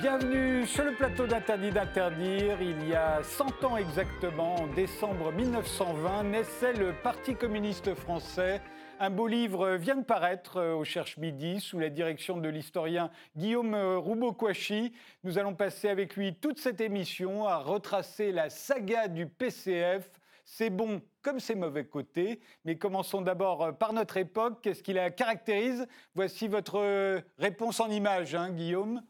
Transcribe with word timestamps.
Bienvenue 0.00 0.66
sur 0.66 0.84
le 0.84 0.94
plateau 0.94 1.26
d'Interdit 1.26 1.72
d'interdire. 1.72 2.62
Il 2.62 2.88
y 2.88 2.94
a 2.94 3.22
100 3.22 3.64
ans 3.64 3.76
exactement, 3.76 4.54
en 4.54 4.66
décembre 4.68 5.30
1920, 5.30 6.24
naissait 6.24 6.72
le 6.72 6.94
Parti 6.94 7.34
communiste 7.34 7.94
français. 7.94 8.62
Un 8.98 9.10
beau 9.10 9.26
livre 9.26 9.74
vient 9.74 9.96
de 9.96 10.04
paraître 10.04 10.56
euh, 10.56 10.74
au 10.74 10.84
Cherche 10.84 11.18
Midi 11.18 11.60
sous 11.60 11.78
la 11.78 11.90
direction 11.90 12.38
de 12.38 12.48
l'historien 12.48 13.10
Guillaume 13.36 13.74
euh, 13.74 13.98
Roubaud-Kouachi. 13.98 14.94
Nous 15.22 15.36
allons 15.36 15.54
passer 15.54 15.90
avec 15.90 16.16
lui 16.16 16.34
toute 16.34 16.58
cette 16.58 16.80
émission 16.80 17.46
à 17.46 17.58
retracer 17.58 18.32
la 18.32 18.48
saga 18.48 19.06
du 19.06 19.26
PCF. 19.26 20.10
C'est 20.46 20.70
bon 20.70 21.02
comme 21.20 21.40
c'est 21.40 21.54
mauvais 21.54 21.84
côtés. 21.84 22.40
Mais 22.64 22.78
commençons 22.78 23.20
d'abord 23.20 23.64
euh, 23.64 23.72
par 23.72 23.92
notre 23.92 24.16
époque. 24.16 24.60
Qu'est-ce 24.62 24.82
qui 24.82 24.94
la 24.94 25.10
caractérise? 25.10 25.86
Voici 26.14 26.48
votre 26.48 27.22
réponse 27.36 27.80
en 27.80 27.90
image, 27.90 28.34
hein, 28.34 28.48
Guillaume. 28.48 29.02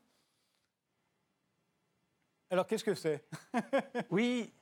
Alors 2.51 2.67
qu'est-ce 2.67 2.85
que 2.85 2.95
c'est? 2.95 3.25
Oui, 4.11 4.53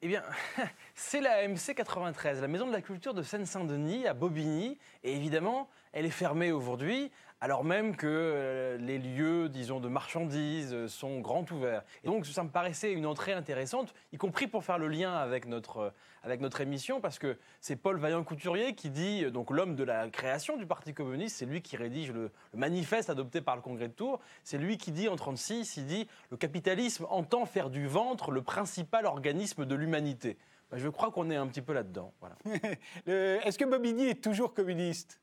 eh 0.00 0.08
bien, 0.08 0.22
c'est 0.94 1.20
la 1.20 1.46
MC 1.48 1.74
93, 1.74 2.40
la 2.40 2.46
Maison 2.46 2.68
de 2.68 2.72
la 2.72 2.82
Culture 2.82 3.14
de 3.14 3.22
Seine-Saint-Denis, 3.22 4.06
à 4.06 4.14
Bobigny. 4.14 4.78
Et 5.02 5.16
évidemment, 5.16 5.68
elle 5.92 6.06
est 6.06 6.10
fermée 6.10 6.52
aujourd'hui 6.52 7.10
alors 7.42 7.64
même 7.64 7.96
que 7.96 8.06
euh, 8.06 8.76
les 8.76 8.98
lieux, 8.98 9.48
disons, 9.48 9.80
de 9.80 9.88
marchandises 9.88 10.74
euh, 10.74 10.88
sont 10.88 11.20
grands 11.20 11.46
ouverts. 11.50 11.82
Et 12.04 12.06
donc, 12.06 12.26
ça 12.26 12.44
me 12.44 12.50
paraissait 12.50 12.92
une 12.92 13.06
entrée 13.06 13.32
intéressante, 13.32 13.94
y 14.12 14.18
compris 14.18 14.46
pour 14.46 14.62
faire 14.62 14.76
le 14.78 14.88
lien 14.88 15.14
avec 15.14 15.46
notre, 15.46 15.78
euh, 15.78 15.90
avec 16.22 16.40
notre 16.40 16.60
émission, 16.60 17.00
parce 17.00 17.18
que 17.18 17.38
c'est 17.62 17.76
Paul 17.76 17.98
Vaillant-Couturier 17.98 18.74
qui 18.74 18.90
dit, 18.90 19.30
donc 19.30 19.50
l'homme 19.50 19.74
de 19.74 19.84
la 19.84 20.10
création 20.10 20.58
du 20.58 20.66
Parti 20.66 20.92
communiste, 20.92 21.36
c'est 21.36 21.46
lui 21.46 21.62
qui 21.62 21.78
rédige 21.78 22.12
le, 22.12 22.30
manifeste 22.52 23.08
adopté 23.08 23.40
par 23.40 23.56
le 23.56 23.62
Congrès 23.62 23.88
de 23.88 23.94
Tours, 23.94 24.20
c'est 24.44 24.58
lui 24.58 24.76
qui 24.76 24.92
dit 24.92 25.08
en 25.08 25.16
1936, 25.16 25.78
il 25.78 25.86
dit, 25.86 26.08
le 26.30 26.36
capitalisme 26.36 27.06
entend 27.08 27.46
faire 27.46 27.70
du 27.70 27.86
ventre 27.86 28.32
le 28.32 28.42
principal 28.42 29.06
organisme 29.06 29.64
de 29.64 29.74
l'humanité. 29.74 30.36
Ben, 30.70 30.76
je 30.76 30.88
crois 30.88 31.10
qu'on 31.10 31.30
est 31.30 31.36
un 31.36 31.46
petit 31.46 31.62
peu 31.62 31.72
là-dedans. 31.72 32.12
Voilà. 32.20 32.36
Est-ce 33.46 33.56
que 33.56 33.64
Bobigny 33.64 34.08
est 34.08 34.22
toujours 34.22 34.52
communiste? 34.52 35.20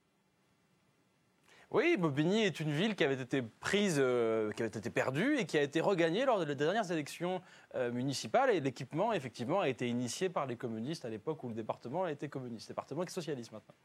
Oui, 1.69 1.97
Bobigny 1.97 2.43
est 2.43 2.61
une 2.61 2.71
ville 2.71 2.95
qui 2.95 3.03
avait 3.03 3.21
été 3.21 3.41
prise, 3.41 3.97
euh, 3.99 4.51
qui 4.53 4.63
avait 4.63 4.69
été 4.69 4.89
perdue 4.89 5.37
et 5.37 5.45
qui 5.45 5.57
a 5.57 5.61
été 5.61 5.81
regagnée 5.81 6.23
lors 6.23 6.45
des 6.45 6.55
dernières 6.55 6.89
élections 6.91 7.41
euh, 7.75 7.91
municipales. 7.91 8.51
Et 8.51 8.61
l'équipement, 8.61 9.11
effectivement, 9.11 9.59
a 9.59 9.67
été 9.67 9.89
initié 9.89 10.29
par 10.29 10.45
les 10.45 10.55
communistes 10.55 11.03
à 11.03 11.09
l'époque 11.09 11.43
où 11.43 11.49
le 11.49 11.53
département 11.53 12.05
a 12.05 12.11
été 12.11 12.29
communiste. 12.29 12.69
Département 12.69 13.03
est 13.03 13.09
socialiste 13.09 13.51
maintenant. 13.51 13.75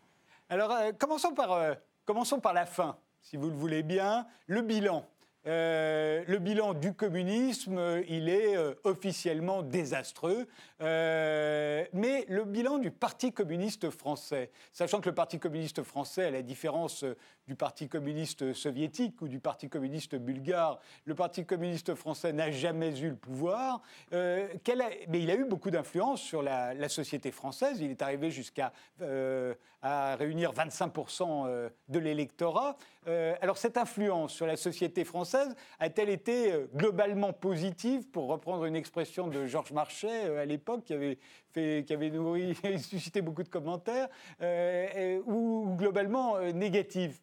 Alors, 0.48 0.70
euh, 0.70 0.92
commençons, 0.97 1.34
par, 1.34 1.77
commençons 2.05 2.38
par 2.38 2.53
la 2.53 2.66
fin, 2.66 2.97
si 3.20 3.36
vous 3.36 3.48
le 3.50 3.56
voulez 3.56 3.83
bien. 3.83 4.28
Le 4.47 4.62
bilan. 4.62 5.05
Euh, 5.47 6.22
le 6.28 6.38
bilan 6.38 6.72
du 6.72 6.94
communisme, 6.94 8.03
il 8.08 8.28
est 8.28 8.56
euh, 8.56 8.75
officiellement 8.84 9.62
désastreux, 9.62 10.47
euh, 10.80 11.84
mais 11.92 12.25
le 12.28 12.44
bilan 12.44 12.78
du 12.78 12.92
Parti 12.92 13.33
communiste 13.33 13.91
français, 13.91 14.50
sachant 14.72 15.00
que 15.00 15.08
le 15.08 15.16
Parti 15.16 15.41
communiste 15.41 15.83
français, 15.83 16.27
à 16.27 16.30
la 16.30 16.42
différence 16.42 17.05
du 17.47 17.55
Parti 17.55 17.89
communiste 17.89 18.53
soviétique 18.53 19.21
ou 19.23 19.29
du 19.29 19.41
Parti 19.41 19.69
communiste 19.69 20.17
bulgare, 20.17 20.79
le 21.05 21.15
Parti 21.15 21.45
communiste 21.45 21.95
français 21.95 22.33
n'a 22.33 22.50
jamais 22.50 22.99
eu 23.00 23.11
le 23.11 23.16
pouvoir, 23.16 23.83
mais 24.12 24.61
il 25.12 25.31
a 25.31 25.34
eu 25.34 25.44
beaucoup 25.44 25.71
d'influence 25.71 26.21
sur 26.21 26.43
la, 26.43 26.89
société 26.89 27.31
française. 27.31 27.81
Il 27.81 27.91
est 27.91 28.03
arrivé 28.03 28.31
jusqu'à 28.31 28.72
à 29.83 30.15
réunir 30.16 30.53
25% 30.53 31.71
de 31.89 31.99
l'électorat. 31.99 32.77
alors 33.06 33.59
cette 33.59 33.77
influence 33.77 34.33
sur 34.33 34.47
la 34.47 34.56
société 34.56 35.05
française, 35.05 35.55
a-t-elle 35.78 36.11
été 36.11 36.53
euh, 36.53 36.66
globalement 36.75 37.33
positive, 37.33 38.09
pour 38.09 38.28
reprendre 38.28 38.65
une 38.65 38.77
expression 38.77 39.28
de 39.28 39.47
Georges 39.47 39.72
Marchais 39.72 40.27
euh, 40.27 40.43
à 40.43 40.45
l'époque, 40.45 40.84
qui 40.84 40.95
avait, 40.95 41.19
fait, 41.53 41.84
qui 41.87 41.93
avait 41.93 42.11
nourri, 42.11 42.56
suscité 42.78 43.22
beaucoup 43.22 43.43
de 43.43 43.49
commentaires, 43.49 44.09
euh, 44.41 45.21
ou 45.27 45.75
globalement 45.77 46.41
négative? 46.53 47.19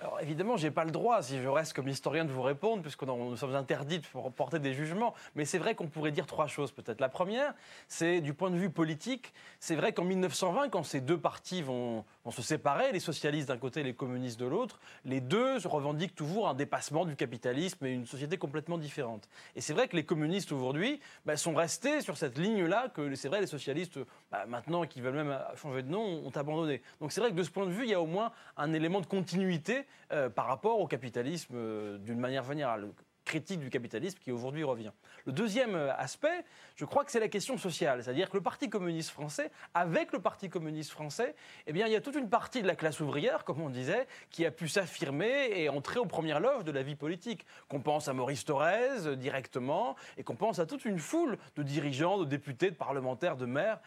Alors 0.00 0.20
évidemment, 0.20 0.56
je 0.56 0.66
n'ai 0.66 0.72
pas 0.72 0.84
le 0.84 0.90
droit, 0.90 1.22
si 1.22 1.40
je 1.40 1.48
reste 1.48 1.72
comme 1.72 1.88
historien, 1.88 2.24
de 2.24 2.30
vous 2.30 2.42
répondre, 2.42 2.82
puisque 2.82 3.04
nous 3.04 3.36
sommes 3.36 3.54
interdits 3.54 4.00
de 4.00 4.06
porter 4.36 4.58
des 4.58 4.74
jugements. 4.74 5.14
Mais 5.36 5.44
c'est 5.44 5.58
vrai 5.58 5.76
qu'on 5.76 5.86
pourrait 5.86 6.10
dire 6.10 6.26
trois 6.26 6.48
choses 6.48 6.72
peut-être. 6.72 7.00
La 7.00 7.08
première, 7.08 7.54
c'est 7.86 8.20
du 8.20 8.34
point 8.34 8.50
de 8.50 8.56
vue 8.56 8.70
politique. 8.70 9.32
C'est 9.60 9.76
vrai 9.76 9.92
qu'en 9.92 10.04
1920, 10.04 10.68
quand 10.68 10.82
ces 10.82 11.00
deux 11.00 11.18
partis 11.18 11.62
vont, 11.62 12.04
se 12.30 12.42
séparer, 12.42 12.90
les 12.90 13.00
socialistes 13.00 13.48
d'un 13.48 13.56
côté 13.56 13.80
et 13.80 13.84
les 13.84 13.94
communistes 13.94 14.40
de 14.40 14.46
l'autre, 14.46 14.80
les 15.04 15.20
deux 15.20 15.58
revendiquent 15.64 16.16
toujours 16.16 16.48
un 16.48 16.54
dépassement 16.54 17.04
du 17.04 17.14
capitalisme 17.14 17.86
et 17.86 17.92
une 17.92 18.06
société 18.06 18.36
complètement 18.36 18.78
différente. 18.78 19.28
Et 19.54 19.60
c'est 19.60 19.74
vrai 19.74 19.86
que 19.86 19.94
les 19.94 20.04
communistes 20.04 20.50
aujourd'hui 20.50 21.00
bah, 21.24 21.36
sont 21.36 21.54
restés 21.54 22.00
sur 22.00 22.16
cette 22.16 22.36
ligne-là 22.36 22.88
que 22.88 23.14
c'est 23.14 23.28
vrai 23.28 23.40
les 23.40 23.46
socialistes, 23.46 24.00
bah, 24.32 24.44
maintenant 24.48 24.84
qui 24.84 25.00
veulent 25.00 25.14
même 25.14 25.38
changer 25.56 25.82
de 25.82 25.90
nom, 25.90 26.26
ont 26.26 26.30
abandonné. 26.30 26.82
Donc 27.00 27.12
c'est 27.12 27.20
vrai 27.20 27.30
que 27.30 27.36
de 27.36 27.42
ce 27.42 27.50
point 27.50 27.66
de 27.66 27.70
vue, 27.70 27.84
il 27.84 27.90
y 27.90 27.94
a 27.94 28.00
au 28.00 28.06
moins 28.06 28.32
un 28.56 28.72
élément 28.72 29.00
de 29.00 29.06
continuité 29.06 29.83
euh, 30.12 30.28
par 30.28 30.46
rapport 30.46 30.80
au 30.80 30.86
capitalisme 30.86 31.54
euh, 31.54 31.98
d'une 31.98 32.18
manière 32.18 32.44
générale 32.44 32.88
critique 33.24 33.60
du 33.60 33.70
capitalisme 33.70 34.18
qui 34.20 34.30
aujourd'hui 34.30 34.64
revient. 34.64 34.92
Le 35.24 35.32
deuxième 35.32 35.74
euh, 35.74 35.94
aspect, 35.96 36.44
je 36.76 36.84
crois 36.84 37.04
que 37.04 37.10
c'est 37.10 37.20
la 37.20 37.28
question 37.28 37.56
sociale, 37.56 38.04
c'est-à-dire 38.04 38.28
que 38.28 38.36
le 38.36 38.42
Parti 38.42 38.68
communiste 38.68 39.10
français, 39.10 39.50
avec 39.72 40.12
le 40.12 40.18
Parti 40.18 40.50
communiste 40.50 40.90
français, 40.90 41.34
eh 41.66 41.72
bien, 41.72 41.86
il 41.86 41.92
y 41.92 41.96
a 41.96 42.00
toute 42.00 42.16
une 42.16 42.28
partie 42.28 42.62
de 42.62 42.66
la 42.66 42.76
classe 42.76 43.00
ouvrière, 43.00 43.44
comme 43.44 43.60
on 43.60 43.70
disait, 43.70 44.06
qui 44.30 44.44
a 44.44 44.50
pu 44.50 44.68
s'affirmer 44.68 45.50
et 45.54 45.68
entrer 45.68 45.98
aux 45.98 46.06
premières 46.06 46.40
loges 46.40 46.64
de 46.64 46.72
la 46.72 46.82
vie 46.82 46.96
politique. 46.96 47.46
Qu'on 47.68 47.80
pense 47.80 48.08
à 48.08 48.12
Maurice 48.12 48.44
Thorez 48.44 49.16
directement, 49.16 49.96
et 50.18 50.22
qu'on 50.22 50.36
pense 50.36 50.58
à 50.58 50.66
toute 50.66 50.84
une 50.84 50.98
foule 50.98 51.38
de 51.56 51.62
dirigeants, 51.62 52.18
de 52.18 52.24
députés, 52.24 52.70
de 52.70 52.76
parlementaires, 52.76 53.36
de 53.36 53.46
maires 53.46 53.80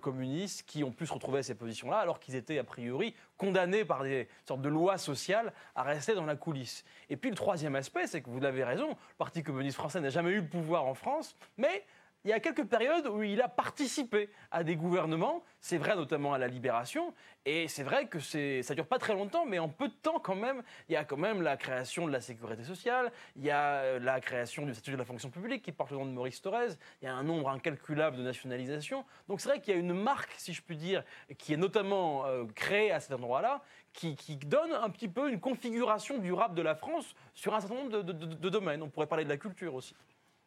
communistes 0.00 0.64
qui 0.66 0.84
ont 0.84 0.92
pu 0.92 1.06
se 1.06 1.12
retrouver 1.12 1.38
à 1.38 1.42
ces 1.42 1.54
positions-là, 1.54 1.98
alors 1.98 2.20
qu'ils 2.20 2.34
étaient 2.34 2.58
a 2.58 2.64
priori 2.64 3.14
condamnés 3.42 3.84
par 3.84 4.04
des 4.04 4.28
sortes 4.46 4.62
de 4.62 4.68
lois 4.68 4.98
sociales 4.98 5.52
à 5.74 5.82
rester 5.82 6.14
dans 6.14 6.24
la 6.24 6.36
coulisse. 6.36 6.84
Et 7.10 7.16
puis 7.16 7.28
le 7.28 7.34
troisième 7.34 7.74
aspect, 7.74 8.06
c'est 8.06 8.22
que 8.22 8.30
vous 8.30 8.38
l'avez 8.38 8.62
raison, 8.62 8.90
le 8.90 9.16
Parti 9.18 9.42
communiste 9.42 9.76
français 9.76 10.00
n'a 10.00 10.10
jamais 10.10 10.30
eu 10.30 10.40
le 10.42 10.46
pouvoir 10.46 10.86
en 10.86 10.94
France, 10.94 11.36
mais 11.56 11.84
il 12.24 12.30
y 12.30 12.32
a 12.32 12.40
quelques 12.40 12.64
périodes 12.64 13.06
où 13.08 13.22
il 13.22 13.40
a 13.42 13.48
participé 13.48 14.30
à 14.50 14.62
des 14.62 14.76
gouvernements, 14.76 15.42
c'est 15.60 15.78
vrai 15.78 15.96
notamment 15.96 16.32
à 16.32 16.38
la 16.38 16.46
Libération, 16.46 17.12
et 17.44 17.66
c'est 17.66 17.82
vrai 17.82 18.06
que 18.06 18.20
ça 18.20 18.38
ne 18.38 18.74
dure 18.74 18.86
pas 18.86 18.98
très 18.98 19.14
longtemps, 19.14 19.44
mais 19.44 19.58
en 19.58 19.68
peu 19.68 19.88
de 19.88 19.94
temps 19.94 20.20
quand 20.20 20.36
même, 20.36 20.62
il 20.88 20.92
y 20.92 20.96
a 20.96 21.04
quand 21.04 21.16
même 21.16 21.42
la 21.42 21.56
création 21.56 22.06
de 22.06 22.12
la 22.12 22.20
sécurité 22.20 22.62
sociale, 22.62 23.10
il 23.34 23.42
y 23.42 23.50
a 23.50 23.78
euh, 23.78 23.98
la 23.98 24.20
création 24.20 24.64
du 24.64 24.72
statut 24.72 24.92
de 24.92 24.96
la 24.96 25.04
fonction 25.04 25.30
publique 25.30 25.62
qui 25.62 25.72
porte 25.72 25.90
le 25.90 25.96
nom 25.96 26.06
de 26.06 26.12
Maurice 26.12 26.40
Thorez, 26.40 26.74
il 27.00 27.06
y 27.06 27.08
a 27.08 27.14
un 27.14 27.24
nombre 27.24 27.48
incalculable 27.48 28.16
de 28.16 28.22
nationalisations. 28.22 29.04
Donc 29.28 29.40
c'est 29.40 29.48
vrai 29.48 29.60
qu'il 29.60 29.74
y 29.74 29.76
a 29.76 29.80
une 29.80 29.92
marque, 29.94 30.32
si 30.36 30.52
je 30.52 30.62
puis 30.62 30.76
dire, 30.76 31.02
qui 31.38 31.52
est 31.52 31.56
notamment 31.56 32.24
euh, 32.26 32.44
créée 32.54 32.92
à 32.92 33.00
cet 33.00 33.12
endroit-là, 33.12 33.62
qui, 33.92 34.14
donne 34.46 34.72
un 34.72 34.88
petit 34.88 35.08
peu 35.08 35.30
une 35.30 35.40
configuration 35.40 36.18
durable 36.18 36.54
de 36.54 36.62
la 36.62 36.74
France 36.74 37.14
sur 37.34 37.54
un 37.54 37.60
certain 37.60 37.74
nombre 37.74 38.02
de 38.02 38.48
domaines. 38.48 38.82
On 38.82 38.88
pourrait 38.88 39.06
parler 39.06 39.24
de 39.24 39.28
la 39.28 39.36
culture 39.36 39.74
aussi. 39.74 39.94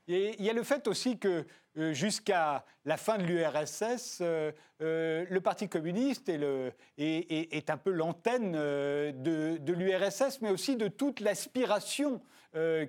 Il 0.07 0.43
y 0.43 0.49
a 0.49 0.53
le 0.53 0.63
fait 0.63 0.87
aussi 0.87 1.17
que 1.17 1.45
euh, 1.77 1.93
jusqu'à 1.93 2.63
la 2.85 2.95
fin 2.95 3.17
de 3.17 3.23
l'URSS, 3.23 4.19
euh, 4.21 4.51
euh, 4.81 5.25
le 5.29 5.41
Parti 5.41 5.67
communiste 5.67 6.29
est, 6.29 7.69
un 7.69 7.77
peu 7.77 7.91
l'antenne 7.91 8.53
de 8.53 9.73
l'URSS, 9.73 10.41
mais 10.41 10.51
aussi 10.51 10.77
de 10.77 10.87
toute 10.87 11.19
l'aspiration 11.19 12.21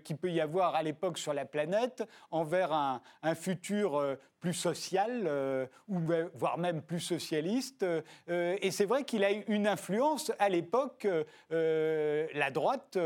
qu'il 0.04 0.16
peut 0.16 0.30
y 0.30 0.40
avoir 0.40 0.74
à 0.74 0.82
l'époque 0.82 1.18
sur 1.18 1.34
la 1.34 1.44
planète 1.44 2.04
envers 2.30 2.72
un, 2.72 3.00
futur 3.34 4.16
plus 4.40 4.54
social, 4.54 5.68
ou 5.88 6.00
voire 6.34 6.58
même 6.58 6.82
plus 6.82 7.00
socialiste. 7.00 7.84
et 8.28 8.70
c'est 8.70 8.84
vrai 8.84 9.04
qu'il 9.04 9.24
a 9.24 9.32
eu 9.32 9.44
une 9.48 9.66
influence 9.66 10.32
à 10.38 10.48
l'époque. 10.48 11.06
la 11.50 12.50
droite 12.50 12.98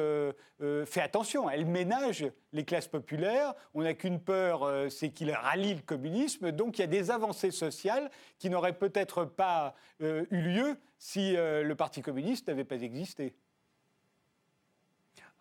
fait 0.60 1.00
attention, 1.00 1.48
elle 1.48 1.66
ménage 1.66 2.26
les 2.52 2.64
classes 2.64 2.88
populaires. 2.88 3.54
On 3.74 3.82
n'a 3.82 3.94
qu'une 3.94 4.20
peur, 4.20 4.90
c'est 4.90 5.10
qu'il 5.10 5.30
rallie 5.32 5.74
le 5.74 5.82
communisme. 5.82 6.52
Donc 6.52 6.78
il 6.78 6.82
y 6.82 6.84
a 6.84 6.88
des 6.88 7.10
avancées 7.10 7.50
sociales 7.50 8.10
qui 8.38 8.50
n'auraient 8.50 8.74
peut-être 8.74 9.24
pas 9.24 9.74
euh, 10.02 10.24
eu 10.30 10.40
lieu 10.40 10.76
si 10.98 11.36
euh, 11.36 11.62
le 11.62 11.74
Parti 11.74 12.02
communiste 12.02 12.48
n'avait 12.48 12.64
pas 12.64 12.80
existé. 12.80 13.34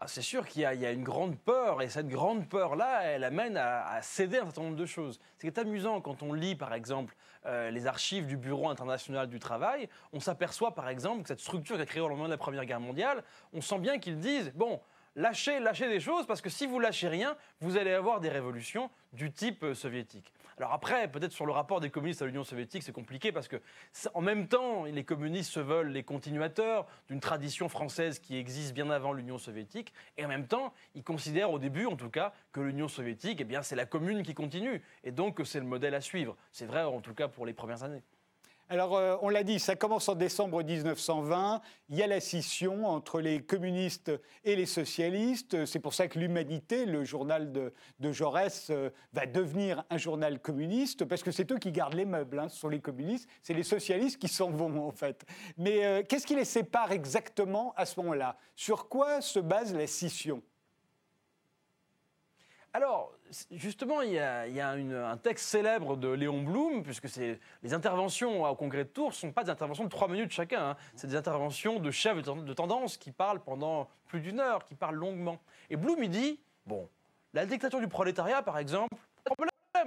Ah, 0.01 0.07
c'est 0.07 0.21
sûr 0.21 0.47
qu'il 0.47 0.61
y, 0.61 0.65
a 0.65 0.91
une 0.91 1.03
grande 1.03 1.37
peur, 1.37 1.81
et 1.81 1.89
cette 1.89 2.07
grande 2.07 2.47
peur-là, 2.47 3.01
elle 3.03 3.25
amène 3.25 3.57
à, 3.57 4.01
céder 4.01 4.37
un 4.37 4.45
certain 4.45 4.61
nombre 4.61 4.77
de 4.77 4.85
choses. 4.85 5.19
Ce 5.35 5.41
qui 5.41 5.47
est 5.47 5.57
amusant 5.57 5.99
quand 5.99 6.23
on 6.23 6.31
lit, 6.31 6.55
par 6.55 6.73
exemple, 6.73 7.17
euh, 7.45 7.69
les 7.69 7.85
archives 7.85 8.25
du 8.25 8.37
Bureau 8.37 8.69
international 8.69 9.27
du 9.27 9.39
travail, 9.39 9.89
on 10.13 10.21
s'aperçoit, 10.21 10.73
par 10.73 10.87
exemple, 10.87 11.23
que 11.23 11.27
cette 11.27 11.41
structure 11.41 11.75
qui 11.75 11.81
a 11.81 11.85
créée 11.85 12.01
au 12.01 12.07
lendemain 12.07 12.27
de 12.27 12.31
la 12.31 12.37
Première 12.37 12.63
Guerre 12.63 12.79
mondiale, 12.79 13.23
on 13.51 13.59
sent 13.59 13.79
bien 13.79 13.99
qu'ils 13.99 14.19
disent, 14.19 14.53
bon, 14.55 14.79
lâchez, 15.19 15.59
lâchez 15.59 15.89
des 15.89 15.99
choses, 15.99 16.25
parce 16.25 16.41
que 16.41 16.49
si 16.49 16.65
vous 16.65 16.79
lâchez 16.79 17.07
rien, 17.07 17.35
vous 17.59 17.77
allez 17.77 17.91
avoir 17.91 18.19
des 18.19 18.29
révolutions 18.29 18.89
du 19.13 19.31
type 19.31 19.63
euh, 19.63 19.73
soviétique. 19.73 20.33
Alors 20.57 20.73
après, 20.73 21.09
peut-être 21.09 21.31
sur 21.31 21.45
le 21.45 21.53
rapport 21.53 21.79
des 21.79 21.89
communistes 21.89 22.21
à 22.21 22.25
l'Union 22.25 22.43
soviétique, 22.43 22.83
c'est 22.83 22.91
compliqué 22.91 23.31
parce 23.31 23.47
que 23.47 23.61
en 24.13 24.19
même 24.19 24.47
temps, 24.47 24.83
les 24.83 25.05
communistes 25.05 25.51
se 25.51 25.59
veulent 25.61 25.87
les 25.87 26.03
continuateurs 26.03 26.85
d'une 27.07 27.21
tradition 27.21 27.69
française 27.69 28.19
qui 28.19 28.35
existe 28.35 28.73
bien 28.73 28.89
avant 28.89 29.13
l'Union 29.13 29.37
soviétique, 29.37 29.93
et 30.17 30.25
en 30.25 30.27
même 30.27 30.47
temps, 30.47 30.73
ils 30.95 31.03
considèrent 31.03 31.51
au 31.51 31.59
début, 31.59 31.85
en 31.85 31.95
tout 31.95 32.09
cas, 32.09 32.33
que 32.51 32.59
l'Union 32.59 32.89
soviétique, 32.89 33.39
eh 33.39 33.45
bien, 33.45 33.61
c'est 33.61 33.77
la 33.77 33.85
commune 33.85 34.21
qui 34.21 34.33
continue, 34.33 34.83
et 35.05 35.11
donc 35.11 35.37
que 35.37 35.45
c'est 35.45 35.59
le 35.59 35.65
modèle 35.65 35.95
à 35.95 36.01
suivre. 36.01 36.35
C'est 36.51 36.65
vrai, 36.65 36.83
en 36.83 36.99
tout 36.99 37.13
cas, 37.13 37.29
pour 37.29 37.45
les 37.45 37.53
premières 37.53 37.83
années. 37.83 38.03
Alors, 38.71 38.95
euh, 38.97 39.17
on 39.23 39.29
l'a 39.29 39.43
dit, 39.43 39.57
ça 39.57 39.75
commence 39.75 40.07
en 40.09 40.13
décembre 40.13 40.61
1920. 40.61 41.59
Il 41.89 41.97
y 41.97 42.03
a 42.03 42.07
la 42.07 42.19
scission 42.19 42.85
entre 42.85 43.19
les 43.19 43.41
communistes 43.41 44.11
et 44.43 44.55
les 44.55 44.67
socialistes. 44.67 45.65
C'est 45.65 45.79
pour 45.79 45.95
ça 45.95 46.07
que 46.07 46.19
l'Humanité, 46.19 46.85
le 46.85 47.03
journal 47.03 47.51
de, 47.51 48.11
Jaurès, 48.11 48.67
euh, 48.69 48.91
va 49.11 49.25
devenir 49.25 49.83
un 49.89 49.97
journal 49.97 50.39
communiste, 50.39 51.05
parce 51.05 51.23
que 51.23 51.31
c'est 51.31 51.51
eux 51.51 51.57
qui 51.57 51.71
gardent 51.71 51.95
les 51.95 52.05
meubles. 52.05 52.37
Hein. 52.37 52.47
Ce 52.47 52.59
sont 52.59 52.69
les 52.69 52.79
communistes, 52.79 53.27
c'est 53.41 53.55
les 53.55 53.63
socialistes 53.63 54.21
qui 54.21 54.27
s'en 54.27 54.51
vont, 54.51 54.87
en 54.87 54.91
fait. 54.91 55.25
Mais 55.57 55.83
euh, 55.83 56.03
qu'est-ce 56.07 56.27
qui 56.27 56.35
les 56.35 56.45
sépare 56.45 56.91
exactement 56.91 57.73
à 57.75 57.87
ce 57.87 57.99
moment-là? 58.01 58.37
Sur 58.55 58.87
quoi 58.87 59.21
se 59.21 59.39
base 59.39 59.73
la 59.73 59.87
scission? 59.87 60.43
Alors, 62.73 63.11
justement, 63.51 64.01
il 64.01 64.11
y 64.11 64.19
a, 64.19 64.69
un 64.69 65.17
texte 65.17 65.45
célèbre 65.47 65.97
de 65.97 66.07
Léon 66.09 66.43
Blum, 66.43 66.83
puisque 66.83 67.07
les 67.15 67.73
interventions 67.73 68.43
au 68.43 68.55
congrès 68.55 68.83
de 68.83 68.89
Tours 68.89 69.09
ne 69.09 69.13
sont 69.13 69.31
pas 69.31 69.43
des 69.43 69.49
interventions 69.49 69.83
de 69.83 69.89
trois 69.89 70.07
minutes 70.07 70.31
chacun, 70.31 70.71
hein. 70.71 70.77
c'est 70.95 71.07
des 71.07 71.15
interventions 71.15 71.79
de 71.79 71.89
chefs 71.91 72.21
de 72.21 72.53
tendance 72.53 72.97
qui 72.97 73.11
parlent 73.11 73.41
pendant 73.41 73.89
plus 74.05 74.21
d'une 74.21 74.39
heure, 74.39 74.65
qui 74.65 74.75
parlent 74.75 74.95
longuement. 74.95 75.39
Et 75.69 75.77
Blum, 75.77 76.03
il 76.03 76.11
dit, 76.11 76.39
bon, 76.67 76.87
la 77.33 77.45
dictature 77.45 77.79
du 77.79 77.87
prolétariat, 77.87 78.43
par 78.43 78.59
exemple, 78.59 78.95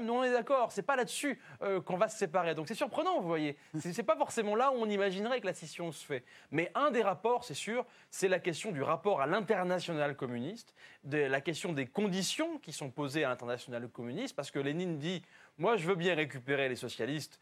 nous 0.01 0.15
on 0.15 0.23
est 0.23 0.33
d'accord, 0.33 0.73
c'est 0.73 0.83
pas 0.83 0.97
là-dessus 0.97 1.41
euh, 1.63 1.81
qu'on 1.81 1.97
va 1.97 2.09
se 2.09 2.19
séparer. 2.19 2.55
Donc 2.55 2.69
c'est 2.69 2.75
surprenant, 2.75 3.21
vous 3.21 3.27
voyez. 3.27 3.57
C'est 3.81 4.03
pas 4.03 4.17
forcément 4.17 4.55
là 4.55 4.71
où 4.71 4.77
on 4.77 4.89
imaginerait 4.89 5.41
que 5.41 5.47
la 5.47 5.55
scission 5.55 5.93
se 5.93 6.05
fait. 6.05 6.25
Mais 6.51 6.71
un 6.75 6.91
des 6.91 7.03
rapports, 7.03 7.45
c'est 7.45 7.55
sûr, 7.55 7.85
c'est 8.11 8.29
la 8.29 8.39
question 8.39 8.71
du 8.73 8.83
rapport 8.83 9.21
à 9.21 9.27
l'international 9.27 10.17
communiste, 10.17 10.75
de 11.05 11.19
la 11.19 11.41
question 11.41 11.73
des 11.73 11.87
conditions 11.87 12.59
qui 12.59 12.73
sont 12.73 12.91
posées 12.91 13.25
à 13.25 13.29
l'international 13.29 13.89
communiste, 13.89 14.37
parce 14.37 14.51
que 14.51 14.59
Lénine 14.59 14.99
dit 14.99 15.23
moi, 15.63 15.77
je 15.77 15.87
veux 15.87 15.95
bien 15.95 16.17
récupérer 16.17 16.69
les 16.69 16.75
socialistes 16.75 17.39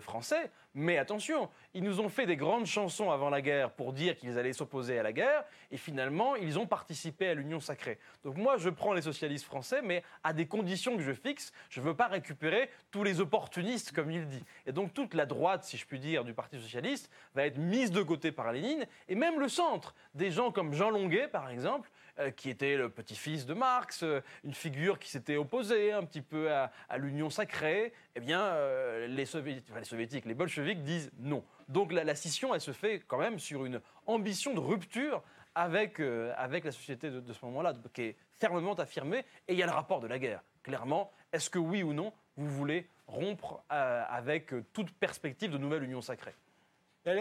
français, 0.00 0.52
mais 0.74 0.96
attention, 0.96 1.50
ils 1.74 1.82
nous 1.82 1.98
ont 1.98 2.08
fait 2.08 2.24
des 2.24 2.36
grandes 2.36 2.66
chansons 2.66 3.10
avant 3.10 3.30
la 3.30 3.42
guerre 3.42 3.72
pour 3.72 3.92
dire 3.92 4.16
qu'ils 4.16 4.38
allaient 4.38 4.52
s'opposer 4.52 4.96
à 4.96 5.02
la 5.02 5.12
guerre, 5.12 5.42
et 5.72 5.76
finalement, 5.76 6.36
ils 6.36 6.56
ont 6.56 6.68
participé 6.68 7.26
à 7.26 7.34
l'Union 7.34 7.58
sacrée. 7.58 7.98
Donc 8.22 8.36
moi, 8.36 8.58
je 8.58 8.70
prends 8.70 8.92
les 8.92 9.02
socialistes 9.02 9.44
français, 9.44 9.82
mais 9.82 10.04
à 10.22 10.32
des 10.32 10.46
conditions 10.46 10.96
que 10.96 11.02
je 11.02 11.12
fixe. 11.12 11.52
Je 11.68 11.80
ne 11.80 11.86
veux 11.86 11.96
pas 11.96 12.06
récupérer 12.06 12.70
tous 12.92 13.02
les 13.02 13.20
opportunistes, 13.20 13.90
comme 13.90 14.12
il 14.12 14.28
dit. 14.28 14.44
Et 14.66 14.72
donc 14.72 14.94
toute 14.94 15.12
la 15.12 15.26
droite, 15.26 15.64
si 15.64 15.76
je 15.76 15.84
puis 15.84 15.98
dire, 15.98 16.22
du 16.22 16.32
Parti 16.32 16.60
socialiste 16.60 17.10
va 17.34 17.44
être 17.44 17.58
mise 17.58 17.90
de 17.90 18.02
côté 18.04 18.30
par 18.30 18.52
Lénine, 18.52 18.86
et 19.08 19.16
même 19.16 19.40
le 19.40 19.48
centre. 19.48 19.96
Des 20.14 20.30
gens 20.30 20.52
comme 20.52 20.74
Jean 20.74 20.90
Longuet, 20.90 21.26
par 21.26 21.50
exemple, 21.50 21.90
qui 22.36 22.48
était 22.48 22.76
le 22.76 22.88
petit-fils 22.88 23.44
de 23.44 23.54
Marx, 23.54 24.04
euh, 24.04 24.20
une 24.44 24.54
figure 24.54 25.00
qui 25.00 25.10
s'était 25.10 25.36
opposée 25.36 25.92
un 25.92 26.04
petit 26.04 26.22
peu 26.22 26.52
à, 26.52 26.70
l'Union 26.96 27.28
sacrée, 27.28 27.92
eh 28.14 28.20
bien, 28.20 28.40
euh, 28.40 29.08
les, 29.08 29.26
soviétiques, 29.26 30.24
les 30.24 30.34
bolcheviks 30.34 30.82
disent 30.82 31.10
non. 31.18 31.42
Donc 31.68 31.92
la, 31.92 32.14
scission, 32.14 32.54
elle 32.54 32.60
se 32.60 32.70
fait 32.70 33.02
quand 33.08 33.18
même 33.18 33.38
sur 33.40 33.64
une 33.64 33.80
ambition 34.06 34.54
de 34.54 34.60
rupture 34.60 35.22
avec, 35.56 36.00
avec 36.00 36.64
la 36.64 36.72
société 36.72 37.10
de, 37.10 37.32
ce 37.32 37.44
moment-là, 37.46 37.72
qui 37.92 38.02
est 38.02 38.16
fermement 38.38 38.74
affirmée. 38.74 39.24
Et 39.48 39.54
il 39.54 39.58
y 39.58 39.62
a 39.62 39.66
le 39.66 39.72
rapport 39.72 40.00
de 40.00 40.06
la 40.06 40.18
guerre. 40.18 40.42
Clairement, 40.62 41.10
est-ce 41.32 41.48
que 41.48 41.58
oui 41.58 41.82
ou 41.82 41.92
non, 41.92 42.12
vous 42.36 42.48
voulez 42.48 42.88
rompre 43.06 43.62
avec 43.68 44.52
toute 44.72 44.90
perspective 44.92 45.50
de 45.50 45.58
nouvelle 45.58 45.84
Union 45.84 46.02
sacrée? 46.02 46.34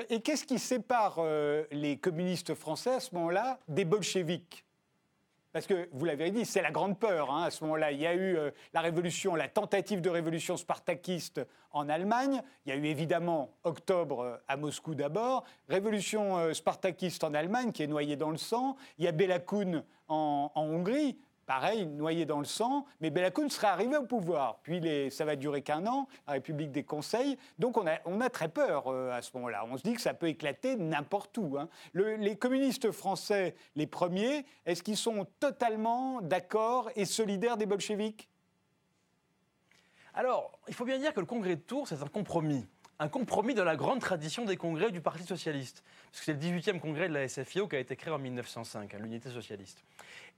Et 0.09 0.21
qu'est-ce 0.21 0.45
qui 0.45 0.59
sépare 0.59 1.19
les 1.71 1.97
communistes 1.97 2.53
français 2.53 2.95
à 2.95 2.99
ce 2.99 3.15
moment-là 3.15 3.59
des 3.67 3.85
bolcheviks? 3.85 4.65
Parce 5.53 5.67
que, 5.67 5.87
vous 5.93 6.05
l'avez 6.05 6.31
dit, 6.31 6.45
c'est 6.45 6.63
la 6.63 6.71
grande 6.71 6.97
peur. 6.97 7.31
Hein, 7.31 7.43
à 7.43 7.51
ce 7.51 7.63
moment-là, 7.63 7.91
il 7.91 8.01
y 8.01 8.07
a 8.07 8.15
eu 8.15 8.35
euh, 8.35 8.49
la 8.73 8.81
révolution, 8.81 9.35
la 9.35 9.47
tentative 9.47 10.01
de 10.01 10.09
révolution 10.09 10.57
spartakiste 10.57 11.41
en 11.71 11.89
Allemagne. 11.89 12.41
Il 12.65 12.69
y 12.69 12.71
a 12.71 12.75
eu 12.75 12.85
évidemment 12.85 13.51
octobre 13.63 14.21
euh, 14.21 14.37
à 14.47 14.57
Moscou 14.57 14.95
d'abord. 14.95 15.43
Révolution 15.69 16.39
euh, 16.39 16.53
spartakiste 16.53 17.23
en 17.23 17.35
Allemagne 17.35 17.71
qui 17.71 17.83
est 17.83 17.87
noyée 17.87 18.15
dans 18.15 18.31
le 18.31 18.37
sang. 18.37 18.75
Il 18.97 19.05
y 19.05 19.07
a 19.07 19.11
Bela 19.11 19.39
en 20.07 20.51
Hongrie 20.55 21.17
pareil, 21.45 21.85
noyé 21.85 22.25
dans 22.25 22.39
le 22.39 22.45
sang, 22.45 22.85
mais 23.01 23.09
Belakoun 23.09 23.49
serait 23.49 23.67
arrivé 23.67 23.97
au 23.97 24.05
pouvoir. 24.05 24.59
Puis 24.63 24.79
les, 24.79 25.09
ça 25.09 25.25
va 25.25 25.35
durer 25.35 25.61
qu'un 25.61 25.85
an, 25.87 26.07
la 26.27 26.33
République 26.33 26.71
des 26.71 26.83
conseils. 26.83 27.37
Donc 27.59 27.77
on 27.77 27.87
a, 27.87 27.97
on 28.05 28.21
a 28.21 28.29
très 28.29 28.49
peur 28.49 28.87
euh, 28.87 29.11
à 29.11 29.21
ce 29.21 29.31
moment-là. 29.35 29.65
On 29.69 29.77
se 29.77 29.83
dit 29.83 29.93
que 29.93 30.01
ça 30.01 30.13
peut 30.13 30.27
éclater 30.27 30.75
n'importe 30.75 31.37
où. 31.37 31.57
Hein. 31.57 31.69
les 31.93 32.35
communistes 32.35 32.91
français, 32.91 33.55
les 33.75 33.87
premiers, 33.87 34.45
est-ce 34.65 34.83
qu'ils 34.83 34.97
sont 34.97 35.25
totalement 35.39 36.21
d'accord 36.21 36.89
et 36.95 37.05
solidaires 37.05 37.57
des 37.57 37.65
bolcheviks? 37.65 38.29
Alors, 40.13 40.59
il 40.67 40.73
faut 40.73 40.85
bien 40.85 40.99
dire 40.99 41.13
que 41.13 41.19
le 41.19 41.25
congrès 41.25 41.55
de 41.55 41.61
Tours, 41.61 41.87
c'est 41.87 42.01
un 42.01 42.07
compromis 42.07 42.67
un 43.03 43.09
compromis 43.09 43.53
dans 43.53 43.65
la 43.65 43.75
grande 43.75 43.99
tradition 43.99 44.45
des 44.45 44.55
congrès 44.55 44.89
du 44.89 45.01
Parti 45.01 45.23
socialiste. 45.23 45.83
Parce 46.09 46.19
que 46.19 46.25
c'est 46.25 46.33
le 46.33 46.39
18e 46.39 46.79
congrès 46.79 47.09
de 47.09 47.13
la 47.13 47.27
SFIO 47.27 47.67
qui 47.67 47.75
a 47.75 47.79
été 47.79 47.97
créé 47.97 48.13
en 48.13 48.17
1905, 48.17 48.93
hein, 48.93 48.97
l'unité 49.01 49.29
socialiste. 49.29 49.83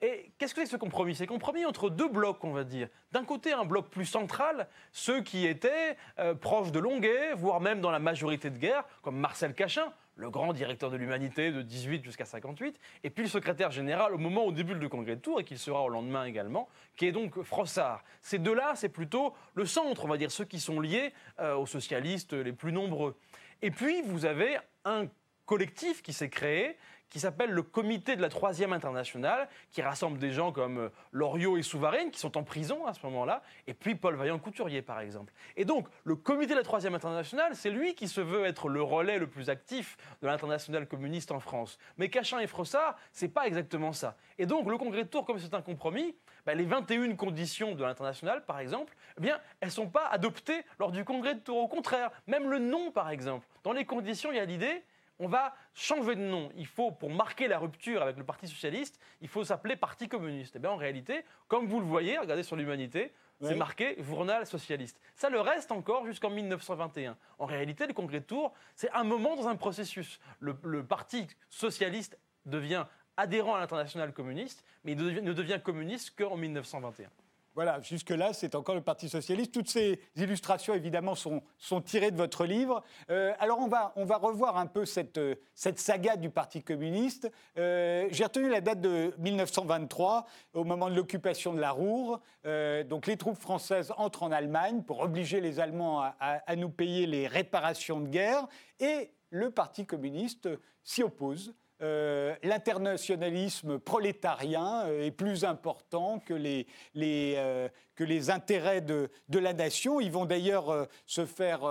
Et 0.01 0.31
qu'est-ce 0.37 0.55
que 0.55 0.61
c'est 0.61 0.65
que 0.65 0.71
ce 0.71 0.77
compromis? 0.77 1.13
C'est 1.13 1.27
compromis 1.27 1.63
entre 1.63 1.91
deux 1.91 2.09
blocs, 2.09 2.43
on 2.43 2.51
va 2.51 2.63
dire. 2.63 2.87
D'un 3.11 3.23
côté, 3.23 3.53
un 3.53 3.65
bloc 3.65 3.89
plus 3.89 4.07
central, 4.07 4.67
ceux 4.91 5.21
qui 5.21 5.45
étaient 5.45 5.95
euh, 6.17 6.33
proches 6.33 6.71
de 6.71 6.79
Longuet, 6.79 7.33
voire 7.35 7.61
même 7.61 7.81
dans 7.81 7.91
la 7.91 7.99
majorité 7.99 8.49
de 8.49 8.57
guerre, 8.57 8.83
comme 9.03 9.17
Marcel 9.17 9.53
Cachin, 9.53 9.93
le 10.15 10.29
grand 10.29 10.53
directeur 10.53 10.89
de 10.89 10.97
l'humanité 10.97 11.51
de 11.51 11.61
18 11.61 12.03
jusqu'à 12.03 12.25
58, 12.25 12.79
et 13.03 13.09
puis 13.09 13.23
le 13.23 13.29
secrétaire 13.29 13.71
général 13.71 14.13
au 14.13 14.17
moment 14.17 14.45
au 14.45 14.51
début 14.51 14.75
du 14.75 14.89
congrès 14.89 15.15
de 15.15 15.21
Tours, 15.21 15.41
et 15.41 15.43
qui 15.43 15.57
sera 15.57 15.83
au 15.83 15.89
lendemain 15.89 16.25
également, 16.25 16.69
qui 16.95 17.05
est 17.05 17.11
donc 17.11 17.41
Frossard. 17.41 18.03
Ces 18.21 18.39
deux-là, 18.39 18.73
c'est 18.75 18.89
plutôt 18.89 19.33
le 19.53 19.65
centre, 19.65 20.05
on 20.05 20.07
va 20.07 20.17
dire, 20.17 20.31
ceux 20.31 20.45
qui 20.45 20.59
sont 20.59 20.79
liés 20.79 21.13
euh, 21.39 21.55
aux 21.55 21.65
socialistes 21.65 22.33
les 22.33 22.53
plus 22.53 22.71
nombreux. 22.71 23.17
Et 23.61 23.71
puis, 23.71 24.01
vous 24.03 24.25
avez 24.25 24.57
un 24.85 25.07
collectif 25.45 26.01
qui 26.01 26.13
s'est 26.13 26.29
créé, 26.29 26.77
qui 27.15 27.21
s'appelle 27.21 27.51
le 27.51 27.63
Comité 27.63 28.17
de 28.17 28.21
la 28.21 28.27
Troisième 28.27 28.73
Internationale, 28.73 29.47
qui 29.71 29.81
rassemble 29.81 30.19
des 30.19 30.31
gens 30.31 30.51
comme 30.51 30.79
euh, 30.79 30.89
Loriot 31.13 31.55
et 31.55 31.63
Souvarine, 31.63 32.11
qui 32.11 32.19
sont 32.19 32.37
en 32.37 32.43
prison 32.43 32.85
à 32.85 32.93
ce 32.93 32.99
moment-là, 33.05 33.41
et 33.67 33.73
puis 33.73 33.95
Paul 33.95 34.15
Vaillant-Couturier, 34.15 34.81
par 34.81 34.99
exemple. 34.99 35.31
Et 35.55 35.63
donc, 35.63 35.87
le 36.03 36.17
Comité 36.17 36.51
de 36.51 36.57
la 36.57 36.63
Troisième 36.63 36.93
Internationale, 36.93 37.55
c'est 37.55 37.69
lui 37.69 37.95
qui 37.95 38.09
se 38.09 38.19
veut 38.19 38.43
être 38.43 38.67
le 38.67 38.81
relais 38.81 39.17
le 39.17 39.27
plus 39.27 39.49
actif 39.49 39.95
de 40.21 40.27
l'international 40.27 40.89
communiste 40.89 41.31
en 41.31 41.39
France. 41.39 41.77
Mais 41.97 42.09
Cachin 42.09 42.39
et 42.39 42.47
Frossard, 42.47 42.97
c'est 43.13 43.29
pas 43.29 43.47
exactement 43.47 43.93
ça. 43.93 44.17
Et 44.37 44.45
donc, 44.45 44.69
le 44.69 44.77
Congrès 44.77 45.05
de 45.05 45.07
Tours, 45.07 45.23
comme 45.23 45.39
c'est 45.39 45.53
un 45.53 45.61
compromis, 45.61 46.17
bah, 46.45 46.53
les 46.53 46.65
21 46.65 47.15
conditions 47.15 47.75
de 47.75 47.83
l'international, 47.85 48.43
par 48.43 48.59
exemple, 48.59 48.93
eh 49.17 49.21
bien, 49.21 49.39
elles 49.61 49.69
ne 49.69 49.73
sont 49.73 49.87
pas 49.87 50.07
adoptées 50.07 50.65
lors 50.79 50.91
du 50.91 51.05
Congrès 51.05 51.35
de 51.35 51.39
Tours. 51.39 51.59
Au 51.59 51.69
contraire, 51.69 52.11
même 52.27 52.49
le 52.49 52.59
nom, 52.59 52.91
par 52.91 53.09
exemple. 53.09 53.47
Dans 53.63 53.71
les 53.71 53.85
conditions, 53.85 54.33
il 54.33 54.35
y 54.35 54.41
a 54.41 54.45
l'idée 54.45 54.83
on 55.19 55.27
va 55.27 55.55
changer 55.73 56.15
de 56.15 56.21
nom. 56.21 56.51
Il 56.55 56.67
faut, 56.67 56.91
pour 56.91 57.09
marquer 57.09 57.47
la 57.47 57.59
rupture 57.59 58.01
avec 58.01 58.17
le 58.17 58.23
Parti 58.23 58.47
socialiste, 58.47 58.99
il 59.21 59.27
faut 59.27 59.43
s'appeler 59.43 59.75
Parti 59.75 60.07
communiste. 60.07 60.55
Et 60.55 60.57
eh 60.57 60.61
bien 60.61 60.71
en 60.71 60.75
réalité, 60.75 61.23
comme 61.47 61.67
vous 61.67 61.79
le 61.79 61.85
voyez, 61.85 62.17
regardez 62.17 62.43
sur 62.43 62.55
l'humanité, 62.55 63.13
c'est 63.41 63.55
marqué 63.55 64.01
Journal 64.01 64.45
socialiste. 64.45 64.99
Ça 65.15 65.29
le 65.29 65.41
reste 65.41 65.71
encore 65.71 66.05
jusqu'en 66.05 66.29
1921. 66.29 67.17
En 67.37 67.45
réalité, 67.45 67.85
le 67.85 67.93
Congrès 67.93 68.21
de 68.21 68.25
Tours, 68.25 68.53
c'est 68.75 68.89
un 68.91 69.03
moment 69.03 69.35
dans 69.35 69.47
un 69.47 69.55
processus. 69.55 70.19
Le, 70.39 70.83
Parti 70.83 71.27
socialiste 71.49 72.17
devient 72.45 72.85
adhérent 73.17 73.55
à 73.55 73.59
l'international 73.59 74.13
communiste, 74.13 74.63
mais 74.83 74.93
il 74.93 75.23
ne 75.23 75.33
devient 75.33 75.59
communiste 75.63 76.15
qu'en 76.17 76.37
1921. 76.37 77.09
Voilà, 77.55 77.79
jusque-là, 77.79 78.33
c'est 78.33 78.53
encore 78.53 78.75
le 78.75 78.81
Parti 78.81 79.07
socialiste. 79.07 79.53
Toutes 79.53 79.69
ces 79.69 80.01
illustrations, 80.17 80.73
évidemment, 80.73 81.15
sont, 81.15 81.41
tirées 81.85 82.11
de 82.11 82.17
votre 82.17 82.45
livre. 82.45 82.83
Euh, 83.09 83.33
alors, 83.39 83.59
on 83.59 83.67
va, 83.67 83.93
on 83.95 84.03
va 84.03 84.17
revoir 84.17 84.57
un 84.57 84.67
peu 84.67 84.85
cette, 84.85 85.21
cette 85.53 85.79
saga 85.79 86.17
du 86.17 86.29
Parti 86.29 86.61
communiste. 86.61 87.31
Euh, 87.57 88.09
j'ai 88.11 88.25
retenu 88.25 88.49
la 88.49 88.59
date 88.59 88.81
de 88.81 89.13
1923, 89.19 90.25
au 90.53 90.65
moment 90.65 90.89
de 90.89 90.95
l'occupation 90.95 91.53
de 91.53 91.61
la 91.61 91.71
Roure. 91.71 92.19
Euh, 92.45 92.83
donc, 92.83 93.07
les 93.07 93.15
troupes 93.15 93.39
françaises 93.39 93.93
entrent 93.95 94.23
en 94.23 94.33
Allemagne 94.33 94.83
pour 94.83 94.99
obliger 94.99 95.39
les 95.39 95.61
Allemands 95.61 96.03
à 96.19 96.55
nous 96.57 96.69
payer 96.69 97.07
les 97.07 97.25
réparations 97.25 98.01
de 98.01 98.09
guerre. 98.09 98.47
Et 98.81 99.11
le 99.29 99.49
Parti 99.49 99.85
communiste 99.85 100.49
s'y 100.83 101.03
oppose. 101.03 101.53
Euh, 101.81 102.33
l'internationalisme 102.41 103.79
prolétarien 103.79 104.85
euh, 104.85 105.03
est 105.03 105.11
plus 105.11 105.43
important 105.43 106.19
que 106.19 106.33
les, 106.33 106.67
euh, 106.95 107.67
que 107.95 108.05
les 108.05 108.29
intérêts 108.29 108.79
de, 108.79 109.09
de, 109.27 109.39
la 109.39 109.51
nation. 109.51 109.99
Ils 109.99 110.11
vont 110.11 110.25
d'ailleurs 110.25 110.87
se 111.05 111.25
faire 111.25 111.61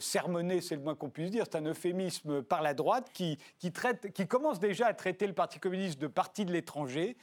sermonner, 0.00 0.62
c'est 0.62 0.76
le 0.76 0.82
moins 0.82 0.94
qu'on 0.94 1.10
puisse 1.10 1.30
dire, 1.30 1.44
c'est 1.44 1.58
un 1.58 1.66
euphémisme 1.66 2.42
par 2.42 2.62
la 2.62 2.72
droite 2.72 3.10
qui, 3.12 3.38
qui, 3.58 4.26
commence 4.26 4.60
déjà 4.60 4.86
à 4.86 4.94
traiter 4.94 5.26
le 5.26 5.34
Parti 5.34 5.58
communiste 5.58 5.98
de 5.98 6.06
parti 6.06 6.46
de 6.46 6.52
l'étranger, 6.52 7.18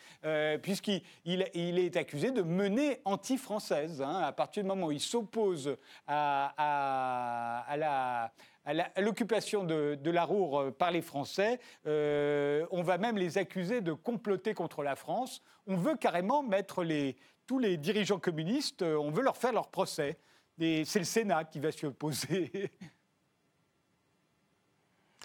puisqu'il 0.62 1.02
il, 1.26 1.80
est 1.80 1.98
accusé 1.98 2.30
de 2.30 2.44
mener 2.44 3.02
anti-française. 3.06 4.04
Hein, 4.04 4.22
à 4.24 4.32
partir 4.32 4.62
du 4.62 4.70
moment 4.70 4.88
où 4.88 4.92
il 4.92 5.00
s'oppose 5.00 5.76
à, 6.06 7.64
à 7.68 7.78
la 7.78 8.32
à 8.68 9.02
l'occupation 9.02 9.64
de, 9.64 10.12
la 10.12 10.26
Roure 10.26 10.60
euh, 10.60 10.72
par 10.72 10.92
les 10.92 11.02
Français. 11.02 11.60
Euh, 11.86 12.66
on 12.72 12.82
va 12.82 12.98
même 12.98 13.18
les 13.18 13.38
accuser 13.38 13.82
de 13.82 13.94
comploter 13.94 14.54
contre 14.54 14.84
la 14.84 14.96
France. 14.96 15.42
On 15.68 15.78
veut 15.78 15.96
carrément 15.96 16.44
mettre 16.44 16.86
tous 17.46 17.60
les 17.60 17.78
dirigeants 17.78 18.20
communistes, 18.20 18.82
euh, 18.82 18.98
on 18.98 19.10
veut 19.10 19.24
leur 19.24 19.38
faire 19.38 19.54
leur 19.54 19.70
procès. 19.70 20.18
Et 20.60 20.86
c'est 20.86 21.00
le 21.00 21.06
Sénat 21.06 21.46
qui 21.46 21.60
va 21.60 21.72
s'y 21.72 21.86
opposer. 21.86 22.72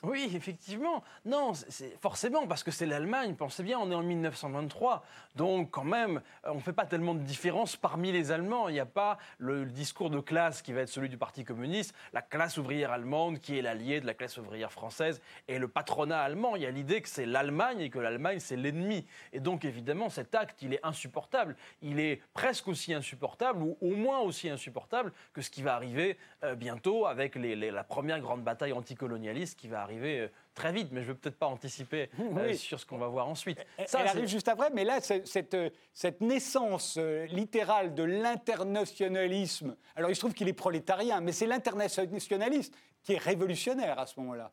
Oui, 0.04 0.32
effectivement. 0.34 1.04
Non, 1.24 1.52
c'est 1.54 1.96
forcément 2.00 2.48
parce 2.48 2.64
que 2.64 2.72
c'est 2.72 2.86
l'Allemagne. 2.86 3.36
Pensez 3.36 3.62
bien, 3.62 3.78
on 3.78 3.88
est 3.92 3.94
en 3.94 4.02
1923. 4.02 5.04
Donc, 5.36 5.70
quand 5.70 5.84
même, 5.84 6.20
on 6.42 6.56
ne 6.56 6.60
fait 6.60 6.72
pas 6.72 6.86
tellement 6.86 7.14
de 7.14 7.20
différence 7.20 7.76
parmi 7.76 8.10
les 8.10 8.32
Allemands. 8.32 8.68
Il 8.68 8.72
n'y 8.72 8.80
a 8.80 8.86
pas 8.86 9.18
le, 9.38 9.64
discours 9.64 10.10
de 10.10 10.18
classe 10.18 10.60
qui 10.60 10.72
va 10.72 10.80
être 10.80 10.88
celui 10.88 11.08
du 11.08 11.18
Parti 11.18 11.44
communiste, 11.44 11.94
la 12.12 12.20
classe 12.20 12.58
ouvrière 12.58 12.90
allemande 12.90 13.38
qui 13.38 13.56
est 13.56 13.62
l'allié 13.62 14.00
de 14.00 14.06
la 14.06 14.14
classe 14.14 14.38
ouvrière 14.38 14.72
française 14.72 15.22
et 15.46 15.60
le 15.60 15.68
patronat 15.68 16.20
allemand. 16.20 16.56
Il 16.56 16.62
y 16.62 16.66
a 16.66 16.70
l'idée 16.72 17.00
que 17.00 17.08
c'est 17.08 17.24
l'Allemagne 17.24 17.78
et 17.78 17.88
que 17.88 18.00
l'Allemagne, 18.00 18.40
c'est 18.40 18.56
l'ennemi. 18.56 19.06
Et 19.32 19.38
donc, 19.38 19.64
évidemment, 19.64 20.10
cet 20.10 20.34
acte, 20.34 20.62
il 20.62 20.74
est 20.74 20.84
insupportable. 20.84 21.54
Il 21.80 22.00
est 22.00 22.20
presque 22.34 22.66
aussi 22.66 22.92
insupportable, 22.92 23.62
ou 23.62 23.78
au 23.80 23.94
moins 23.94 24.18
aussi 24.18 24.48
insupportable, 24.48 25.12
que 25.32 25.42
ce 25.42 25.50
qui 25.50 25.62
va 25.62 25.76
arriver 25.76 26.18
euh, 26.42 26.56
bientôt 26.56 27.06
avec 27.06 27.36
la 27.36 27.84
première 27.84 28.20
grande 28.20 28.42
bataille 28.42 28.72
anticolonialiste 28.72 29.56
qui 29.56 29.68
va 29.68 29.80
arriver 29.80 29.91
arriver 29.92 30.20
euh, 30.20 30.28
très 30.54 30.72
vite, 30.72 30.88
mais 30.90 31.02
je 31.02 31.08
ne 31.08 31.12
veux 31.12 31.18
peut-être 31.18 31.38
pas 31.38 31.46
anticiper 31.46 32.10
euh, 32.18 32.52
sur 32.54 32.80
ce 32.80 32.86
qu'on 32.86 32.98
va 32.98 33.08
voir 33.08 33.28
ensuite. 33.28 33.64
Ça, 33.86 34.00
elle 34.00 34.08
arrive 34.08 34.26
juste 34.26 34.48
après, 34.48 34.70
mais 34.70 34.84
là, 34.84 35.00
cette, 35.00 35.54
euh, 35.54 35.70
cette 35.92 36.20
naissance 36.20 36.98
littérale 37.28 37.94
de 37.94 38.02
l'internationalisme, 38.02 39.76
alors 39.96 40.10
il 40.10 40.14
se 40.14 40.20
trouve 40.20 40.34
qu'il 40.34 40.48
est 40.48 40.52
prolétarien, 40.52 41.20
mais 41.20 41.32
c'est 41.32 41.46
l'internationaliste 41.46 42.74
qui 43.02 43.14
est 43.14 43.18
révolutionnaire 43.18 43.98
à 43.98 44.06
ce 44.06 44.18
moment-là. 44.20 44.52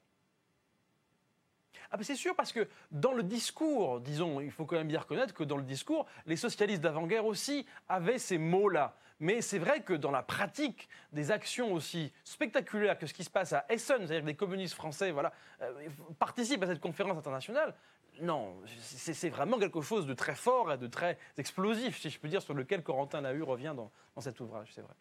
Ah 1.91 1.98
c'est 2.01 2.15
sûr, 2.15 2.36
parce 2.36 2.51
que 2.51 2.67
dans 2.91 3.13
le 3.13 3.24
discours, 3.24 4.00
disons, 4.00 4.41
il 4.41 4.51
faut 4.51 4.65
quand 4.65 4.75
même 4.75 4.88
bien 4.88 5.00
reconnaître 5.00 5.34
que 5.34 5.43
dans 5.43 5.58
le 5.58 5.63
discours, 5.63 6.05
les 6.27 6.36
socialistes 6.36 6.81
d'avant-guerre 6.81 7.25
aussi 7.25 7.65
avaient 7.88 8.19
ces 8.19 8.38
mots-là. 8.38 8.96
Mais 9.19 9.41
c'est 9.41 9.60
vrai 9.60 9.81
que 9.81 9.93
dans 9.93 10.12
la 10.12 10.22
pratique, 10.22 10.88
des 11.12 11.31
actions 11.31 11.74
aussi 11.74 12.13
spectaculaires 12.24 12.98
que 12.98 13.08
ce 13.08 13.13
qui 13.13 13.24
se 13.24 13.29
passe 13.29 13.53
à 13.53 13.65
Essen, 13.69 13.98
c'est-à-dire 14.08 14.24
des 14.24 14.36
communistes 14.36 14.75
français 14.75 15.12
voilà, 15.12 15.34
euh, 15.62 15.89
participent 16.19 16.63
à 16.63 16.67
cette 16.67 16.79
conférence 16.79 17.17
internationale, 17.17 17.74
non, 18.22 18.55
c'est 18.81 19.29
vraiment 19.29 19.58
quelque 19.58 19.81
chose 19.81 20.05
de 20.05 20.13
très 20.13 20.36
fort 20.36 20.74
et 20.74 20.77
de 20.77 20.88
très 20.88 21.17
explosif, 21.38 22.00
si 22.00 22.10
je 22.10 22.19
peux 22.19 22.27
dire, 22.27 22.41
sur 22.41 22.53
lequel 22.53 22.84
Corentin 22.84 23.22
Nahu 23.22 23.43
revient 23.43 23.74
dans, 23.75 23.91
dans 24.15 24.22
cet 24.22 24.39
ouvrage, 24.41 24.69
c'est 24.74 24.81
vrai. 24.81 24.93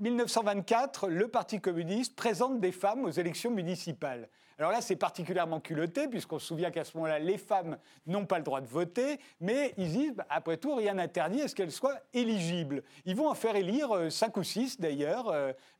1924, 0.00 1.04
euh, 1.04 1.08
le 1.08 1.28
Parti 1.28 1.60
communiste 1.60 2.16
présente 2.16 2.60
des 2.60 2.72
femmes 2.72 3.04
aux 3.04 3.10
élections 3.10 3.50
municipales. 3.50 4.28
Alors 4.60 4.72
là, 4.72 4.82
c'est 4.82 4.96
particulièrement 4.96 5.58
culotté, 5.58 6.06
puisqu'on 6.06 6.38
se 6.38 6.46
souvient 6.46 6.70
qu'à 6.70 6.84
ce 6.84 6.94
moment-là, 6.98 7.18
les 7.18 7.38
femmes 7.38 7.78
n'ont 8.06 8.26
pas 8.26 8.36
le 8.36 8.44
droit 8.44 8.60
de 8.60 8.66
voter, 8.66 9.18
mais 9.40 9.72
ils 9.78 9.90
disent, 9.90 10.12
bah, 10.14 10.26
après 10.28 10.58
tout, 10.58 10.74
rien 10.74 10.92
n'interdit 10.92 11.40
à 11.40 11.48
ce 11.48 11.54
qu'elles 11.54 11.72
soient 11.72 11.98
éligibles. 12.12 12.82
Ils 13.06 13.16
vont 13.16 13.30
en 13.30 13.34
faire 13.34 13.56
élire 13.56 13.90
euh, 13.90 14.10
cinq 14.10 14.36
ou 14.36 14.42
six, 14.42 14.78
d'ailleurs, 14.78 15.32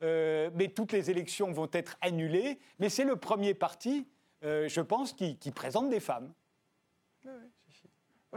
euh, 0.03 0.51
mais 0.55 0.69
toutes 0.69 0.93
les 0.93 1.11
élections 1.11 1.53
vont 1.53 1.69
être 1.75 1.99
annulées. 2.01 2.59
Mais 2.79 2.89
c'est 2.89 3.05
le 3.05 3.17
premier 3.17 3.53
parti, 3.53 4.09
je 4.43 4.81
pense, 4.81 5.13
qui, 5.13 5.37
présente 5.55 5.91
des 5.91 6.01
femmes. 6.01 6.33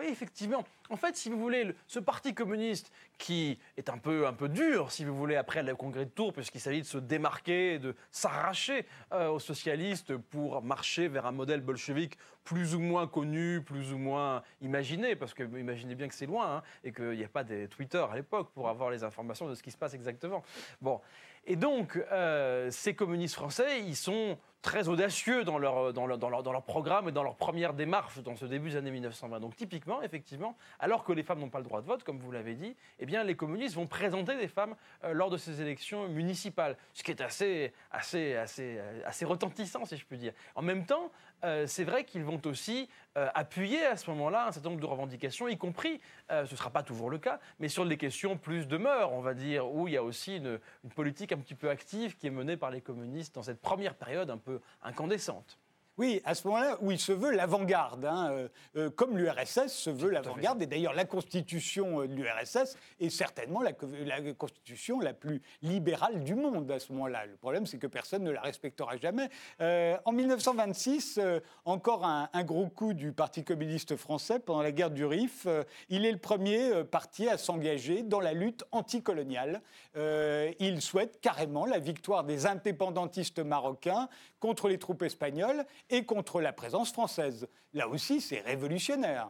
Effectivement. 0.01 0.65
En 0.89 0.97
fait, 0.97 1.15
si 1.15 1.29
vous 1.29 1.39
voulez, 1.39 1.75
ce 1.87 1.99
parti 1.99 2.33
communiste 2.33 2.91
qui 3.17 3.59
est 3.77 3.89
un 3.89 3.97
peu, 3.97 4.27
un 4.27 4.33
peu 4.33 4.49
dur, 4.49 4.91
si 4.91 5.05
vous 5.05 5.15
voulez, 5.15 5.35
après 5.35 5.63
le 5.63 5.75
congrès 5.75 6.05
de 6.05 6.09
Tours, 6.09 6.33
puisqu'il 6.33 6.59
s'agit 6.59 6.81
de 6.81 6.87
se 6.87 6.97
démarquer, 6.97 7.79
de 7.79 7.95
s'arracher 8.11 8.85
euh, 9.11 9.29
aux 9.29 9.39
socialistes 9.39 10.17
pour 10.17 10.61
marcher 10.61 11.07
vers 11.07 11.25
un 11.25 11.31
modèle 11.31 11.61
bolchevique 11.61 12.17
plus 12.43 12.75
ou 12.75 12.79
moins 12.79 13.07
connu, 13.07 13.61
plus 13.61 13.93
ou 13.93 13.97
moins 13.97 14.43
imaginé, 14.61 15.15
parce 15.15 15.33
que 15.33 15.43
imaginez 15.43 15.95
bien 15.95 16.07
que 16.07 16.15
c'est 16.15 16.25
loin, 16.25 16.57
hein, 16.57 16.63
et 16.83 16.91
qu'il 16.91 17.11
n'y 17.11 17.23
a 17.23 17.29
pas 17.29 17.43
des 17.43 17.67
Twitter 17.67 18.05
à 18.09 18.15
l'époque 18.15 18.51
pour 18.53 18.67
avoir 18.67 18.89
les 18.89 19.03
informations 19.03 19.47
de 19.47 19.55
ce 19.55 19.63
qui 19.63 19.71
se 19.71 19.77
passe 19.77 19.93
exactement. 19.93 20.43
Bon. 20.81 20.99
Et 21.45 21.55
donc, 21.55 21.97
euh, 21.97 22.71
ces 22.71 22.95
communistes 22.95 23.35
français, 23.35 23.81
ils 23.81 23.95
sont 23.95 24.37
très 24.63 24.87
audacieux 24.87 25.43
dans 25.43 25.59
leur, 25.59 25.93
dans, 25.93 26.07
leur, 26.07 26.17
dans, 26.17 26.29
leur, 26.29 26.41
dans 26.41 26.51
leur, 26.53 26.63
programme 26.63 27.09
et 27.09 27.11
dans 27.11 27.21
leur 27.21 27.35
première 27.35 27.73
démarche 27.73 28.19
dans 28.19 28.35
ce 28.35 28.45
début 28.45 28.69
des 28.71 28.77
années 28.77 28.91
1920. 28.91 29.41
Donc 29.41 29.55
typiquement, 29.57 30.01
effectivement, 30.01 30.57
alors 30.79 31.03
que 31.03 31.11
les 31.11 31.21
femmes 31.21 31.39
n'ont 31.39 31.49
pas 31.49 31.59
le 31.59 31.65
droit 31.65 31.81
de 31.81 31.85
vote, 31.85 32.03
comme 32.03 32.17
vous 32.17 32.31
l'avez 32.31 32.55
dit, 32.55 32.75
eh 32.99 33.05
bien, 33.05 33.23
les 33.23 33.35
communistes 33.35 33.75
vont 33.75 33.87
présenter 33.87 34.37
des 34.37 34.47
femmes 34.47 34.75
euh, 35.03 35.13
lors 35.13 35.29
de 35.29 35.37
ces 35.37 35.61
élections 35.61 36.07
municipales, 36.07 36.77
ce 36.93 37.03
qui 37.03 37.11
est 37.11 37.21
assez, 37.21 37.73
assez, 37.91 38.35
assez, 38.35 38.79
assez 39.05 39.25
retentissant, 39.25 39.85
si 39.85 39.97
je 39.97 40.05
puis 40.05 40.17
dire. 40.17 40.33
En 40.55 40.61
même 40.61 40.85
temps, 40.85 41.11
euh, 41.43 41.67
c'est 41.67 41.83
vrai 41.83 42.05
qu'ils 42.05 42.23
vont 42.23 42.41
aussi 42.45 42.87
euh, 43.17 43.27
appuyer 43.35 43.85
à 43.85 43.97
ce 43.97 44.09
moment-là 44.11 44.47
un 44.47 44.51
certain 44.53 44.69
nombre 44.69 44.81
de 44.81 44.87
revendications, 44.87 45.49
y 45.49 45.57
compris, 45.57 45.99
ce 46.29 46.49
ne 46.49 46.57
sera 46.57 46.69
pas 46.69 46.83
toujours 46.83 47.09
le 47.09 47.17
cas, 47.17 47.39
mais 47.59 47.67
sur 47.67 47.85
des 47.85 47.97
questions 47.97 48.37
plus 48.37 48.65
de 48.67 48.77
mœurs, 48.77 49.11
on 49.11 49.21
va 49.21 49.33
dire, 49.33 49.69
où 49.69 49.87
il 49.87 49.93
y 49.93 49.97
a 49.97 50.03
aussi 50.03 50.37
une 50.37 50.59
politique 50.95 51.33
un 51.33 51.37
petit 51.37 51.53
peu 51.53 51.69
active 51.69 52.15
qui 52.15 52.27
est 52.27 52.31
menée 52.31 52.55
par 52.55 52.71
les 52.71 52.81
communistes 52.81 53.35
dans 53.35 53.43
cette 53.43 53.61
première 53.61 53.93
période 53.93 54.29
un 54.29 54.37
peu 54.37 54.52
incandescente. 54.85 55.57
Oui, 55.99 56.21
à 56.25 56.33
ce 56.33 56.47
moment-là 56.47 56.77
où 56.81 56.89
il 56.89 56.97
se 56.97 57.11
veut 57.11 57.29
l'avant-garde, 57.29 58.05
hein, 58.05 58.31
euh, 58.31 58.47
euh, 58.77 58.89
comme 58.89 59.15
l'URSS 59.15 59.67
se 59.67 59.91
veut 59.91 60.09
l'avant-garde, 60.09 60.59
et 60.63 60.65
d'ailleurs 60.65 60.93
la 60.93 61.05
constitution 61.05 62.01
euh, 62.01 62.07
de 62.07 62.15
l'URSS 62.15 62.75
est 62.99 63.11
certainement 63.11 63.61
la, 63.61 63.73
constitution 64.33 64.99
la 64.99 65.13
plus 65.13 65.43
libérale 65.61 66.23
du 66.23 66.33
monde 66.33 66.71
à 66.71 66.79
ce 66.79 66.91
moment-là. 66.93 67.27
Le 67.27 67.35
problème, 67.35 67.67
c'est 67.67 67.77
que 67.77 67.85
personne 67.85 68.23
ne 68.23 68.31
la 68.31 68.41
respectera 68.41 68.97
jamais. 68.97 69.29
en 69.59 70.11
1926, 70.11 71.19
encore 71.65 72.05
un, 72.05 72.43
gros 72.43 72.67
coup 72.67 72.93
du 72.93 73.11
Parti 73.11 73.43
communiste 73.43 73.95
français 73.95 74.39
pendant 74.39 74.61
la 74.61 74.71
guerre 74.71 74.89
du 74.89 75.05
Rif. 75.05 75.47
il 75.89 76.05
est 76.05 76.11
le 76.11 76.17
premier 76.17 76.83
parti 76.83 77.27
à 77.29 77.37
s'engager 77.37 78.03
dans 78.03 78.19
la 78.19 78.33
lutte 78.33 78.63
anticoloniale. 78.71 79.61
il 79.95 80.81
souhaite 80.81 81.19
carrément 81.21 81.65
la 81.65 81.79
victoire 81.79 82.23
des 82.23 82.45
indépendantistes 82.45 83.39
marocains 83.39 84.09
contre 84.39 84.67
les 84.67 84.77
troupes 84.77 85.03
espagnoles 85.03 85.65
et 85.89 86.05
contre 86.05 86.41
la 86.41 86.53
présence 86.53 86.91
française. 86.91 87.47
Là 87.73 87.87
aussi, 87.87 88.21
c'est 88.21 88.41
révolutionnaire. 88.41 89.29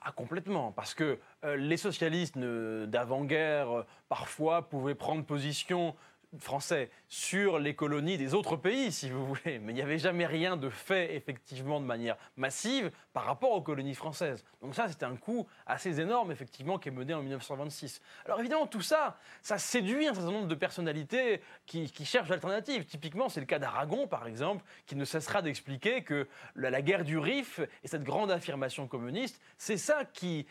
Ah, 0.00 0.12
complètement, 0.12 0.70
parce 0.72 0.94
que 0.94 1.18
euh, 1.44 1.56
les 1.56 1.76
socialistes 1.76 2.38
d'avant-guerre, 2.38 3.78
euh, 3.78 3.86
parfois, 4.08 4.68
pouvaient 4.68 4.94
prendre 4.94 5.24
position 5.24 5.96
français 6.38 6.90
sur 7.08 7.58
les 7.58 7.74
colonies 7.74 8.18
des 8.18 8.34
autres 8.34 8.56
pays, 8.56 8.92
si 8.92 9.08
vous 9.08 9.24
voulez. 9.24 9.58
Mais 9.58 9.72
il 9.72 9.76
n'y 9.76 9.82
avait 9.82 9.98
jamais 9.98 10.26
rien 10.26 10.56
de 10.56 10.68
fait, 10.68 11.14
effectivement, 11.14 11.80
de 11.80 11.86
manière 11.86 12.16
massive 12.36 12.90
par 13.14 13.24
rapport 13.24 13.52
aux 13.52 13.62
colonies 13.62 13.94
françaises. 13.94 14.44
Donc 14.60 14.74
ça, 14.74 14.88
c'était 14.88 15.06
un 15.06 15.16
coup 15.16 15.46
assez 15.66 16.00
énorme, 16.00 16.30
effectivement, 16.30 16.78
qui 16.78 16.88
est 16.88 16.92
mené 16.92 17.14
en 17.14 17.22
1926. 17.22 18.00
Alors 18.26 18.40
évidemment, 18.40 18.66
tout 18.66 18.82
ça, 18.82 19.16
ça 19.42 19.58
séduit 19.58 20.06
un 20.06 20.14
certain 20.14 20.30
nombre 20.30 20.48
de 20.48 20.54
personnalités 20.54 21.40
qui, 21.66 21.88
cherchent 22.04 22.28
l'alternative. 22.28 22.84
Typiquement, 22.84 23.28
c'est 23.28 23.40
le 23.40 23.46
cas 23.46 23.58
d'Aragon, 23.58 24.06
par 24.06 24.26
exemple, 24.26 24.64
qui 24.86 24.96
ne 24.96 25.04
cessera 25.04 25.42
d'expliquer 25.42 26.02
que 26.02 26.28
la, 26.56 26.82
guerre 26.82 27.04
du 27.04 27.18
Rif 27.18 27.60
et 27.82 27.88
cette 27.88 28.04
grande 28.04 28.30
affirmation 28.30 28.86
communiste, 28.86 29.40
c'est 29.56 29.76
ça 29.78 30.04
qui, 30.04 30.46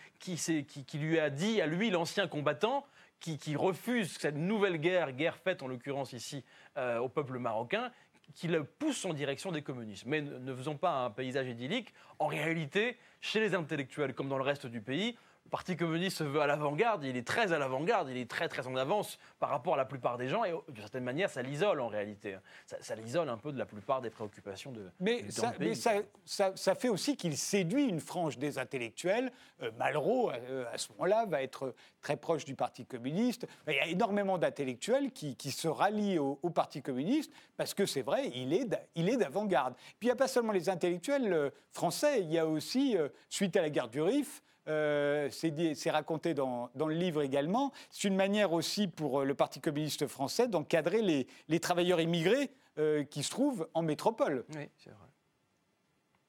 lui 0.93 1.19
a 1.19 1.29
dit 1.29 1.61
à 1.61 1.67
lui, 1.67 1.89
l'ancien 1.91 2.27
combattant, 2.27 2.85
qui, 3.19 3.55
refuse 3.55 4.17
cette 4.17 4.35
nouvelle 4.35 4.77
guerre, 4.77 5.11
guerre 5.11 5.37
faite 5.37 5.63
en 5.63 5.67
l'occurrence 5.67 6.13
ici 6.13 6.43
euh, 6.77 6.99
au 6.99 7.09
peuple 7.09 7.39
marocain, 7.39 7.91
qui 8.33 8.47
le 8.47 8.63
pousse 8.63 9.05
en 9.05 9.13
direction 9.13 9.51
des 9.51 9.61
communistes. 9.61 10.05
Mais 10.05 10.21
ne 10.21 10.55
faisons 10.55 10.77
pas 10.77 11.05
un 11.05 11.09
paysage 11.09 11.47
idyllique. 11.47 11.93
En 12.19 12.27
réalité, 12.27 12.97
chez 13.21 13.39
les 13.39 13.55
intellectuels 13.55 14.13
comme 14.13 14.29
dans 14.29 14.37
le 14.37 14.43
reste 14.43 14.67
du 14.67 14.81
pays, 14.81 15.17
le 15.47 15.49
Parti 15.49 15.77
communiste 15.77 16.17
se 16.17 16.25
veut 16.25 16.41
à 16.41 16.45
l'avant-garde, 16.45 17.05
il 17.05 17.15
est 17.15 17.25
très 17.25 17.53
à 17.53 17.57
l'avant-garde, 17.57 18.09
il 18.09 18.17
est 18.17 18.29
très 18.29 18.49
très 18.49 18.67
en 18.67 18.75
avance 18.75 19.17
par 19.39 19.49
rapport 19.49 19.75
à 19.75 19.77
la 19.77 19.85
plupart 19.85 20.17
des 20.17 20.27
gens, 20.27 20.43
et 20.43 20.51
d'une 20.67 20.81
certaine 20.81 21.05
manière, 21.05 21.29
ça 21.29 21.41
l'isole 21.41 21.79
en 21.79 21.87
réalité. 21.87 22.35
Ça, 22.65 22.95
l'isole 22.95 23.29
un 23.29 23.37
peu 23.37 23.53
de 23.53 23.57
la 23.57 23.65
plupart 23.65 24.01
des 24.01 24.09
préoccupations 24.09 24.73
de. 24.73 24.91
Mais, 24.99 25.23
ça, 25.31 25.53
mais 25.57 25.73
ça, 25.73 26.75
fait 26.75 26.89
aussi 26.89 27.15
qu'il 27.15 27.37
séduit 27.37 27.85
une 27.85 28.01
frange 28.01 28.37
des 28.37 28.59
intellectuels. 28.59 29.31
Euh, 29.63 29.71
Malraux, 29.79 30.31
euh, 30.31 30.65
à 30.73 30.77
ce 30.77 30.89
moment-là, 30.91 31.25
va 31.25 31.41
être 31.41 31.73
très 32.01 32.17
proche 32.17 32.43
du 32.43 32.55
Parti 32.55 32.85
communiste. 32.85 33.47
Il 33.67 33.73
y 33.73 33.79
a 33.79 33.87
énormément 33.87 34.37
d'intellectuels 34.37 35.11
qui, 35.11 35.51
se 35.51 35.69
rallient 35.69 36.19
au, 36.19 36.49
Parti 36.49 36.81
communiste 36.81 37.31
parce 37.55 37.73
que 37.73 37.85
c'est 37.85 38.01
vrai, 38.01 38.31
il 38.35 38.51
est 38.51 39.17
d'avant-garde. 39.17 39.75
Puis 39.75 39.95
il 40.01 40.05
n'y 40.07 40.11
a 40.11 40.15
pas 40.17 40.27
seulement 40.27 40.51
les 40.51 40.67
intellectuels 40.67 41.31
euh, 41.31 41.49
français, 41.71 42.19
il 42.19 42.33
y 42.33 42.37
a 42.37 42.45
aussi, 42.45 42.97
suite 43.29 43.55
à 43.55 43.61
la 43.61 43.69
guerre 43.69 43.87
du 43.87 44.01
Rif, 44.01 44.41
euh, 44.67 45.29
c'est 45.31 45.89
raconté 45.89 46.33
dans, 46.33 46.69
le 46.75 46.93
livre 46.93 47.21
également. 47.21 47.71
C'est 47.89 48.07
une 48.07 48.15
manière 48.15 48.53
aussi 48.53 48.87
pour 48.87 49.21
euh, 49.21 49.25
le 49.25 49.33
Parti 49.33 49.61
communiste 49.61 50.07
français 50.07 50.47
d'encadrer 50.47 51.01
les, 51.47 51.59
travailleurs 51.59 52.01
immigrés 52.01 52.51
euh, 52.77 53.03
qui 53.03 53.23
se 53.23 53.29
trouvent 53.29 53.67
en 53.73 53.81
métropole. 53.81 54.45
Oui, 54.55 54.69
c'est 54.77 54.89
vrai. 54.89 55.07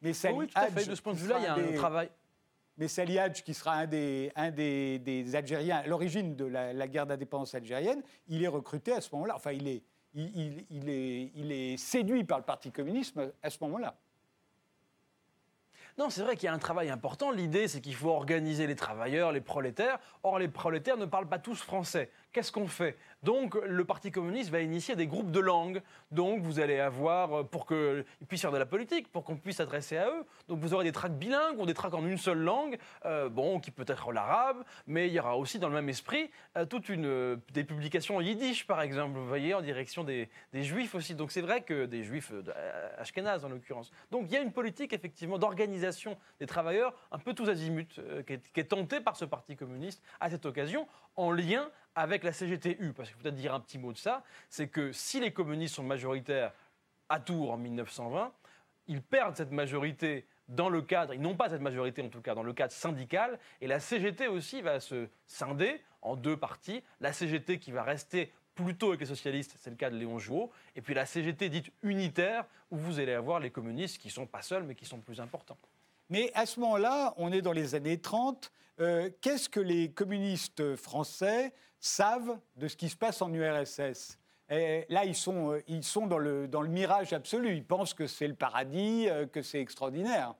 Mais 0.01 0.13
oui, 0.33 0.47
tout 0.47 0.53
à 0.55 0.67
fait. 0.69 0.89
De 0.89 0.95
ce 0.95 1.03
point 1.03 1.13
de 1.13 1.19
vue-là, 1.19 1.39
il 1.39 1.45
y 1.45 1.47
a 1.47 1.55
un 1.55 1.73
travail. 1.73 2.11
Mais 2.77 2.87
Sali 2.87 3.19
Hadj, 3.19 3.43
qui 3.43 3.55
sera 3.55 3.73
un 3.73 3.87
des, 3.89 4.31
un 4.37 4.53
des, 4.53 5.35
Algériens 5.35 5.79
à 5.79 5.87
l'origine 5.89 6.37
de 6.37 6.45
la, 6.45 6.87
guerre 6.87 7.07
d'indépendance 7.07 7.57
algérienne, 7.57 8.03
il 8.29 8.45
est 8.45 8.49
recruté 8.49 8.93
à 8.93 9.01
ce 9.01 9.13
moment-là. 9.15 9.35
Enfin, 9.35 9.51
il 9.51 9.67
est, 9.67 9.83
il, 10.15 10.89
est, 10.89 11.33
il 11.35 11.51
est 11.51 11.77
séduit 11.77 12.23
par 12.23 12.39
le 12.39 12.45
Parti 12.45 12.71
communiste 12.71 13.19
à 13.43 13.51
ce 13.51 13.59
moment-là. 13.63 13.99
Non, 15.99 16.11
c'est 16.11 16.23
vrai 16.23 16.37
qu'il 16.37 16.45
y 16.45 16.49
a 16.49 16.53
un 16.53 16.59
travail 16.59 16.91
important. 16.91 17.33
L'idée, 17.33 17.67
c'est 17.67 17.81
qu'il 17.81 17.97
faut 17.97 18.11
organiser 18.11 18.69
les 18.69 18.77
travailleurs, 18.77 19.33
les 19.33 19.41
prolétaires. 19.41 19.99
Or, 20.23 20.39
les 20.39 20.47
prolétaires 20.47 20.97
ne 20.97 21.07
parlent 21.07 21.29
pas 21.29 21.41
tous 21.41 21.61
français. 21.61 22.09
Qu'est-ce 22.39 22.53
qu'on 22.53 22.69
fait? 22.69 22.97
Donc, 23.25 23.57
le 23.57 23.85
Parti 23.85 24.13
communiste 24.13 24.51
va 24.51 24.61
initier 24.61 24.95
des 24.95 25.09
groupes 25.09 25.33
de 25.33 25.41
langue. 25.41 25.83
Donc, 26.13 26.41
vous 26.41 26.61
allez 26.61 26.79
avoir, 26.79 27.41
euh, 27.41 27.43
pour 27.43 27.67
qu'ils 27.67 28.05
puissent 28.29 28.43
faire 28.43 28.53
de 28.53 28.59
la 28.59 28.65
politique, 28.65 29.11
pour 29.11 29.25
qu'on 29.25 29.37
puisse 29.37 29.57
s'adresser 29.57 29.97
à 29.97 30.09
eux. 30.09 30.25
Donc, 30.47 30.61
vous 30.61 30.73
aurez 30.73 30.85
des 30.85 30.93
tracts 30.93 31.17
bilingues 31.17 31.59
ou 31.59 31.67
des 31.67 31.75
tracts 31.75 31.95
en 31.95 32.07
une 32.07 32.17
seule 32.17 32.39
langue, 32.39 32.79
euh, 33.07 33.29
bon, 33.29 33.59
qui 33.59 33.73
peut 33.73 33.85
être 33.89 34.13
l'arabe, 34.13 34.63
mais 34.87 35.09
il 35.09 35.15
y 35.15 35.19
aura 35.19 35.37
aussi, 35.37 35.59
dans 35.59 35.67
le 35.67 35.75
même 35.75 35.89
esprit, 35.89 36.31
euh, 36.57 36.65
toute 36.65 36.89
une 36.89 37.41
des 37.53 37.65
publications 37.65 38.19
en 38.19 38.21
yiddish, 38.21 38.69
par 38.69 38.83
exemple, 38.83 39.19
vous 39.19 39.27
voyez, 39.27 39.53
en 39.53 39.63
direction 39.63 40.05
des, 40.05 40.29
juifs 40.53 40.95
aussi. 40.95 41.17
Donc, 41.17 41.33
c'est 41.33 41.41
vrai 41.41 41.63
que 41.63 41.87
des 41.87 42.05
juifs 42.05 42.33
ashkénazes, 42.99 43.45
en 43.45 43.49
l'occurrence. 43.49 43.91
Donc, 44.13 44.27
il 44.29 44.35
y 44.35 44.37
a 44.37 44.41
une 44.43 44.53
politique, 44.53 44.93
effectivement, 44.93 45.39
d'organisation 45.39 46.17
des 46.39 46.47
travailleurs, 46.47 46.95
un 47.11 47.19
peu 47.19 47.35
tous 47.35 47.49
azimuts, 47.49 48.01
qui 48.29 48.35
est, 48.35 48.53
qui 48.53 48.61
est 48.61 48.69
tentée 48.69 49.01
par 49.01 49.17
ce 49.17 49.25
Parti 49.25 49.57
communiste 49.57 50.01
à 50.21 50.31
cette 50.31 50.47
occasion, 50.47 50.87
en 51.19 51.31
lien 51.33 51.69
avec 51.95 52.23
la 52.23 52.33
CGTU, 52.33 52.93
parce 52.93 53.09
qu'il 53.09 53.17
faut 53.17 53.23
peut-être 53.23 53.35
dire 53.35 53.53
un 53.53 53.61
petit 53.61 53.77
mot 53.77 53.93
de 53.93 53.99
ça, 53.99 54.23
c'est 54.49 54.69
que 54.69 54.93
si 54.93 55.21
les 55.21 55.33
communistes 55.33 55.75
sont 55.75 55.83
majoritaires 55.83 56.53
à 57.09 57.19
Tours 57.19 57.51
en 57.51 57.57
1920, 57.57 58.33
ils 58.87 59.03
perdent 59.03 59.37
cette 59.37 59.51
majorité 59.51 60.27
dans 60.49 60.69
le 60.69 60.81
cadre, 60.81 61.13
ils 61.13 61.21
n'ont 61.21 61.35
pas 61.35 61.51
cette 61.51 61.61
majorité 61.61 62.03
en 62.03 62.09
tout 62.09 62.23
cas, 62.23 62.35
dans 62.35 62.45
le 62.45 62.53
cadre 62.53 62.73
syndical, 62.73 63.39
et 63.61 63.67
la 63.67 63.81
CGT 63.81 64.29
aussi 64.29 64.63
va 64.63 64.81
se 64.81 65.09
scinder 65.27 65.83
en 66.01 66.17
deux 66.17 66.37
parties. 66.37 66.83
La 67.01 67.13
CGT 67.13 67.59
qui 67.59 67.73
va 67.73 67.83
rester 67.83 68.33
plutôt 68.55 68.89
avec 68.89 69.01
les 69.01 69.07
socialistes, 69.07 69.57
c'est 69.59 69.71
le 69.71 69.77
cas 69.77 69.91
de 69.91 69.97
Léon 69.97 70.19
Jouot, 70.19 70.53
et 70.77 70.81
puis 70.81 70.95
la 70.95 71.05
CGT 71.05 71.49
dite 71.49 71.73
unitaire, 71.83 72.45
où 72.71 72.77
vous 72.77 73.01
allez 73.01 73.13
avoir 73.13 73.41
les 73.41 73.51
communistes 73.51 73.99
qui 73.99 74.09
sont 74.09 74.27
pas 74.27 74.43
seuls, 74.43 74.63
mais 74.63 74.77
qui 74.77 74.85
sont 74.85 75.01
plus 75.01 75.21
importants. 75.21 75.59
Mais 76.09 76.31
à 76.35 76.47
ce 76.47 76.61
moment-là, 76.61 77.15
on 77.17 77.33
est 77.33 77.43
dans 77.43 77.53
les 77.53 77.75
années 77.75 78.01
30, 78.01 78.51
euh, 78.81 79.11
qu'est-ce 79.21 79.49
que 79.49 79.61
les 79.61 79.91
communistes 79.91 80.77
français 80.77 81.53
savent 81.81 82.39
de 82.57 82.69
ce 82.69 82.77
qui 82.77 82.89
se 82.89 82.97
passe 82.97 83.23
en 83.23 83.33
URSS 83.33 84.19
là, 84.51 85.05
ils 85.05 85.15
sont, 85.15 85.53
euh, 85.53 85.63
ils 85.67 85.85
sont 85.85 86.07
dans, 86.07 86.19
le, 86.19 86.49
dans 86.49 86.63
le 86.63 86.69
mirage 86.69 87.13
absolu. 87.13 87.55
Ils 87.55 87.65
pensent 87.65 87.95
que 87.95 88.07
c'est 88.07 88.29
le 88.29 88.35
paradis, 88.35 89.09
euh, 89.09 89.27
que 89.27 89.43
c'est 89.43 89.61
extraordinaire. 89.61 90.35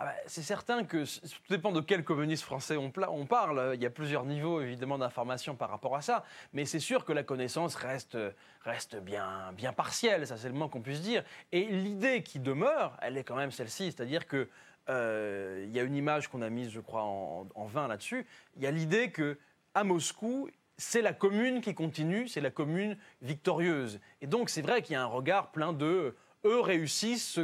Ah 0.00 0.04
bah, 0.04 0.14
c'est 0.26 0.42
certain 0.42 0.84
que 0.84 1.04
tout 1.04 1.40
dépend 1.50 1.72
de 1.72 1.80
quel 1.80 2.04
communiste 2.04 2.44
français 2.44 2.76
on, 2.76 2.90
parle. 2.90 3.72
Il 3.74 3.82
y 3.82 3.86
a 3.86 3.90
plusieurs 3.90 4.24
niveaux 4.24 4.60
évidemment 4.60 4.96
d'information 4.96 5.56
par 5.56 5.70
rapport 5.70 5.96
à 5.96 6.02
ça, 6.02 6.24
mais 6.52 6.66
c'est 6.66 6.78
sûr 6.78 7.04
que 7.04 7.12
la 7.12 7.24
connaissance 7.24 7.74
reste, 7.74 8.16
reste 8.62 8.94
bien, 8.96 9.52
bien 9.56 9.72
partielle, 9.72 10.24
ça 10.24 10.36
c'est 10.36 10.46
le 10.46 10.54
moins 10.54 10.68
qu'on 10.68 10.82
puisse 10.82 11.00
dire. 11.00 11.24
Et 11.50 11.64
l'idée 11.64 12.22
qui 12.22 12.38
demeure, 12.38 12.96
elle 13.02 13.16
est 13.16 13.24
quand 13.24 13.34
même 13.34 13.50
celle-ci, 13.50 13.86
c'est-à-dire 13.86 14.28
que 14.28 14.48
euh, 14.88 15.66
y 15.68 15.80
a 15.80 15.82
une 15.82 15.96
image 15.96 16.28
qu'on 16.28 16.42
a 16.42 16.48
mise, 16.48 16.70
je 16.70 16.80
crois, 16.80 17.02
en, 17.02 17.48
en 17.56 17.64
vain 17.64 17.88
là-dessus. 17.88 18.24
Il 18.56 18.62
y 18.62 18.66
a 18.68 18.70
l'idée 18.70 19.10
que 19.10 19.36
à 19.74 19.82
Moscou, 19.82 20.48
c'est 20.76 21.02
la 21.02 21.12
commune 21.12 21.60
qui 21.60 21.74
continue, 21.74 22.28
c'est 22.28 22.40
la 22.40 22.52
commune 22.52 22.96
victorieuse. 23.20 23.98
Et 24.22 24.28
donc 24.28 24.48
c'est 24.48 24.62
vrai 24.62 24.80
qu'il 24.80 24.92
y 24.92 24.96
a 24.96 25.02
un 25.02 25.06
regard 25.06 25.50
plein 25.50 25.72
de 25.72 26.14
eux 26.44 26.60
réussissent 26.60 27.38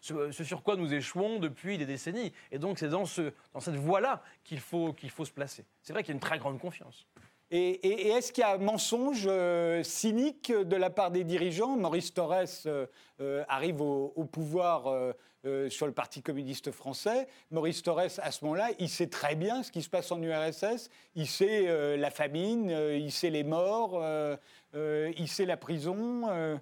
ce, 0.00 0.30
sur 0.30 0.62
quoi 0.62 0.76
nous 0.76 0.92
échouons 0.92 1.38
depuis 1.38 1.78
des 1.78 1.86
décennies. 1.86 2.32
Et 2.50 2.58
donc 2.58 2.78
c'est 2.78 2.88
dans, 2.88 3.06
ce, 3.06 3.32
dans 3.52 3.60
cette 3.60 3.76
voie-là 3.76 4.22
qu'il 4.44 4.60
faut, 4.60 4.94
se 5.24 5.30
placer. 5.30 5.64
C'est 5.82 5.92
vrai 5.92 6.02
qu'il 6.02 6.10
y 6.10 6.14
a 6.14 6.16
une 6.16 6.20
très 6.20 6.38
grande 6.38 6.58
confiance. 6.58 7.06
Et, 7.50 8.08
est-ce 8.08 8.30
qu'il 8.30 8.42
y 8.42 8.44
a 8.44 8.52
un 8.52 8.58
mensonge 8.58 9.24
euh, 9.26 9.82
cynique 9.82 10.52
de 10.52 10.76
la 10.76 10.90
part 10.90 11.10
des 11.10 11.24
dirigeants? 11.24 11.76
Maurice 11.76 12.12
Torres 12.12 12.44
euh, 12.66 12.86
euh, 13.22 13.42
arrive 13.48 13.80
au, 13.80 14.24
pouvoir 14.24 15.14
sur 15.70 15.86
le 15.86 15.92
Parti 15.92 16.20
communiste 16.20 16.72
français. 16.72 17.26
Maurice 17.50 17.82
Torres, 17.82 18.18
à 18.18 18.30
ce 18.30 18.44
moment-là, 18.44 18.68
il 18.78 18.90
sait 18.90 19.06
très 19.06 19.34
bien 19.34 19.62
ce 19.62 19.72
qui 19.72 19.80
se 19.80 19.88
passe 19.88 20.12
en 20.12 20.20
URSS. 20.20 20.90
Il 21.14 21.26
sait 21.26 21.96
la 21.96 22.10
famine, 22.10 22.68
il 22.68 23.10
sait 23.10 23.30
les 23.30 23.44
morts, 23.44 24.04
il 24.74 25.28
sait 25.28 25.46
la 25.46 25.56
prison. 25.56 26.60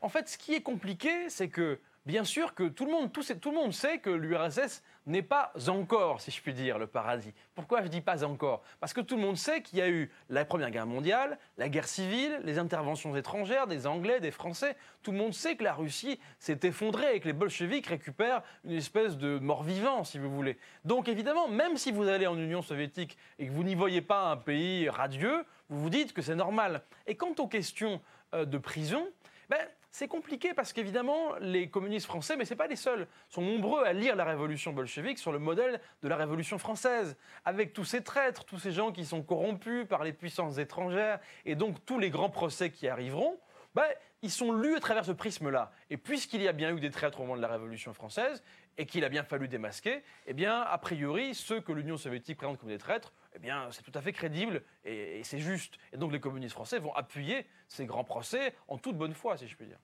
En 0.00 0.08
fait, 0.08 0.28
ce 0.28 0.38
qui 0.38 0.54
est 0.54 0.62
compliqué, 0.62 1.28
c'est 1.28 1.48
que 1.48 1.78
bien 2.06 2.24
sûr 2.24 2.54
que 2.54 2.64
tout 2.64 2.86
le 2.86 2.90
monde, 2.90 3.12
tout, 3.12 3.22
tout 3.22 3.50
le 3.50 3.56
monde 3.56 3.72
sait 3.72 3.98
que 3.98 4.10
l'URSS 4.10 4.82
n'est 5.06 5.22
pas 5.22 5.52
encore, 5.68 6.20
si 6.20 6.30
je 6.30 6.40
puis 6.40 6.54
dire, 6.54 6.78
le 6.78 6.86
paradis. 6.86 7.32
Pourquoi 7.54 7.82
je 7.82 7.88
dis 7.88 8.00
pas 8.00 8.24
encore? 8.24 8.62
Parce 8.80 8.92
que 8.92 9.00
tout 9.00 9.16
le 9.16 9.22
monde 9.22 9.36
sait 9.36 9.62
qu'il 9.62 9.78
y 9.78 9.82
a 9.82 9.88
eu 9.88 10.10
la 10.28 10.44
Première 10.44 10.70
Guerre 10.70 10.86
mondiale, 10.86 11.38
la 11.58 11.68
guerre 11.68 11.86
civile, 11.86 12.40
les 12.44 12.58
interventions 12.58 13.14
étrangères, 13.16 13.66
des 13.66 13.86
Anglais, 13.86 14.20
des 14.20 14.30
Français. 14.30 14.76
Tout 15.02 15.12
le 15.12 15.18
monde 15.18 15.34
sait 15.34 15.56
que 15.56 15.64
la 15.64 15.74
Russie 15.74 16.18
s'est 16.38 16.60
effondrée 16.62 17.16
et 17.16 17.20
que 17.20 17.26
les 17.26 17.32
bolcheviks 17.32 17.86
récupèrent 17.86 18.42
une 18.64 18.72
espèce 18.72 19.18
de 19.18 19.38
mort-vivant, 19.38 20.04
si 20.04 20.18
vous 20.18 20.30
voulez. 20.30 20.58
Donc 20.84 21.08
évidemment, 21.08 21.48
même 21.48 21.76
si 21.76 21.92
vous 21.92 22.08
allez 22.08 22.26
en 22.26 22.38
Union 22.38 22.62
soviétique 22.62 23.18
et 23.38 23.46
que 23.46 23.52
vous 23.52 23.64
n'y 23.64 23.74
voyez 23.74 24.00
pas 24.00 24.30
un 24.30 24.36
pays 24.36 24.88
radieux, 24.88 25.44
vous 25.68 25.82
vous 25.82 25.90
dites 25.90 26.12
que 26.12 26.22
c'est 26.22 26.34
normal. 26.34 26.82
Et 27.06 27.16
quant 27.16 27.34
aux 27.38 27.48
questions 27.48 28.00
euh, 28.34 28.44
de 28.44 28.58
prison, 28.58 29.06
ben, 29.48 29.58
c'est 29.92 30.08
compliqué 30.08 30.54
parce 30.54 30.72
qu'évidemment, 30.72 31.34
les 31.40 31.68
communistes 31.68 32.06
français, 32.06 32.36
mais 32.36 32.44
ce 32.44 32.54
pas 32.54 32.66
les 32.66 32.76
seuls, 32.76 33.08
sont 33.28 33.42
nombreux 33.42 33.84
à 33.84 33.92
lire 33.92 34.14
la 34.14 34.24
révolution 34.24 34.72
bolchevique 34.72 35.18
sur 35.18 35.32
le 35.32 35.38
modèle 35.38 35.80
de 36.02 36.08
la 36.08 36.16
révolution 36.16 36.58
française, 36.58 37.16
avec 37.44 37.72
tous 37.72 37.84
ces 37.84 38.02
traîtres, 38.02 38.44
tous 38.44 38.58
ces 38.58 38.72
gens 38.72 38.92
qui 38.92 39.04
sont 39.04 39.22
corrompus 39.22 39.86
par 39.88 40.04
les 40.04 40.12
puissances 40.12 40.58
étrangères, 40.58 41.18
et 41.44 41.56
donc 41.56 41.84
tous 41.84 41.98
les 41.98 42.10
grands 42.10 42.30
procès 42.30 42.70
qui 42.70 42.88
arriveront. 42.88 43.38
Ben, 43.74 43.86
ils 44.22 44.30
sont 44.30 44.52
lus 44.52 44.76
à 44.76 44.80
travers 44.80 45.04
ce 45.04 45.12
prisme-là. 45.12 45.72
Et 45.90 45.96
puisqu'il 45.96 46.42
y 46.42 46.48
a 46.48 46.52
bien 46.52 46.74
eu 46.74 46.80
des 46.80 46.90
traîtres 46.90 47.20
au 47.20 47.22
moment 47.22 47.36
de 47.36 47.42
la 47.42 47.48
Révolution 47.48 47.92
française, 47.92 48.42
et 48.78 48.86
qu'il 48.86 49.04
a 49.04 49.08
bien 49.08 49.24
fallu 49.24 49.48
démasquer, 49.48 50.02
eh 50.26 50.32
bien, 50.32 50.60
a 50.60 50.78
priori, 50.78 51.34
ceux 51.34 51.60
que 51.60 51.72
l'Union 51.72 51.96
soviétique 51.96 52.38
présente 52.38 52.58
comme 52.58 52.68
des 52.68 52.78
traîtres, 52.78 53.12
eh 53.34 53.38
bien, 53.38 53.70
c'est 53.70 53.82
tout 53.82 53.92
à 53.94 54.00
fait 54.00 54.12
crédible 54.12 54.62
et, 54.84 55.22
c'est 55.24 55.38
juste. 55.38 55.78
Et 55.92 55.96
donc, 55.96 56.12
les 56.12 56.20
communistes 56.20 56.54
français 56.54 56.78
vont 56.78 56.94
appuyer 56.94 57.46
ces 57.68 57.86
grands 57.86 58.04
procès 58.04 58.54
en 58.68 58.78
toute 58.78 58.96
bonne 58.96 59.14
foi, 59.14 59.36
si 59.36 59.46
je 59.46 59.56
puis 59.56 59.66
dire. 59.66 59.78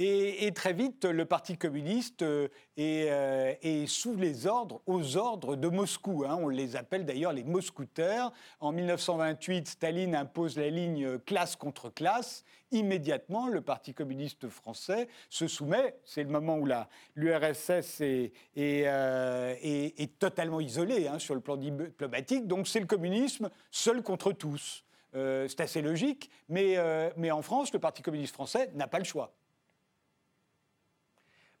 Et, 0.00 0.52
très 0.54 0.74
vite, 0.74 1.04
le 1.06 1.24
Parti 1.24 1.58
communiste 1.58 2.22
euh, 2.22 2.46
euh, 2.78 3.54
est, 3.60 3.86
sous 3.88 4.14
les 4.14 4.46
ordres, 4.46 4.80
aux 4.86 5.16
ordres 5.16 5.56
de 5.56 5.66
Moscou. 5.66 6.24
Hein. 6.24 6.38
On 6.40 6.48
les 6.48 6.76
appelle 6.76 7.04
d'ailleurs 7.04 7.32
les 7.32 7.42
moscouteurs. 7.42 8.32
En 8.60 8.70
1928, 8.70 9.66
Staline 9.66 10.14
impose 10.14 10.56
la 10.56 10.70
ligne 10.70 11.18
classe 11.18 11.56
contre 11.56 11.90
classe. 11.90 12.44
Immédiatement, 12.70 13.48
le 13.48 13.60
Parti 13.60 13.92
communiste 13.92 14.48
français 14.48 15.08
se 15.30 15.48
soumet. 15.48 15.96
C'est 16.04 16.22
le 16.22 16.30
moment 16.30 16.58
où 16.58 16.68
l'URSS 17.16 18.00
est, 18.00 18.32
euh, 18.56 19.56
est, 19.60 20.00
est, 20.00 20.18
totalement 20.20 20.60
isolée 20.60 21.08
hein, 21.08 21.18
sur 21.18 21.34
le 21.34 21.40
plan 21.40 21.56
diplomatique. 21.56 22.46
Donc 22.46 22.68
c'est 22.68 22.80
le 22.80 22.86
communisme 22.86 23.50
seul 23.72 24.04
contre 24.04 24.30
tous. 24.30 24.84
c'est 25.12 25.60
assez 25.60 25.82
logique, 25.82 26.30
mais 26.48 26.78
en 27.32 27.42
France, 27.42 27.72
le 27.72 27.80
Parti 27.80 28.02
communiste 28.02 28.34
français 28.34 28.70
n'a 28.74 28.86
pas 28.86 28.98
le 28.98 29.04
choix. 29.04 29.34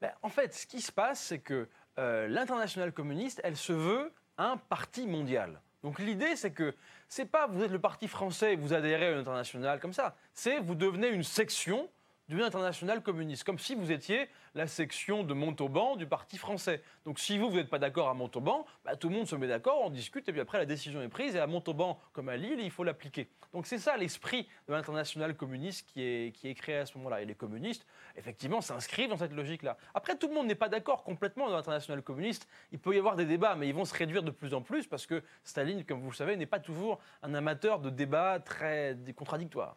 Ben, 0.00 0.12
en 0.22 0.28
fait, 0.28 0.54
ce 0.54 0.66
qui 0.66 0.80
se 0.80 0.92
passe, 0.92 1.20
c'est 1.20 1.40
que 1.40 1.68
euh, 1.98 2.28
l'internationale 2.28 2.92
communiste, 2.92 3.40
elle 3.42 3.56
se 3.56 3.72
veut 3.72 4.12
un 4.36 4.56
parti 4.56 5.06
mondial. 5.06 5.60
Donc 5.82 5.98
l'idée, 5.98 6.36
c'est 6.36 6.52
que 6.52 6.74
c'est 7.08 7.24
pas 7.24 7.46
vous 7.46 7.62
êtes 7.62 7.70
le 7.70 7.80
parti 7.80 8.08
français 8.08 8.52
et 8.52 8.56
vous 8.56 8.72
adhérez 8.72 9.08
à 9.08 9.10
l'international 9.12 9.80
comme 9.80 9.92
ça. 9.92 10.16
C'est 10.34 10.60
vous 10.60 10.74
devenez 10.74 11.08
une 11.08 11.22
section 11.22 11.88
d'une 12.28 12.42
internationale 12.42 13.02
communiste, 13.02 13.44
comme 13.44 13.58
si 13.58 13.74
vous 13.74 13.90
étiez 13.90 14.28
la 14.54 14.66
section 14.66 15.22
de 15.22 15.34
Montauban 15.34 15.96
du 15.96 16.06
Parti 16.06 16.36
français. 16.36 16.82
Donc 17.04 17.18
si 17.18 17.38
vous, 17.38 17.48
vous 17.48 17.56
n'êtes 17.56 17.70
pas 17.70 17.78
d'accord 17.78 18.08
à 18.08 18.14
Montauban, 18.14 18.66
bah, 18.84 18.96
tout 18.96 19.08
le 19.08 19.14
monde 19.14 19.26
se 19.26 19.36
met 19.36 19.48
d'accord, 19.48 19.80
on 19.82 19.90
discute, 19.90 20.28
et 20.28 20.32
puis 20.32 20.40
après 20.40 20.58
la 20.58 20.66
décision 20.66 21.00
est 21.00 21.08
prise, 21.08 21.36
et 21.36 21.38
à 21.38 21.46
Montauban 21.46 21.98
comme 22.12 22.28
à 22.28 22.36
Lille, 22.36 22.60
il 22.60 22.70
faut 22.70 22.84
l'appliquer. 22.84 23.30
Donc 23.52 23.66
c'est 23.66 23.78
ça 23.78 23.96
l'esprit 23.96 24.46
de 24.68 24.74
l'internationale 24.74 25.34
communiste 25.34 25.88
qui 25.88 26.02
est, 26.02 26.32
qui 26.32 26.48
est 26.48 26.54
créé 26.54 26.76
à 26.76 26.86
ce 26.86 26.98
moment-là. 26.98 27.22
Et 27.22 27.24
les 27.24 27.34
communistes, 27.34 27.86
effectivement, 28.16 28.60
s'inscrivent 28.60 29.08
dans 29.08 29.16
cette 29.16 29.32
logique-là. 29.32 29.78
Après, 29.94 30.16
tout 30.16 30.28
le 30.28 30.34
monde 30.34 30.46
n'est 30.46 30.54
pas 30.54 30.68
d'accord 30.68 31.04
complètement 31.04 31.48
dans 31.48 31.56
l'internationale 31.56 32.02
communiste. 32.02 32.46
Il 32.72 32.78
peut 32.78 32.94
y 32.94 32.98
avoir 32.98 33.16
des 33.16 33.24
débats, 33.24 33.54
mais 33.54 33.68
ils 33.68 33.74
vont 33.74 33.86
se 33.86 33.94
réduire 33.94 34.22
de 34.22 34.30
plus 34.30 34.52
en 34.52 34.60
plus 34.60 34.86
parce 34.86 35.06
que 35.06 35.22
Staline, 35.44 35.84
comme 35.84 36.00
vous 36.00 36.10
le 36.10 36.16
savez, 36.16 36.36
n'est 36.36 36.46
pas 36.46 36.60
toujours 36.60 36.98
un 37.22 37.32
amateur 37.34 37.78
de 37.78 37.90
débats 37.90 38.38
très 38.40 38.96
contradictoires. 39.16 39.76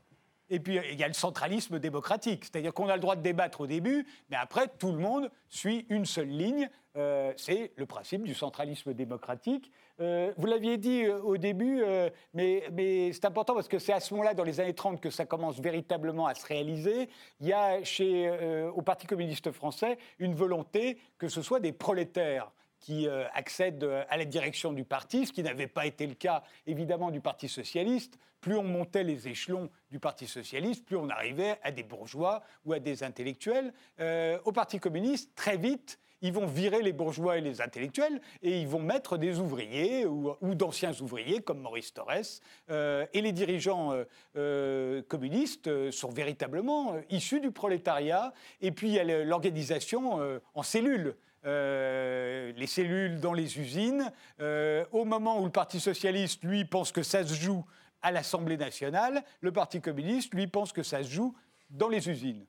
Et 0.51 0.59
puis, 0.59 0.79
il 0.91 0.99
y 0.99 1.03
a 1.03 1.07
le 1.07 1.13
centralisme 1.13 1.79
démocratique. 1.79 2.43
C'est-à-dire 2.43 2.73
qu'on 2.73 2.89
a 2.89 2.95
le 2.95 2.99
droit 2.99 3.15
de 3.15 3.21
débattre 3.21 3.61
au 3.61 3.67
début, 3.67 4.05
mais 4.29 4.35
après, 4.35 4.67
tout 4.67 4.91
le 4.91 4.97
monde 4.97 5.31
suit 5.47 5.85
une 5.89 6.05
seule 6.05 6.27
ligne. 6.27 6.69
Euh, 6.97 7.31
c'est 7.37 7.71
le 7.77 7.85
principe 7.85 8.23
du 8.23 8.33
centralisme 8.33 8.93
démocratique. 8.93 9.71
Euh, 10.01 10.33
vous 10.35 10.45
l'aviez 10.47 10.77
dit 10.77 11.05
euh, 11.05 11.21
au 11.21 11.37
début, 11.37 11.83
mais, 12.33 12.63
mais 12.73 13.13
c'est 13.13 13.23
important 13.23 13.55
parce 13.55 13.69
que 13.69 13.79
c'est 13.79 13.93
à 13.93 14.01
ce 14.01 14.13
moment-là, 14.13 14.33
dans 14.33 14.43
les 14.43 14.59
années 14.59 14.73
30, 14.73 14.99
que 14.99 15.09
ça 15.09 15.25
commence 15.25 15.57
véritablement 15.61 16.27
à 16.27 16.35
se 16.35 16.45
réaliser. 16.45 17.07
Il 17.39 17.47
y 17.47 17.53
a 17.53 17.81
chez, 17.85 18.29
au 18.75 18.81
Parti 18.81 19.07
communiste 19.07 19.51
français 19.51 19.97
une 20.19 20.35
volonté 20.35 20.97
que 21.17 21.29
ce 21.29 21.41
soit 21.41 21.61
des 21.61 21.71
prolétaires 21.71 22.51
qui 22.81 23.07
accèdent 23.33 23.89
à 24.09 24.17
la 24.17 24.25
direction 24.25 24.73
du 24.73 24.83
parti, 24.83 25.25
ce 25.25 25.31
qui 25.31 25.43
n'avait 25.43 25.67
pas 25.67 25.85
été 25.85 26.05
le 26.07 26.15
cas 26.15 26.43
évidemment 26.65 27.11
du 27.11 27.21
Parti 27.21 27.47
socialiste 27.47 28.17
plus 28.41 28.57
on 28.57 28.63
montait 28.63 29.03
les 29.03 29.27
échelons 29.27 29.69
du 29.91 29.99
Parti 29.99 30.27
socialiste, 30.27 30.83
plus 30.85 30.97
on 30.97 31.09
arrivait 31.09 31.59
à 31.63 31.71
des 31.71 31.83
bourgeois 31.83 32.41
ou 32.65 32.73
à 32.73 32.79
des 32.79 33.03
intellectuels. 33.03 33.71
Euh, 33.99 34.39
au 34.43 34.51
Parti 34.51 34.79
communiste, 34.79 35.33
très 35.35 35.57
vite, 35.57 35.99
ils 36.23 36.33
vont 36.33 36.45
virer 36.45 36.81
les 36.81 36.91
bourgeois 36.91 37.37
et 37.37 37.41
les 37.41 37.61
intellectuels 37.61 38.19
et 38.41 38.59
ils 38.59 38.67
vont 38.67 38.81
mettre 38.81 39.17
des 39.17 39.39
ouvriers 39.39 40.05
ou, 40.05 40.35
d'anciens 40.55 40.93
ouvriers 41.01 41.41
comme 41.41 41.59
Maurice 41.59 41.93
Torres. 41.93 42.41
Euh, 42.69 43.05
et 43.13 43.21
les 43.21 43.31
dirigeants 43.31 43.91
euh, 44.35 45.01
communistes 45.03 45.91
sont 45.91 46.09
véritablement 46.09 46.95
issus 47.09 47.39
du 47.39 47.51
prolétariat. 47.51 48.33
Et 48.61 48.71
puis 48.71 48.89
il 48.89 48.93
y 48.93 48.99
a 48.99 49.23
l'organisation 49.23 50.19
en 50.53 50.63
cellules. 50.63 51.15
Les 51.43 52.67
cellules 52.67 53.19
dans 53.19 53.33
les 53.33 53.59
usines. 53.59 54.11
au 54.39 55.05
moment 55.05 55.39
où 55.39 55.45
le 55.45 55.51
Parti 55.51 55.79
socialiste, 55.79 56.43
lui, 56.43 56.65
pense 56.65 56.91
que 56.91 57.03
ça 57.03 57.25
se 57.25 57.33
joue 57.33 57.65
à 58.01 58.11
l'Assemblée 58.11 58.57
nationale, 58.57 59.23
le 59.41 59.51
Parti 59.51 59.81
communiste, 59.81 60.33
lui, 60.33 60.47
pense 60.47 60.73
que 60.73 60.83
ça 60.83 61.03
se 61.03 61.09
joue 61.09 61.35
dans 61.69 61.89
les 61.89 62.09
usines. 62.09 62.45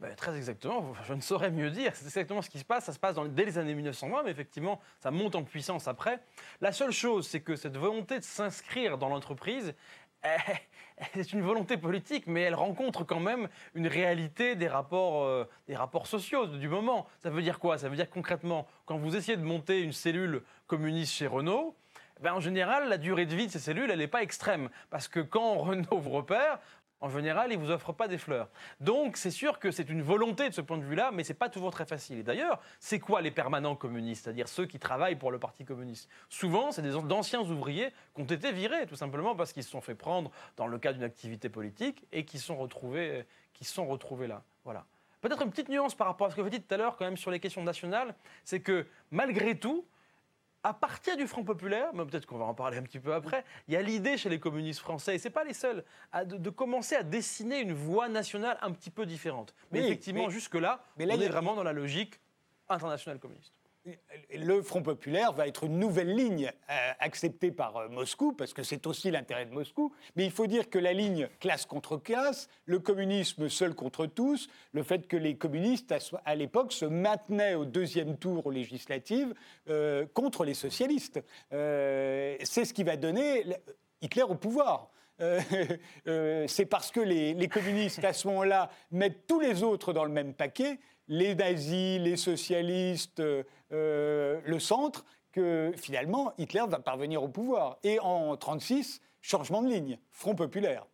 Ben, 0.00 0.14
très 0.14 0.36
exactement, 0.36 0.94
je 1.08 1.14
ne 1.14 1.20
saurais 1.20 1.50
mieux 1.50 1.70
dire. 1.70 1.92
C'est 1.94 2.04
exactement 2.04 2.42
ce 2.42 2.50
qui 2.50 2.58
se 2.58 2.64
passe. 2.64 2.84
Ça 2.84 2.92
se 2.92 2.98
passe 2.98 3.16
dès 3.30 3.44
les 3.44 3.58
années 3.58 3.74
1920, 3.74 4.22
mais 4.24 4.30
effectivement, 4.30 4.80
ça 5.00 5.10
monte 5.10 5.34
en 5.34 5.42
puissance 5.42 5.88
après. 5.88 6.20
La 6.60 6.72
seule 6.72 6.92
chose, 6.92 7.26
c'est 7.26 7.40
que 7.40 7.56
cette 7.56 7.76
volonté 7.76 8.18
de 8.18 8.24
s'inscrire 8.24 8.96
dans 8.98 9.08
l'entreprise, 9.08 9.74
c'est 11.14 11.32
une 11.32 11.42
volonté 11.42 11.76
politique, 11.76 12.26
mais 12.26 12.42
elle 12.42 12.54
rencontre 12.54 13.04
quand 13.04 13.20
même 13.20 13.48
une 13.74 13.86
réalité 13.86 14.54
des 14.54 14.68
rapports, 14.68 15.24
euh, 15.24 15.44
des 15.66 15.76
rapports 15.76 16.06
sociaux 16.06 16.46
du 16.46 16.68
moment. 16.68 17.06
Ça 17.18 17.30
veut 17.30 17.42
dire 17.42 17.58
quoi? 17.58 17.78
Ça 17.78 17.88
veut 17.88 17.96
dire 17.96 18.10
concrètement, 18.10 18.66
quand 18.86 18.96
vous 18.96 19.16
essayez 19.16 19.36
de 19.36 19.42
monter 19.42 19.80
une 19.80 19.92
cellule 19.92 20.42
communiste 20.66 21.12
chez 21.12 21.26
Renault, 21.26 21.76
ben, 22.20 22.34
en 22.34 22.40
général, 22.40 22.88
la 22.88 22.98
durée 22.98 23.26
de 23.26 23.34
vie 23.36 23.46
de 23.46 23.52
ces 23.52 23.60
cellules, 23.60 23.90
elle 23.90 24.00
n'est 24.00 24.08
pas 24.08 24.22
extrême. 24.22 24.70
Parce 24.90 25.06
que 25.06 25.20
quand 25.20 25.54
Renault 25.58 25.98
vous 25.98 26.10
repère, 26.10 26.58
en 27.00 27.08
général, 27.08 27.52
il 27.52 27.58
ne 27.58 27.64
vous 27.64 27.70
offre 27.70 27.92
pas 27.92 28.08
des 28.08 28.18
fleurs. 28.18 28.48
Donc, 28.80 29.16
c'est 29.16 29.30
sûr 29.30 29.58
que 29.58 29.70
c'est 29.70 29.88
une 29.88 30.02
volonté 30.02 30.48
de 30.48 30.54
ce 30.54 30.60
point 30.60 30.78
de 30.78 30.84
vue-là, 30.84 31.10
mais 31.12 31.22
ce 31.22 31.32
n'est 31.32 31.38
pas 31.38 31.48
toujours 31.48 31.70
très 31.70 31.86
facile. 31.86 32.18
Et 32.18 32.22
d'ailleurs, 32.22 32.60
c'est 32.80 32.98
quoi 32.98 33.20
les 33.20 33.30
permanents 33.30 33.76
communistes? 33.76 34.24
C'est-à-dire 34.24 34.48
ceux 34.48 34.66
qui 34.66 34.78
travaillent 34.78 35.16
pour 35.16 35.30
le 35.30 35.38
Parti 35.38 35.64
communiste 35.64 36.08
Souvent, 36.28 36.72
c'est 36.72 36.82
d'anciens 36.82 37.40
ouvriers 37.40 37.92
qui 38.14 38.22
ont 38.22 38.26
été 38.26 38.52
virés, 38.52 38.86
tout 38.86 38.96
simplement 38.96 39.36
parce 39.36 39.52
qu'ils 39.52 39.62
se 39.62 39.70
sont 39.70 39.80
fait 39.80 39.94
prendre 39.94 40.30
dans 40.56 40.66
le 40.66 40.78
cas 40.78 40.92
d'une 40.92 41.04
activité 41.04 41.48
politique 41.48 42.06
et 42.12 42.24
qui 42.24 42.38
sont 42.38 42.56
retrouvés, 42.56 43.24
qui 43.52 43.64
sont 43.64 43.86
retrouvés 43.86 44.26
là. 44.26 44.42
Voilà. 44.64 44.84
Peut-être 45.20 45.42
une 45.42 45.50
petite 45.50 45.68
nuance 45.68 45.94
par 45.94 46.06
rapport 46.06 46.28
à 46.28 46.30
ce 46.30 46.36
que 46.36 46.40
vous 46.40 46.50
dites 46.50 46.68
tout 46.68 46.74
à 46.74 46.78
l'heure, 46.78 46.96
quand 46.96 47.04
même, 47.04 47.16
sur 47.16 47.30
les 47.30 47.40
questions 47.40 47.62
nationales, 47.62 48.14
c'est 48.44 48.60
que 48.60 48.86
malgré 49.10 49.58
tout, 49.58 49.84
à 50.62 50.74
partir 50.74 51.16
du 51.16 51.26
Front 51.26 51.44
populaire, 51.44 51.92
mais 51.94 52.04
peut-être 52.04 52.26
qu'on 52.26 52.38
va 52.38 52.44
en 52.44 52.54
parler 52.54 52.78
un 52.78 52.82
petit 52.82 52.98
peu 52.98 53.14
après, 53.14 53.44
il 53.68 53.74
y 53.74 53.76
a 53.76 53.82
l'idée 53.82 54.16
chez 54.16 54.28
les 54.28 54.40
communistes 54.40 54.80
français, 54.80 55.14
et 55.14 55.18
ce 55.18 55.28
n'est 55.28 55.32
pas 55.32 55.44
les 55.44 55.54
seuls, 55.54 55.84
de, 56.24 56.50
commencer 56.50 56.96
à 56.96 57.02
dessiner 57.02 57.60
une 57.60 57.72
voie 57.72 58.08
nationale 58.08 58.58
un 58.60 58.72
petit 58.72 58.90
peu 58.90 59.06
différente. 59.06 59.54
Mais 59.70 59.80
effectivement, 59.80 60.30
jusque-là, 60.30 60.84
on 60.98 61.08
est 61.08 61.28
vraiment 61.28 61.54
dans 61.54 61.62
la 61.62 61.72
logique 61.72 62.20
internationale 62.68 63.18
communiste 63.18 63.57
le 64.34 64.62
Front 64.62 64.82
populaire 64.82 65.32
va 65.32 65.46
être 65.46 65.64
une 65.64 65.78
nouvelle 65.78 66.14
ligne 66.14 66.52
euh, 66.70 66.90
acceptée 66.98 67.50
par 67.50 67.76
euh, 67.76 67.88
Moscou, 67.88 68.32
parce 68.32 68.52
que 68.52 68.62
c'est 68.62 68.86
aussi 68.86 69.10
l'intérêt 69.10 69.46
de 69.46 69.52
Moscou. 69.52 69.92
Mais 70.16 70.24
il 70.24 70.30
faut 70.30 70.46
dire 70.46 70.70
que 70.70 70.78
la 70.78 70.92
ligne 70.92 71.28
classe 71.40 71.66
contre 71.66 71.96
classe, 71.96 72.48
le 72.64 72.78
communisme 72.78 73.48
seul 73.48 73.74
contre 73.74 74.06
tous, 74.06 74.48
le 74.72 74.82
fait 74.82 75.06
que 75.06 75.16
les 75.16 75.36
communistes, 75.36 75.94
à, 76.24 76.34
l'époque, 76.34 76.72
se 76.72 76.84
maintenaient 76.84 77.54
au 77.54 77.64
deuxième 77.64 78.16
tour 78.16 78.46
aux 78.46 78.50
législatives 78.50 79.34
euh, 79.68 80.06
contre 80.14 80.44
les 80.44 80.54
socialistes. 80.54 81.20
c'est 81.50 82.64
ce 82.64 82.72
qui 82.72 82.84
va 82.84 82.96
donner 82.96 83.44
Hitler 84.00 84.22
au 84.22 84.34
pouvoir. 84.34 84.90
c'est 85.18 86.66
parce 86.66 86.92
que 86.92 87.00
les, 87.00 87.34
les 87.34 87.48
communistes, 87.48 88.04
à 88.04 88.12
ce 88.12 88.28
moment-là, 88.28 88.70
mettent 88.90 89.26
tous 89.26 89.40
les 89.40 89.62
autres 89.62 89.92
dans 89.92 90.04
le 90.04 90.12
même 90.12 90.34
paquet 90.34 90.78
les 91.08 91.34
nazis, 91.34 92.00
les 92.00 92.16
socialistes, 92.16 93.20
euh, 93.20 94.40
le 94.44 94.58
centre, 94.58 95.04
que 95.32 95.72
finalement 95.76 96.32
Hitler 96.38 96.64
va 96.68 96.78
parvenir 96.78 97.22
au 97.22 97.28
pouvoir. 97.28 97.78
Et 97.82 97.98
en 98.00 98.20
1936, 98.20 99.00
changement 99.20 99.62
de 99.62 99.68
ligne, 99.68 99.98
Front 100.10 100.34
populaire. 100.34 100.86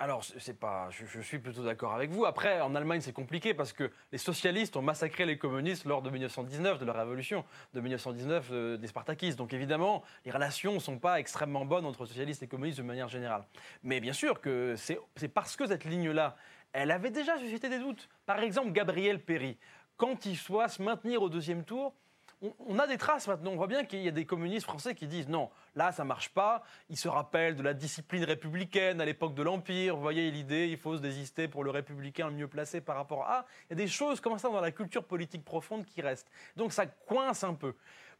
Alors, 0.00 0.24
c'est 0.24 0.58
pas, 0.58 0.88
je, 0.90 1.20
suis 1.20 1.38
plutôt 1.38 1.62
d'accord 1.62 1.94
avec 1.94 2.10
vous. 2.10 2.24
Après, 2.24 2.60
en 2.60 2.74
Allemagne, 2.74 3.00
c'est 3.00 3.12
compliqué 3.12 3.54
parce 3.54 3.72
que 3.72 3.92
les 4.10 4.18
socialistes 4.18 4.76
ont 4.76 4.82
massacré 4.82 5.24
les 5.24 5.38
communistes 5.38 5.84
lors 5.84 6.02
de 6.02 6.10
1919, 6.10 6.80
de 6.80 6.84
la 6.84 6.92
révolution 6.92 7.44
de 7.74 7.80
1919 7.80 8.48
euh, 8.50 8.76
des 8.76 8.88
Spartakistes. 8.88 9.38
Donc, 9.38 9.52
évidemment, 9.52 10.02
les 10.24 10.32
relations 10.32 10.74
ne 10.74 10.78
sont 10.80 10.98
pas 10.98 11.20
extrêmement 11.20 11.64
bonnes 11.64 11.86
entre 11.86 12.06
socialistes 12.06 12.42
et 12.42 12.48
communistes 12.48 12.78
de 12.78 12.82
manière 12.82 13.08
générale. 13.08 13.44
Mais 13.84 14.00
bien 14.00 14.12
sûr 14.12 14.40
que 14.40 14.74
c'est 14.76 15.28
parce 15.28 15.54
que 15.54 15.66
cette 15.66 15.84
ligne-là 15.84 16.36
elle 16.74 16.90
avait 16.90 17.10
déjà 17.10 17.38
suscité 17.38 17.68
des 17.68 17.78
doutes. 17.78 18.08
Par 18.26 18.40
exemple, 18.40 18.72
Gabriel 18.72 19.22
Péry, 19.22 19.56
quand 19.96 20.26
il 20.26 20.36
soit 20.36 20.68
se 20.68 20.82
maintenir 20.82 21.22
au 21.22 21.30
deuxième 21.30 21.64
tour, 21.64 21.94
on, 22.66 22.78
a 22.78 22.86
des 22.86 22.98
traces 22.98 23.28
maintenant. 23.28 23.52
On 23.52 23.56
voit 23.56 23.68
bien 23.68 23.84
qu'il 23.84 24.00
y 24.00 24.08
a 24.08 24.10
des 24.10 24.26
communistes 24.26 24.66
français 24.66 24.94
qui 24.94 25.06
disent 25.06 25.28
non, 25.28 25.50
là 25.76 25.92
ça 25.92 26.04
marche 26.04 26.28
pas. 26.30 26.62
Ils 26.90 26.98
se 26.98 27.08
rappellent 27.08 27.56
de 27.56 27.62
la 27.62 27.72
discipline 27.74 28.24
républicaine 28.24 29.00
à 29.00 29.04
l'époque 29.04 29.34
de 29.34 29.42
l'Empire. 29.42 29.94
Vous 29.94 30.02
voyez 30.02 30.30
l'idée, 30.30 30.68
il 30.68 30.76
faut 30.76 30.96
se 30.96 31.00
désister 31.00 31.48
pour 31.48 31.64
le 31.64 31.70
républicain 31.70 32.30
mieux 32.30 32.48
placé 32.48 32.80
par 32.80 32.96
rapport 32.96 33.22
à. 33.22 33.46
Il 33.66 33.70
y 33.70 33.72
a 33.74 33.76
des 33.76 33.88
choses 33.88 34.20
comme 34.20 34.36
ça 34.38 34.48
dans 34.48 34.60
la 34.60 34.72
culture 34.72 35.04
politique 35.04 35.44
profonde 35.44 35.86
qui 35.86 36.02
restent. 36.02 36.30
Donc 36.56 36.72
ça 36.72 36.86
coince 36.86 37.44
un 37.44 37.54
peu. 37.54 37.74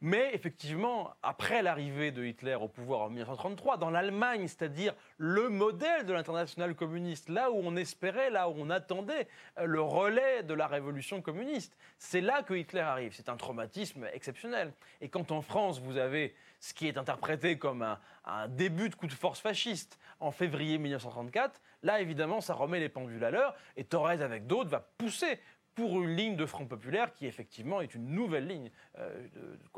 Mais 0.06 0.32
effectivement, 0.34 1.14
après 1.22 1.62
l'arrivée 1.62 2.12
de 2.12 2.22
Hitler 2.22 2.56
au 2.56 2.68
pouvoir 2.68 3.00
en 3.00 3.08
1933, 3.08 3.78
dans 3.78 3.88
l'Allemagne, 3.88 4.46
c'est-à-dire 4.46 4.94
le 5.16 5.48
modèle 5.48 6.04
de 6.04 6.12
l'international 6.12 6.74
communiste, 6.74 7.30
là 7.30 7.50
où 7.50 7.58
on 7.64 7.74
espérait, 7.74 8.28
là 8.28 8.50
où 8.50 8.54
on 8.58 8.68
attendait 8.68 9.28
euh, 9.58 9.64
le 9.64 9.80
relais 9.80 10.42
de 10.42 10.52
la 10.52 10.66
révolution 10.66 11.22
communiste, 11.22 11.74
c'est 11.96 12.20
là 12.20 12.42
que 12.42 12.52
Hitler 12.52 12.80
arrive. 12.80 13.14
C'est 13.14 13.30
un 13.30 13.38
traumatisme 13.38 14.06
exceptionnel. 14.12 14.74
Et 15.00 15.08
quand 15.08 15.32
en 15.32 15.40
France, 15.40 15.80
vous 15.80 15.96
avez 15.96 16.34
ce 16.60 16.74
qui 16.74 16.86
est 16.86 16.98
interprété 16.98 17.56
comme 17.56 17.80
un, 17.80 17.98
un 18.26 18.48
début 18.48 18.90
de 18.90 18.94
coup 18.94 19.06
de 19.06 19.12
force 19.12 19.40
fasciste 19.40 19.98
en 20.20 20.30
février 20.30 20.78
1934, 20.78 21.60
là 21.82 22.00
évidemment 22.00 22.40
ça 22.40 22.54
remet 22.54 22.80
les 22.80 22.88
pendules 22.88 23.22
à 23.24 23.30
l'heure 23.30 23.54
et 23.76 23.84
Torres 23.84 24.22
avec 24.22 24.46
d'autres 24.46 24.70
va 24.70 24.80
pousser 24.80 25.38
pour 25.74 26.02
une 26.02 26.16
ligne 26.16 26.36
de 26.36 26.46
Front 26.46 26.66
populaire 26.66 27.14
qui 27.14 27.26
effectivement 27.26 27.80
est 27.80 27.94
une 27.94 28.10
nouvelle 28.10 28.46
ligne 28.46 28.70
euh, 28.98 29.26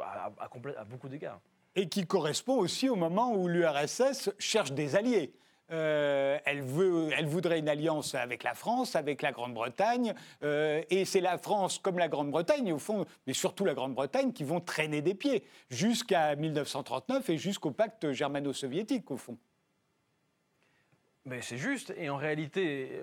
à, 0.01 0.85
beaucoup 0.85 1.09
d'égards. 1.09 1.41
Et 1.75 1.89
qui 1.89 2.07
correspond 2.07 2.57
aussi 2.57 2.89
au 2.89 2.97
moment 2.97 3.35
où 3.35 3.49
l'URSS 3.49 4.31
cherche 4.39 4.73
des 4.73 4.97
alliés. 4.97 5.33
Euh, 5.73 6.39
elle, 6.45 6.63
veut, 6.63 7.11
elle, 7.17 7.27
voudrait 7.27 7.59
une 7.59 7.69
alliance 7.69 8.15
avec 8.15 8.45
la 8.45 8.55
France, 8.55 8.95
avec 8.95 9.21
la 9.21 9.33
Grande-Bretagne, 9.33 10.15
euh, 10.45 10.81
et 10.91 11.05
c'est 11.05 11.21
la 11.21 11.39
France 11.39 11.81
comme 11.81 11.99
la 11.99 12.07
Grande-Bretagne, 12.07 12.73
au 12.73 12.79
fond, 12.79 13.05
mais 13.27 13.33
surtout 13.33 13.65
la 13.65 13.75
Grande-Bretagne, 13.75 14.33
qui 14.33 14.45
vont 14.45 14.61
traîner 14.61 15.03
des 15.03 15.15
pieds 15.15 15.43
jusqu'à 15.69 16.37
1939 16.37 17.31
et 17.31 17.37
jusqu'au 17.37 17.73
pacte 17.73 18.13
germano-soviétique, 18.13 19.11
au 19.11 19.17
fond. 19.17 19.37
Mais 21.25 21.43
c'est 21.43 21.59
juste, 21.59 21.93
et 21.97 22.09
en 22.11 22.17
réalité, 22.17 23.01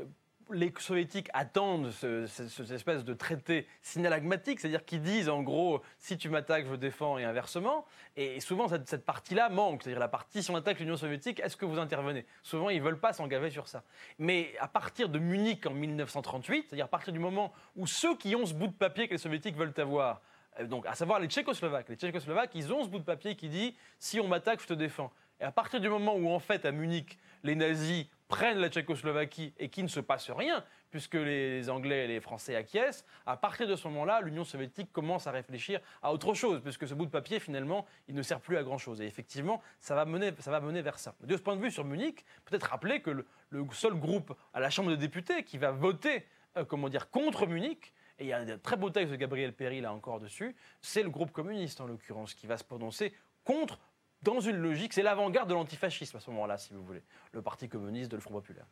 les 0.51 0.73
soviétiques 0.79 1.29
attendent 1.33 1.91
ce, 1.91 2.27
cette 2.27 2.71
espèce 2.71 3.03
de 3.03 3.13
traité 3.13 3.67
synalagmatique, 3.81 4.59
c'est-à-dire 4.59 4.85
qu'ils 4.85 5.01
disent 5.01 5.29
en 5.29 5.41
gros 5.41 5.81
si 5.99 6.17
tu 6.17 6.29
m'attaques, 6.29 6.65
je 6.67 6.75
défends 6.75 7.17
et 7.17 7.23
inversement. 7.23 7.85
Et 8.15 8.39
souvent 8.39 8.67
cette, 8.67 8.87
cette 8.87 9.05
partie-là 9.05 9.49
manque, 9.49 9.83
c'est-à-dire 9.83 9.99
la 9.99 10.07
partie 10.07 10.43
si 10.43 10.51
on 10.51 10.55
attaque 10.55 10.79
l'Union 10.79 10.97
soviétique, 10.97 11.39
est-ce 11.39 11.57
que 11.57 11.65
vous 11.65 11.79
intervenez? 11.79 12.25
Souvent 12.41 12.69
ils 12.69 12.79
ne 12.79 12.83
veulent 12.83 12.99
pas 12.99 13.13
s'engager 13.13 13.49
sur 13.49 13.67
ça. 13.67 13.83
Mais 14.19 14.53
à 14.59 14.67
partir 14.67 15.09
de 15.09 15.19
Munich 15.19 15.65
en 15.65 15.73
1938, 15.73 16.65
c'est-à-dire 16.67 16.85
à 16.85 16.89
partir 16.89 17.13
du 17.13 17.19
moment 17.19 17.53
où 17.75 17.87
ceux 17.87 18.15
qui 18.17 18.35
ont 18.35 18.45
ce 18.45 18.53
bout 18.53 18.67
de 18.67 18.73
papier 18.73 19.07
que 19.07 19.13
les 19.13 19.19
soviétiques 19.19 19.55
veulent 19.55 19.73
avoir, 19.77 20.21
euh, 20.59 20.65
donc 20.65 20.85
à 20.85 20.95
savoir 20.95 21.19
les 21.19 21.27
Tchécoslovaques, 21.27 21.89
les 21.89 21.95
Tchécoslovaques, 21.95 22.51
ils 22.55 22.71
ont 22.73 22.83
ce 22.83 22.89
bout 22.89 22.99
de 22.99 23.03
papier 23.03 23.35
qui 23.35 23.49
dit 23.49 23.75
si 23.99 24.19
on 24.19 24.27
m'attaque, 24.27 24.61
je 24.61 24.67
te 24.67 24.73
défends. 24.73 25.11
Et 25.39 25.43
à 25.43 25.51
partir 25.51 25.79
du 25.79 25.89
moment 25.89 26.15
où 26.15 26.29
en 26.29 26.39
fait 26.39 26.65
à 26.65 26.71
Munich 26.71 27.17
les 27.43 27.55
nazis 27.55 28.07
prennent 28.33 28.57
la 28.57 28.69
Tchécoslovaquie 28.69 29.53
et 29.59 29.69
qu'il 29.69 29.83
ne 29.83 29.89
se 29.89 29.99
passe 29.99 30.31
rien, 30.31 30.63
puisque 30.89 31.13
les 31.13 31.69
Anglais 31.69 32.05
et 32.05 32.07
les 32.07 32.19
Français 32.19 32.55
acquiescent, 32.55 33.05
à 33.27 33.37
partir 33.37 33.67
de 33.67 33.75
ce 33.75 33.87
moment-là, 33.89 34.21
l'Union 34.21 34.43
soviétique 34.43 34.91
commence 34.91 35.27
à 35.27 35.31
réfléchir 35.31 35.79
à 36.01 36.11
autre 36.11 36.33
chose, 36.33 36.59
puisque 36.63 36.87
ce 36.87 36.95
bout 36.95 37.05
de 37.05 37.11
papier, 37.11 37.39
finalement, 37.39 37.85
il 38.07 38.15
ne 38.15 38.23
sert 38.23 38.39
plus 38.39 38.57
à 38.57 38.63
grand-chose. 38.63 39.01
Et 39.01 39.05
effectivement, 39.05 39.61
ça 39.79 39.93
va, 39.93 40.05
mener, 40.05 40.31
ça 40.39 40.49
va 40.49 40.61
mener 40.61 40.81
vers 40.81 40.97
ça. 40.97 41.13
De 41.21 41.37
ce 41.37 41.43
point 41.43 41.55
de 41.55 41.61
vue, 41.61 41.69
sur 41.69 41.85
Munich, 41.85 42.25
peut-être 42.45 42.63
rappeler 42.63 43.03
que 43.03 43.11
le, 43.11 43.27
seul 43.71 43.93
groupe 43.93 44.35
à 44.51 44.59
la 44.59 44.71
Chambre 44.71 44.89
des 44.89 44.97
députés 44.97 45.43
qui 45.43 45.59
va 45.59 45.69
voter, 45.69 46.25
euh, 46.57 46.65
comment 46.65 46.89
dire, 46.89 47.11
contre 47.11 47.45
Munich, 47.45 47.93
et 48.17 48.23
il 48.23 48.27
y 48.29 48.33
a 48.33 48.39
un 48.39 48.57
très 48.57 48.77
beau 48.77 48.89
texte 48.89 49.11
de 49.11 49.15
Gabriel 49.15 49.53
Péry 49.53 49.79
là 49.79 49.93
encore 49.93 50.19
dessus, 50.19 50.55
c'est 50.81 51.03
le 51.03 51.11
groupe 51.11 51.31
communiste 51.31 51.81
en 51.81 51.85
l'occurrence 51.85 52.33
qui 52.33 52.47
va 52.47 52.57
se 52.57 52.63
prononcer 52.63 53.13
contre 53.43 53.79
dans 54.23 54.39
une 54.39 54.57
logique, 54.57 54.93
c'est 54.93 55.03
l'avant-garde 55.03 55.49
de 55.49 55.53
l'antifascisme 55.53 56.17
à 56.17 56.19
ce 56.19 56.29
moment-là, 56.31 56.57
si 56.57 56.73
vous 56.73 56.83
voulez, 56.83 57.03
le 57.31 57.41
Parti 57.41 57.67
communiste 57.67 58.09
de 58.11 58.15
le 58.15 58.21
Front 58.21 58.33
populaire. 58.33 58.65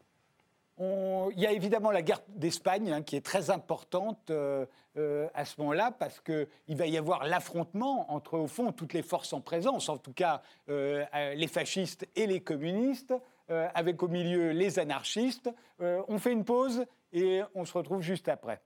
il 0.79 1.39
y 1.39 1.45
a 1.45 1.51
évidemment 1.51 1.91
la 1.91 2.01
guerre 2.01 2.21
d'Espagne 2.29 2.91
hein, 2.91 3.01
qui 3.01 3.15
est 3.15 3.25
très 3.25 3.49
importante 3.49 4.31
euh, 4.31 4.65
euh, 4.97 5.27
à 5.33 5.45
ce 5.45 5.59
moment-là 5.61 5.91
parce 5.91 6.19
qu'il 6.21 6.47
va 6.69 6.87
y 6.87 6.97
avoir 6.97 7.25
l'affrontement 7.25 8.11
entre, 8.11 8.37
au 8.37 8.47
fond, 8.47 8.71
toutes 8.71 8.93
les 8.93 9.03
forces 9.03 9.33
en 9.33 9.41
présence, 9.41 9.89
en 9.89 9.97
tout 9.97 10.13
cas 10.13 10.41
euh, 10.69 11.05
les 11.35 11.47
fascistes 11.47 12.07
et 12.15 12.27
les 12.27 12.41
communistes, 12.41 13.13
avec 13.49 14.01
au 14.01 14.07
milieu 14.07 14.51
les 14.51 14.79
anarchistes. 14.79 15.49
on 15.79 16.17
fait 16.19 16.31
une 16.31 16.45
pause 16.45 16.85
et 17.11 17.41
on 17.53 17.65
se 17.65 17.77
retrouve 17.77 18.01
juste 18.01 18.29
après. 18.29 18.61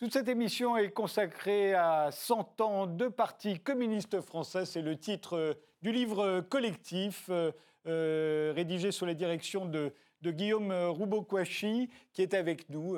Toute 0.00 0.14
cette 0.14 0.28
émission 0.28 0.78
est 0.78 0.92
consacrée 0.92 1.74
à 1.74 2.08
100 2.10 2.62
ans 2.62 2.86
de 2.86 3.08
Parti 3.08 3.60
communiste 3.60 4.22
français. 4.22 4.64
C'est 4.64 4.80
le 4.80 4.96
titre 4.96 5.36
euh, 5.36 5.54
du 5.82 5.92
livre 5.92 6.40
collectif 6.40 7.26
euh, 7.28 7.52
euh, 7.86 8.50
rédigé 8.56 8.92
sous 8.92 9.04
la 9.04 9.12
direction 9.12 9.66
de, 9.66 9.92
Guillaume 10.24 10.72
Roubaud-Kouachi, 10.72 11.90
qui 12.14 12.22
est 12.22 12.32
avec 12.32 12.70
nous 12.70 12.94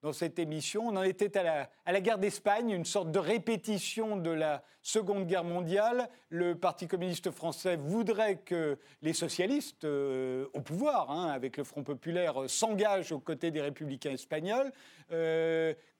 dans 0.00 0.14
cette 0.14 0.38
émission. 0.38 0.88
On 0.88 0.96
en 0.96 1.02
était 1.02 1.36
à 1.36 1.42
la, 1.42 1.70
à 1.84 1.92
la 1.92 2.00
guerre 2.00 2.16
d'Espagne, 2.16 2.70
une 2.70 2.86
sorte 2.86 3.10
de 3.10 3.18
répétition 3.18 4.16
de 4.16 4.30
la 4.30 4.62
Seconde 4.80 5.26
Guerre 5.26 5.44
mondiale. 5.44 6.08
Le 6.30 6.54
Parti 6.54 6.88
communiste 6.88 7.30
français 7.30 7.76
voudrait 7.76 8.38
que 8.38 8.78
les 9.02 9.12
socialistes 9.12 9.84
au 9.84 10.60
pouvoir, 10.62 11.10
hein, 11.10 11.28
avec 11.28 11.58
le 11.58 11.64
Front 11.64 11.82
populaire, 11.82 12.48
s'engagent 12.48 13.12
aux 13.12 13.20
côtés 13.20 13.50
des 13.50 13.60
républicains 13.60 14.12
espagnols 14.12 14.72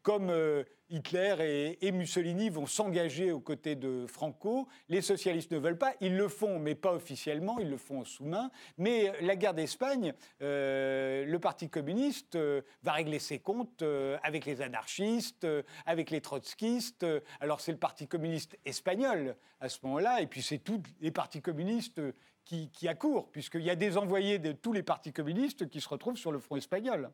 comme 0.03 0.31
euh, 0.31 0.65
Hitler 0.91 1.77
et, 1.81 1.93
Mussolini 1.93 2.51
vont 2.51 2.67
s'engager 2.67 3.33
aux 3.33 3.41
côtés 3.41 3.77
de 3.77 4.07
Franco. 4.07 4.69
Les 4.89 5.01
socialistes 5.01 5.53
ne 5.53 5.59
veulent 5.59 5.79
pas, 5.79 5.95
ils 6.01 6.17
le 6.17 6.29
font, 6.29 6.59
mais 6.59 6.75
pas 6.75 6.93
officiellement, 6.93 7.59
ils 7.59 7.71
le 7.71 7.77
font 7.77 8.01
en 8.01 8.05
sous-main. 8.05 8.51
Mais 8.77 9.13
la 9.21 9.37
guerre 9.37 9.55
d'Espagne, 9.55 10.13
euh, 10.43 11.25
le 11.25 11.39
Parti 11.39 11.71
communiste 11.71 12.37
euh, 12.37 12.63
va 12.83 12.93
régler 12.93 13.19
ses 13.19 13.39
comptes 13.39 13.85
avec 14.23 14.45
les 14.45 14.61
anarchistes, 14.61 15.47
avec 15.87 16.11
les 16.11 16.21
trotskistes. 16.21 17.07
Alors 17.41 17.61
c'est 17.61 17.73
le 17.73 17.79
Parti 17.79 18.07
communiste 18.07 18.59
espagnol 18.65 19.37
à 19.61 19.69
ce 19.69 19.79
moment-là, 19.85 20.21
et 20.21 20.27
puis 20.27 20.43
c'est 20.43 20.59
tous 20.59 20.83
les 21.01 21.11
partis 21.11 21.41
communistes 21.41 22.01
qui, 22.45 22.71
qui 22.71 22.89
accourent, 22.89 23.31
puisqu'il 23.31 23.63
y 23.63 23.71
a 23.71 23.77
des 23.77 23.97
envoyés 23.97 24.39
de 24.39 24.53
tous 24.53 24.73
les 24.73 24.83
partis 24.83 25.13
communistes 25.13 25.69
qui 25.69 25.81
se 25.81 25.89
retrouvent 25.89 26.17
sur 26.17 26.33
le 26.33 26.41
front 26.41 26.57
espagnol. 26.57 27.11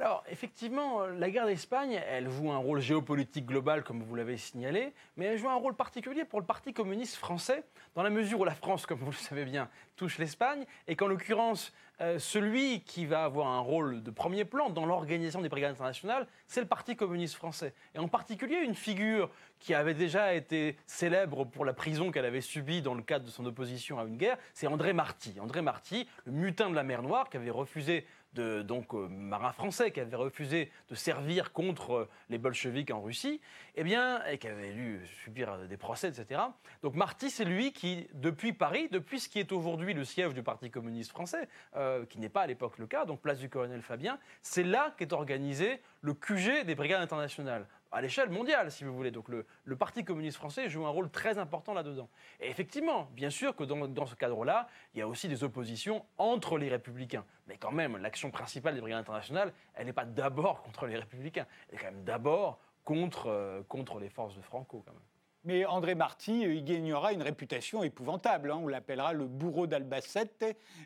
Alors, 0.00 0.22
effectivement, 0.30 1.06
la 1.06 1.28
guerre 1.28 1.46
d'Espagne, 1.46 2.00
elle 2.08 2.30
joue 2.30 2.52
un 2.52 2.56
rôle 2.56 2.78
géopolitique 2.78 3.46
global, 3.46 3.82
comme 3.82 4.00
vous 4.00 4.14
l'avez 4.14 4.36
signalé, 4.36 4.92
mais 5.16 5.24
elle 5.24 5.38
joue 5.38 5.48
un 5.48 5.56
rôle 5.56 5.74
particulier 5.74 6.24
pour 6.24 6.38
le 6.38 6.46
Parti 6.46 6.72
communiste 6.72 7.16
français, 7.16 7.64
dans 7.96 8.04
la 8.04 8.10
mesure 8.10 8.38
où 8.38 8.44
la 8.44 8.54
France, 8.54 8.86
comme 8.86 9.00
vous 9.00 9.10
le 9.10 9.16
savez 9.16 9.44
bien, 9.44 9.68
touche 9.96 10.18
l'Espagne, 10.18 10.64
et 10.86 10.94
qu'en 10.94 11.08
l'occurrence, 11.08 11.72
euh, 12.00 12.20
celui 12.20 12.82
qui 12.82 13.06
va 13.06 13.24
avoir 13.24 13.48
un 13.48 13.58
rôle 13.58 14.04
de 14.04 14.10
premier 14.12 14.44
plan 14.44 14.70
dans 14.70 14.86
l'organisation 14.86 15.42
des 15.42 15.48
brigades 15.48 15.72
internationales, 15.72 16.28
c'est 16.46 16.60
le 16.60 16.68
Parti 16.68 16.94
communiste 16.94 17.34
français. 17.34 17.74
Et 17.96 17.98
en 17.98 18.06
particulier, 18.06 18.58
une 18.58 18.76
figure 18.76 19.30
qui 19.58 19.74
avait 19.74 19.94
déjà 19.94 20.32
été 20.34 20.76
célèbre 20.86 21.44
pour 21.44 21.64
la 21.64 21.72
prison 21.72 22.12
qu'elle 22.12 22.24
avait 22.24 22.40
subie 22.40 22.82
dans 22.82 22.94
le 22.94 23.02
cadre 23.02 23.24
de 23.24 23.30
son 23.30 23.44
opposition 23.46 23.98
à 23.98 24.04
une 24.04 24.16
guerre, 24.16 24.38
c'est 24.54 24.68
André 24.68 24.92
Marty. 24.92 25.40
André 25.40 25.60
Marty, 25.60 26.08
le 26.24 26.30
mutin 26.30 26.70
de 26.70 26.76
la 26.76 26.84
mer 26.84 27.02
Noire, 27.02 27.28
qui 27.28 27.36
avait 27.36 27.50
refusé 27.50 28.06
de 28.34 28.62
donc 28.62 28.94
euh, 28.94 29.08
marins 29.08 29.52
français 29.52 29.90
qui 29.90 30.00
avaient 30.00 30.16
refusé 30.16 30.70
de 30.88 30.94
servir 30.94 31.52
contre 31.52 31.92
euh, 31.92 32.08
les 32.28 32.38
bolcheviks 32.38 32.90
en 32.90 33.00
Russie, 33.00 33.40
eh 33.74 33.84
bien, 33.84 34.24
et 34.26 34.38
qui 34.38 34.48
avaient 34.48 34.72
dû 34.72 35.00
subir 35.24 35.58
des 35.66 35.76
procès, 35.76 36.08
etc. 36.08 36.40
Donc 36.82 36.94
Marty, 36.94 37.30
c'est 37.30 37.44
lui 37.44 37.72
qui, 37.72 38.06
depuis 38.14 38.52
Paris, 38.52 38.88
depuis 38.90 39.20
ce 39.20 39.28
qui 39.28 39.38
est 39.38 39.52
aujourd'hui 39.52 39.94
le 39.94 40.04
siège 40.04 40.34
du 40.34 40.42
Parti 40.42 40.70
communiste 40.70 41.10
français, 41.10 41.48
euh, 41.76 42.04
qui 42.06 42.18
n'est 42.18 42.28
pas 42.28 42.42
à 42.42 42.46
l'époque 42.46 42.78
le 42.78 42.86
cas, 42.86 43.04
donc 43.04 43.20
place 43.20 43.38
du 43.38 43.48
colonel 43.48 43.82
Fabien, 43.82 44.18
c'est 44.42 44.64
là 44.64 44.94
qu'est 44.96 45.12
organisé 45.12 45.80
le 46.02 46.14
QG 46.14 46.64
des 46.64 46.74
brigades 46.74 47.02
internationales 47.02 47.66
à 47.90 48.00
l'échelle 48.00 48.30
mondiale, 48.30 48.70
si 48.70 48.84
vous 48.84 48.94
voulez. 48.94 49.10
Donc 49.10 49.28
le, 49.28 49.46
Parti 49.76 50.04
communiste 50.04 50.36
français 50.36 50.68
joue 50.68 50.84
un 50.86 50.90
rôle 50.90 51.10
très 51.10 51.38
important 51.38 51.72
là-dedans. 51.72 52.08
Et 52.40 52.48
effectivement, 52.48 53.08
bien 53.12 53.30
sûr 53.30 53.54
que 53.54 53.64
dans, 53.64 54.06
ce 54.06 54.14
cadre-là, 54.14 54.68
il 54.94 54.98
y 54.98 55.02
a 55.02 55.08
aussi 55.08 55.28
des 55.28 55.44
oppositions 55.44 56.04
entre 56.18 56.58
les 56.58 56.68
républicains. 56.68 57.24
Mais 57.46 57.56
quand 57.56 57.70
même, 57.70 57.96
l'action 57.96 58.30
principale 58.30 58.74
des 58.74 58.80
brigades 58.80 59.00
internationales, 59.00 59.52
elle 59.74 59.86
n'est 59.86 59.92
pas 59.92 60.04
d'abord 60.04 60.62
contre 60.62 60.86
les 60.86 60.96
républicains, 60.96 61.46
elle 61.68 61.76
est 61.76 61.78
quand 61.78 61.92
même 61.92 62.04
d'abord 62.04 62.58
contre, 62.84 63.28
euh, 63.28 63.62
contre 63.68 64.00
les 64.00 64.08
forces 64.08 64.34
de 64.34 64.42
Franco, 64.42 64.82
quand 64.84 64.92
même. 64.92 65.00
Mais 65.48 65.64
André 65.64 65.94
Marty, 65.94 66.40
il 66.40 66.62
gagnera 66.62 67.14
une 67.14 67.22
réputation 67.22 67.82
épouvantable. 67.82 68.50
Hein. 68.50 68.60
On 68.62 68.68
l'appellera 68.68 69.14
le 69.14 69.26
bourreau 69.26 69.66
d'Albacete. 69.66 70.44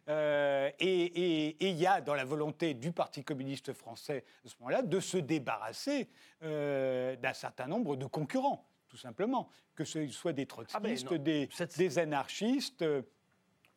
Euh, 0.08 0.70
et 0.78 1.68
il 1.68 1.74
y 1.74 1.84
a 1.84 2.00
dans 2.00 2.14
la 2.14 2.24
volonté 2.24 2.72
du 2.72 2.92
Parti 2.92 3.24
communiste 3.24 3.72
français 3.72 4.24
à 4.46 4.48
ce 4.48 4.54
moment-là 4.60 4.82
de 4.82 5.00
se 5.00 5.16
débarrasser 5.16 6.08
euh, 6.44 7.16
d'un 7.16 7.32
certain 7.32 7.66
nombre 7.66 7.96
de 7.96 8.06
concurrents, 8.06 8.64
tout 8.88 8.96
simplement. 8.96 9.48
Que 9.74 9.84
ce 9.84 10.06
soit 10.06 10.32
des 10.32 10.46
trotskistes, 10.46 10.76
ah 10.76 11.18
ben 11.18 11.48
des, 11.76 11.98
anarchistes. 11.98 12.82
Euh, 12.82 13.02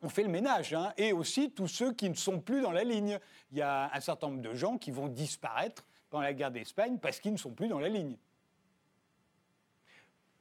on 0.03 0.09
fait 0.09 0.21
le 0.21 0.29
ménage, 0.29 0.75
hein. 0.75 0.93
et 0.97 1.13
aussi 1.13 1.49
tous 1.49 1.67
ceux 1.67 1.93
qui 1.93 2.11
ne 2.11 2.15
sont 2.15 2.39
plus 2.39 2.61
dans 2.61 2.71
la 2.71 2.83
ligne. 2.83 3.17
Il 3.51 3.57
y 3.57 3.63
a 3.63 3.89
un 3.91 3.99
certain 4.01 4.27
nombre 4.27 4.43
de 4.43 4.53
gens 4.53 4.77
qui 4.77 4.91
vont 4.91 5.07
disparaître 5.07 5.83
pendant 6.11 6.21
la 6.21 6.33
guerre 6.35 6.51
d'Espagne 6.51 6.99
parce 7.01 7.19
qu'ils 7.19 7.31
ne 7.31 7.37
sont 7.37 7.55
plus 7.55 7.69
dans 7.69 7.79
la 7.79 7.89
ligne. 7.89 8.17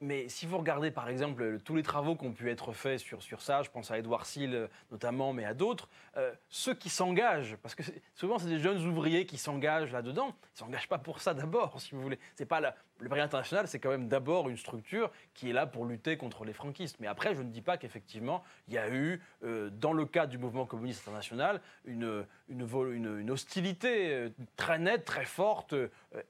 Mais 0.01 0.27
si 0.27 0.45
vous 0.45 0.57
regardez 0.57 0.91
par 0.91 1.07
exemple 1.07 1.59
tous 1.63 1.75
les 1.75 1.83
travaux 1.83 2.15
qui 2.15 2.25
ont 2.25 2.33
pu 2.33 2.49
être 2.49 2.73
faits 2.73 2.99
sur, 2.99 3.21
sur 3.23 3.41
ça, 3.41 3.63
je 3.63 3.69
pense 3.69 3.91
à 3.91 3.97
Edouard 3.97 4.25
Seal 4.25 4.69
notamment, 4.91 5.31
mais 5.31 5.45
à 5.45 5.53
d'autres, 5.53 5.87
euh, 6.17 6.33
ceux 6.49 6.73
qui 6.73 6.89
s'engagent, 6.89 7.55
parce 7.57 7.75
que 7.75 7.83
souvent 8.13 8.37
c'est 8.37 8.49
des 8.49 8.59
jeunes 8.59 8.85
ouvriers 8.85 9.25
qui 9.25 9.37
s'engagent 9.37 9.93
là-dedans, 9.93 10.27
ils 10.27 10.53
ne 10.55 10.57
s'engagent 10.59 10.89
pas 10.89 10.97
pour 10.97 11.21
ça 11.21 11.33
d'abord, 11.33 11.79
si 11.81 11.95
vous 11.95 12.01
voulez. 12.01 12.19
C'est 12.35 12.45
pas 12.45 12.59
la, 12.59 12.75
le 12.99 13.09
Brigade 13.09 13.27
international, 13.27 13.67
c'est 13.67 13.79
quand 13.79 13.89
même 13.89 14.07
d'abord 14.07 14.49
une 14.49 14.57
structure 14.57 15.11
qui 15.33 15.49
est 15.49 15.53
là 15.53 15.65
pour 15.65 15.85
lutter 15.85 16.17
contre 16.17 16.45
les 16.45 16.53
franquistes. 16.53 16.97
Mais 16.99 17.07
après, 17.07 17.35
je 17.35 17.41
ne 17.41 17.49
dis 17.49 17.61
pas 17.61 17.77
qu'effectivement, 17.77 18.43
il 18.67 18.73
y 18.73 18.77
a 18.77 18.89
eu, 18.89 19.21
euh, 19.43 19.69
dans 19.69 19.93
le 19.93 20.05
cadre 20.05 20.31
du 20.31 20.37
mouvement 20.37 20.65
communiste 20.65 21.01
international, 21.07 21.61
une, 21.85 22.25
une, 22.47 23.31
hostilité 23.31 24.13
euh, 24.13 24.29
très 24.55 24.79
nette, 24.79 25.05
très 25.05 25.25
forte, 25.25 25.75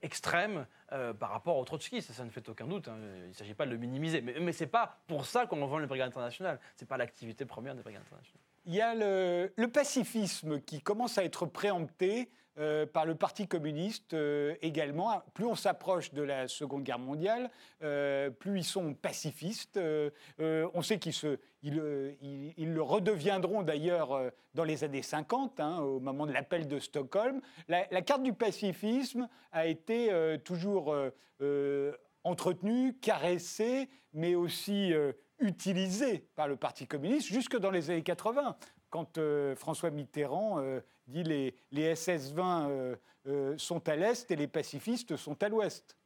extrême 0.01 0.65
euh, 0.91 1.13
par 1.13 1.31
rapport 1.31 1.57
aux 1.57 1.65
trotskistes, 1.65 2.11
ça 2.11 2.23
ne 2.23 2.29
fait 2.29 2.47
aucun 2.49 2.67
doute. 2.67 2.87
Hein. 2.87 2.97
Il 3.23 3.29
ne 3.29 3.33
s'agit 3.33 3.53
pas 3.53 3.65
de 3.65 3.71
le 3.71 3.77
minimiser. 3.77 4.21
Mais, 4.21 4.35
mais 4.39 4.51
ce 4.51 4.63
n'est 4.63 4.69
pas 4.69 4.99
pour 5.07 5.25
ça 5.25 5.45
qu'on 5.45 5.65
vend 5.65 5.77
les 5.77 5.87
brigades 5.87 6.09
internationales. 6.09 6.59
Ce 6.75 6.83
n'est 6.83 6.87
pas 6.87 6.97
l'activité 6.97 7.45
première 7.45 7.75
des 7.75 7.81
brigades 7.81 8.03
internationales. 8.03 8.41
Il 8.67 8.73
y 8.73 8.81
a 8.81 8.95
le, 8.95 9.67
pacifisme 9.67 10.61
qui 10.61 10.81
commence 10.81 11.17
à 11.17 11.23
être 11.23 11.45
préempté 11.45 12.29
euh, 12.57 12.85
par 12.85 13.05
le 13.05 13.15
Parti 13.15 13.49
communiste 13.49 14.13
euh, 14.13 14.55
également. 14.61 15.21
Plus 15.33 15.45
on 15.45 15.55
s'approche 15.55 16.13
de 16.13 16.21
la 16.21 16.47
Seconde 16.47 16.83
Guerre 16.83 16.99
mondiale, 16.99 17.49
plus 18.39 18.59
ils 18.59 18.63
sont 18.63 18.93
pacifistes. 18.93 19.79
on 20.39 20.81
sait 20.81 20.97
qu'ils 20.97 21.13
se, 21.13 21.37
le 21.63 22.79
redeviendront 22.79 23.61
d'ailleurs 23.61 24.31
dans 24.53 24.63
les 24.63 24.83
années 24.85 25.01
50, 25.01 25.59
hein, 25.59 25.79
au 25.79 25.99
moment 25.99 26.25
de 26.25 26.31
l'appel 26.31 26.67
de 26.67 26.79
Stockholm. 26.79 27.41
La, 27.67 28.01
carte 28.01 28.23
du 28.23 28.33
pacifisme 28.33 29.27
a 29.51 29.67
été 29.67 30.09
toujours 30.43 30.95
entretenue, 32.23 32.93
caressée, 33.01 33.89
mais 34.13 34.35
aussi 34.35 34.93
utilisée 35.39 36.25
par 36.35 36.47
le 36.47 36.55
Parti 36.55 36.87
communiste 36.87 37.27
jusque 37.27 37.57
dans 37.57 37.71
les 37.71 37.89
années 37.89 38.03
80 38.03 38.55
quand 38.89 39.19
François 39.55 39.89
Mitterrand 39.89 40.61
dit 41.07 41.23
les, 41.23 41.55
les 41.71 41.95
SS-20 41.95 42.97
sont 43.57 43.87
à 43.89 43.95
l'est 43.95 44.29
et 44.29 44.35
les 44.35 44.47
pacifistes 44.47 45.15
sont 45.15 45.41
à 45.41 45.49
l'ouest. 45.49 45.97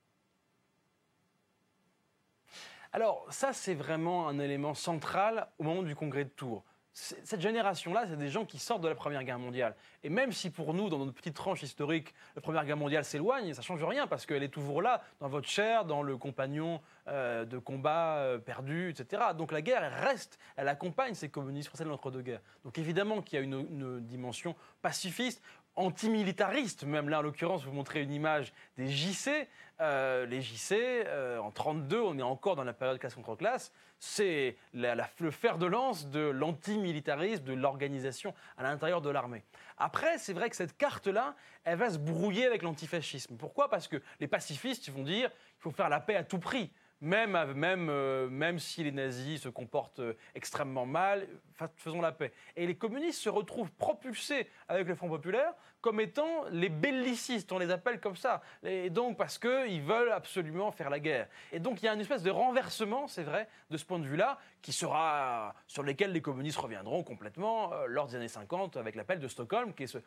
Alors 2.92 3.28
ça, 3.30 3.54
c'est 3.54 3.76
vraiment 3.76 4.28
un 4.28 4.40
élément 4.40 4.74
central 4.74 5.48
au 5.60 5.64
moment 5.64 5.84
du 5.84 5.96
congrès 5.96 6.26
de 6.26 6.30
Tours. 6.30 6.64
Cette 7.00 7.40
génération-là, 7.40 8.06
c'est 8.10 8.18
des 8.18 8.28
gens 8.28 8.44
qui 8.44 8.60
sortent 8.60 8.82
de 8.82 8.90
la 8.90 8.96
Première 8.96 9.24
Guerre 9.24 9.40
mondiale. 9.40 9.74
Et 10.04 10.10
même 10.10 10.34
si 10.34 10.50
pour 10.50 10.74
nous, 10.74 10.90
dans 10.90 10.98
notre 10.98 11.14
petite 11.14 11.34
tranche 11.34 11.64
historique, 11.64 12.14
la 12.36 12.42
Première 12.42 12.66
Guerre 12.66 12.76
mondiale 12.76 13.06
s'éloigne, 13.06 13.54
ça 13.54 13.62
ne 13.62 13.66
change 13.66 13.84
rien 13.86 14.06
parce 14.06 14.26
qu'elle 14.26 14.44
est 14.44 14.50
toujours 14.50 14.82
là, 14.82 15.02
dans 15.22 15.30
votre 15.30 15.48
chair, 15.48 15.86
dans 15.86 16.04
le 16.04 16.18
compagnon 16.18 16.82
euh, 17.08 17.46
de 17.46 17.58
combat 17.58 18.18
euh, 18.18 18.38
perdu, 18.38 18.90
etc. 18.90 19.24
Donc 19.38 19.54
la 19.54 19.62
guerre, 19.62 19.82
elle 19.82 19.94
reste, 19.94 20.40
elle 20.58 20.68
accompagne 20.68 21.14
ces 21.14 21.30
communistes 21.30 21.70
français 21.70 21.86
de 21.86 21.90
l'entre-deux-guerres. 21.90 22.42
Donc 22.66 22.78
évidemment 22.78 23.22
qu'il 23.22 23.40
y 23.40 23.42
a 23.42 23.46
une, 23.46 23.66
une 23.72 24.02
dimension 24.02 24.54
pacifiste 24.82 25.42
antimilitariste, 25.76 26.84
même 26.84 27.10
là 27.10 27.20
en 27.20 27.22
l'occurrence, 27.22 27.64
vous 27.64 27.72
montrez 27.72 28.02
une 28.02 28.12
image 28.12 28.54
des 28.78 28.88
JC. 28.88 29.48
Euh, 29.82 30.26
les 30.26 30.42
JC, 30.42 30.74
euh, 30.74 31.40
en 31.40 31.52
32, 31.52 32.02
on 32.02 32.18
est 32.18 32.24
encore 32.24 32.56
dans 32.56 32.64
la 32.64 32.74
période 32.74 33.00
classe 33.00 33.16
contre 33.16 33.36
classe, 33.36 33.72
c'est 33.98 34.58
le 34.74 35.32
fer 35.32 35.58
de 35.58 35.66
lance 35.66 36.08
de 36.08 36.20
l'antimilitarisme, 36.20 37.44
de 37.44 37.54
l'organisation 37.54 38.34
à 38.58 38.64
l'intérieur 38.64 39.02
de 39.02 39.10
l'armée. 39.10 39.44
Après, 39.78 40.18
c'est 40.18 40.34
vrai 40.34 40.50
que 40.50 40.56
cette 40.56 40.78
carte-là, 40.78 41.36
elle 41.64 41.78
va 41.78 41.90
se 41.90 41.98
brouiller 41.98 42.46
avec 42.46 42.62
l'antifascisme. 42.62 43.38
Pourquoi? 43.38 43.70
Parce 43.70 43.88
que 43.88 44.02
les 44.20 44.28
pacifistes 44.28 44.90
vont 44.90 45.04
dire 45.04 45.30
qu'il 45.30 45.62
faut 45.62 45.72
faire 45.72 45.90
la 45.90 46.00
paix 46.02 46.16
à 46.16 46.24
tout 46.24 46.40
prix 46.40 46.72
même, 47.02 47.54
même, 47.54 47.90
euh, 47.90 48.30
même 48.30 48.60
si 48.60 48.84
les 48.84 48.92
nazis 48.92 49.42
se 49.42 49.50
comportent 49.50 50.00
euh, 50.00 50.18
extrêmement 50.36 50.86
mal, 50.86 51.28
faisons 51.76 52.02
la 52.02 52.12
paix. 52.12 52.32
Et 52.56 52.68
les 52.68 52.76
communistes 52.76 53.22
se 53.22 53.30
retrouvent 53.30 53.72
propulsés 53.72 54.48
avec 54.68 54.88
le 54.88 54.96
Front 54.96 55.10
populaire 55.10 55.54
comme 55.82 56.02
étant 56.02 56.44
les 56.52 56.70
bellicistes, 56.70 57.52
on 57.52 57.58
les 57.58 57.72
appelle 57.72 58.00
comme 58.00 58.16
ça. 58.16 58.42
Et 58.64 58.90
donc 58.90 59.18
parce 59.18 59.38
qu'ils 59.38 59.82
veulent 59.82 60.12
absolument 60.12 60.72
faire 60.72 60.90
la 60.90 61.00
guerre. 61.00 61.28
Et 61.52 61.60
donc 61.60 61.82
il 61.82 61.86
y 61.86 61.88
a 61.88 61.94
une 61.94 62.02
espèce 62.02 62.24
de 62.24 62.32
renversement, 62.32 63.08
c'est 63.08 63.24
vrai, 63.24 63.48
de 63.70 63.78
ce 63.78 63.86
point 63.86 64.00
de 64.00 64.06
vue-là, 64.06 64.38
sur 64.62 65.84
lesquels 65.84 66.12
les 66.12 66.22
communistes 66.22 66.58
reviendront 66.58 67.04
complètement 67.04 67.74
euh, 67.74 67.86
lors 67.88 68.08
des 68.08 68.16
années 68.16 68.28
50 68.28 68.78
avec 68.78 68.96
l'appel 68.96 69.20
de 69.20 69.28
Stockholm, 69.28 69.74
qui 69.74 69.84
est 69.84 69.98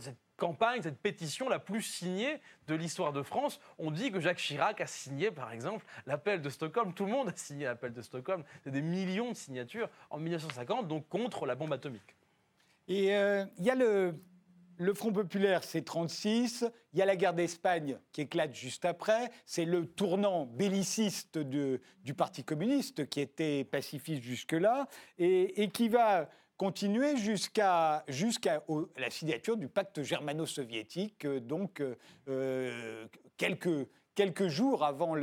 cette 0.00 0.18
campagne, 0.36 0.82
cette 0.82 0.98
pétition 0.98 1.48
la 1.48 1.58
plus 1.58 1.82
signée 1.82 2.40
de 2.66 2.74
l'histoire 2.74 3.12
de 3.12 3.22
France. 3.22 3.60
On 3.78 3.90
dit 3.90 4.10
que 4.10 4.20
Jacques 4.20 4.38
Chirac 4.38 4.80
a 4.80 4.86
signé, 4.86 5.30
par 5.30 5.52
exemple, 5.52 5.84
l'appel 6.06 6.40
de 6.42 6.48
Stockholm. 6.50 6.92
Tout 6.94 7.04
le 7.04 7.12
monde 7.12 7.28
a 7.28 7.36
signé 7.36 7.66
l'appel 7.66 7.92
de 7.92 8.02
Stockholm. 8.02 8.44
C'est 8.62 8.70
des 8.70 8.82
millions 8.82 9.30
de 9.30 9.36
signatures 9.36 9.88
en 10.10 10.18
1950, 10.18 10.88
donc 10.88 11.08
contre 11.08 11.46
la 11.46 11.54
bombe 11.54 11.72
atomique. 11.72 12.16
Et 12.88 13.14
euh, 13.16 13.44
il 13.58 13.64
y 13.64 13.70
a 13.70 13.74
le, 13.74 14.14
le 14.76 14.94
Front 14.94 15.12
populaire, 15.12 15.64
c'est 15.64 15.82
36. 15.82 16.66
Il 16.92 16.98
y 16.98 17.02
a 17.02 17.06
la 17.06 17.16
guerre 17.16 17.34
d'Espagne 17.34 17.98
qui 18.12 18.22
éclate 18.22 18.54
juste 18.54 18.84
après. 18.84 19.30
C'est 19.46 19.64
le 19.64 19.86
tournant 19.86 20.46
belliciste 20.46 21.38
du 21.38 22.14
Parti 22.16 22.44
communiste 22.44 23.08
qui 23.08 23.20
était 23.20 23.64
pacifiste 23.64 24.22
jusque-là 24.22 24.88
et, 25.18 25.62
et 25.62 25.70
qui 25.70 25.88
va 25.88 26.28
continuer 26.56 27.16
jusqu'à 27.16 28.04
la 28.06 29.10
signature 29.10 29.56
du 29.56 29.68
pacte 29.68 30.02
germano-soviétique, 30.02 31.24
euh, 31.24 31.40
donc 31.40 31.80
euh, 31.80 31.96
euh, 32.28 33.06
quelques, 33.36 33.88
quelques 34.14 34.48
jours 34.48 34.84
avant 34.84 35.14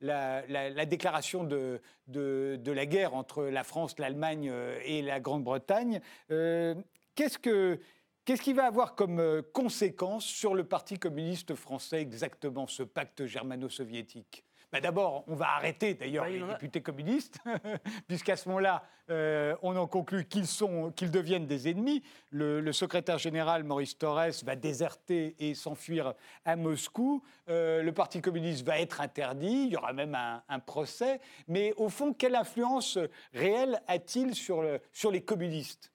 la, 0.00 0.86
déclaration 0.86 1.44
de, 1.44 1.80
de, 2.06 2.72
la 2.72 2.86
guerre 2.86 3.14
entre 3.14 3.44
la 3.44 3.64
France, 3.64 3.98
l'Allemagne 3.98 4.52
et 4.84 5.02
la 5.02 5.18
Grande-Bretagne. 5.18 6.00
qu'est-ce 6.28 7.38
que 7.38 7.80
va 8.54 8.66
avoir 8.66 8.94
comme 8.94 9.42
conséquence 9.52 10.24
sur 10.24 10.54
le 10.54 10.64
Parti 10.64 10.98
communiste 10.98 11.56
français 11.56 12.00
exactement, 12.00 12.68
ce 12.68 12.84
pacte 12.84 13.26
germano-soviétique? 13.26 14.45
Bah, 14.72 14.80
d'abord, 14.80 15.24
on 15.28 15.34
va 15.34 15.48
arrêter 15.50 15.94
d'ailleurs 15.94 16.24
bah, 16.24 16.30
les 16.30 16.42
députés 16.42 16.82
communistes, 16.82 17.38
puisqu'à 18.08 18.36
ce 18.36 18.48
moment-là, 18.48 18.82
euh, 19.10 19.54
on 19.62 19.76
en 19.76 19.86
conclut 19.86 20.26
qu'ils 20.26 20.46
qu'ils 20.96 21.10
deviennent 21.10 21.46
des 21.46 21.68
ennemis. 21.68 22.02
Le, 22.30 22.72
secrétaire 22.72 23.18
général 23.18 23.62
Maurice 23.62 23.96
Torres 23.96 24.42
va 24.44 24.56
déserter 24.56 25.36
et 25.38 25.54
s'enfuir 25.54 26.14
à 26.44 26.56
Moscou. 26.56 27.22
Euh, 27.48 27.82
le 27.82 27.92
Parti 27.92 28.20
communiste 28.20 28.66
va 28.66 28.80
être 28.80 29.00
interdit. 29.00 29.66
Il 29.66 29.72
y 29.72 29.76
aura 29.76 29.92
même 29.92 30.16
un, 30.16 30.58
procès. 30.58 31.20
Mais 31.46 31.72
au 31.76 31.88
fond, 31.88 32.12
quelle 32.12 32.34
influence 32.34 32.98
réelle 33.32 33.80
a-t-il 33.86 34.34
sur, 34.34 34.64
sur 34.92 35.10
les 35.10 35.22
communistes? 35.22 35.92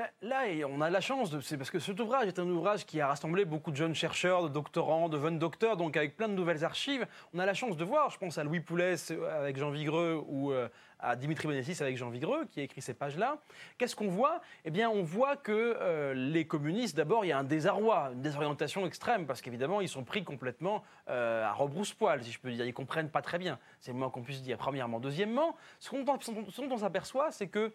Ben, 0.00 0.08
là, 0.22 0.66
on 0.66 0.80
a 0.80 0.88
la 0.88 1.02
chance, 1.02 1.38
c'est 1.42 1.58
parce 1.58 1.70
que 1.70 1.78
cet 1.78 2.00
ouvrage 2.00 2.26
est 2.26 2.38
un 2.38 2.48
ouvrage 2.48 2.86
qui 2.86 3.02
a 3.02 3.08
rassemblé 3.08 3.44
beaucoup 3.44 3.70
de 3.70 3.76
jeunes 3.76 3.94
chercheurs, 3.94 4.44
de 4.44 4.48
doctorants, 4.48 5.10
de 5.10 5.20
jeunes 5.20 5.38
docteurs, 5.38 5.76
donc 5.76 5.94
avec 5.94 6.16
plein 6.16 6.28
de 6.28 6.32
nouvelles 6.32 6.64
archives. 6.64 7.06
On 7.34 7.38
a 7.38 7.44
la 7.44 7.52
chance 7.52 7.76
de 7.76 7.84
voir, 7.84 8.08
je 8.08 8.16
pense 8.16 8.38
à 8.38 8.44
Louis 8.44 8.60
Poulès 8.60 9.10
avec 9.10 9.58
Jean 9.58 9.70
Vigreux 9.70 10.22
ou 10.26 10.52
euh, 10.52 10.68
à 11.00 11.16
Dimitri 11.16 11.48
Bonessis 11.48 11.82
avec 11.82 11.98
Jean 11.98 12.08
Vigreux, 12.08 12.46
qui 12.46 12.60
a 12.60 12.62
écrit 12.62 12.80
ces 12.80 12.94
pages-là. 12.94 13.42
Qu'est-ce 13.76 13.94
qu'on 13.94 14.08
voit? 14.08 14.40
Eh 14.64 14.70
bien, 14.70 14.88
on 14.88 15.02
voit 15.02 15.36
que 15.36 15.52
euh, 15.52 16.14
les 16.14 16.46
communistes, 16.46 16.96
d'abord, 16.96 17.26
il 17.26 17.28
y 17.28 17.32
a 17.32 17.38
un 17.38 17.44
désarroi, 17.44 18.12
une 18.14 18.22
désorientation 18.22 18.86
extrême, 18.86 19.26
parce 19.26 19.42
qu'évidemment, 19.42 19.82
ils 19.82 19.88
sont 19.88 20.04
pris 20.04 20.24
complètement 20.24 20.82
euh, 21.10 21.44
à 21.44 21.52
rebrousse-poil, 21.52 22.22
si 22.24 22.32
je 22.32 22.40
peux 22.40 22.50
dire. 22.50 22.64
Ils 22.64 22.72
comprennent 22.72 23.10
pas 23.10 23.20
très 23.20 23.38
bien. 23.38 23.58
C'est 23.80 23.92
le 23.92 23.98
moins 23.98 24.08
qu'on 24.08 24.22
puisse 24.22 24.40
dire, 24.40 24.56
premièrement. 24.56 24.98
Deuxièmement, 24.98 25.56
ce 25.78 25.90
dont 25.94 26.68
on 26.70 26.78
s'aperçoit, 26.78 27.32
c'est 27.32 27.48
que 27.48 27.70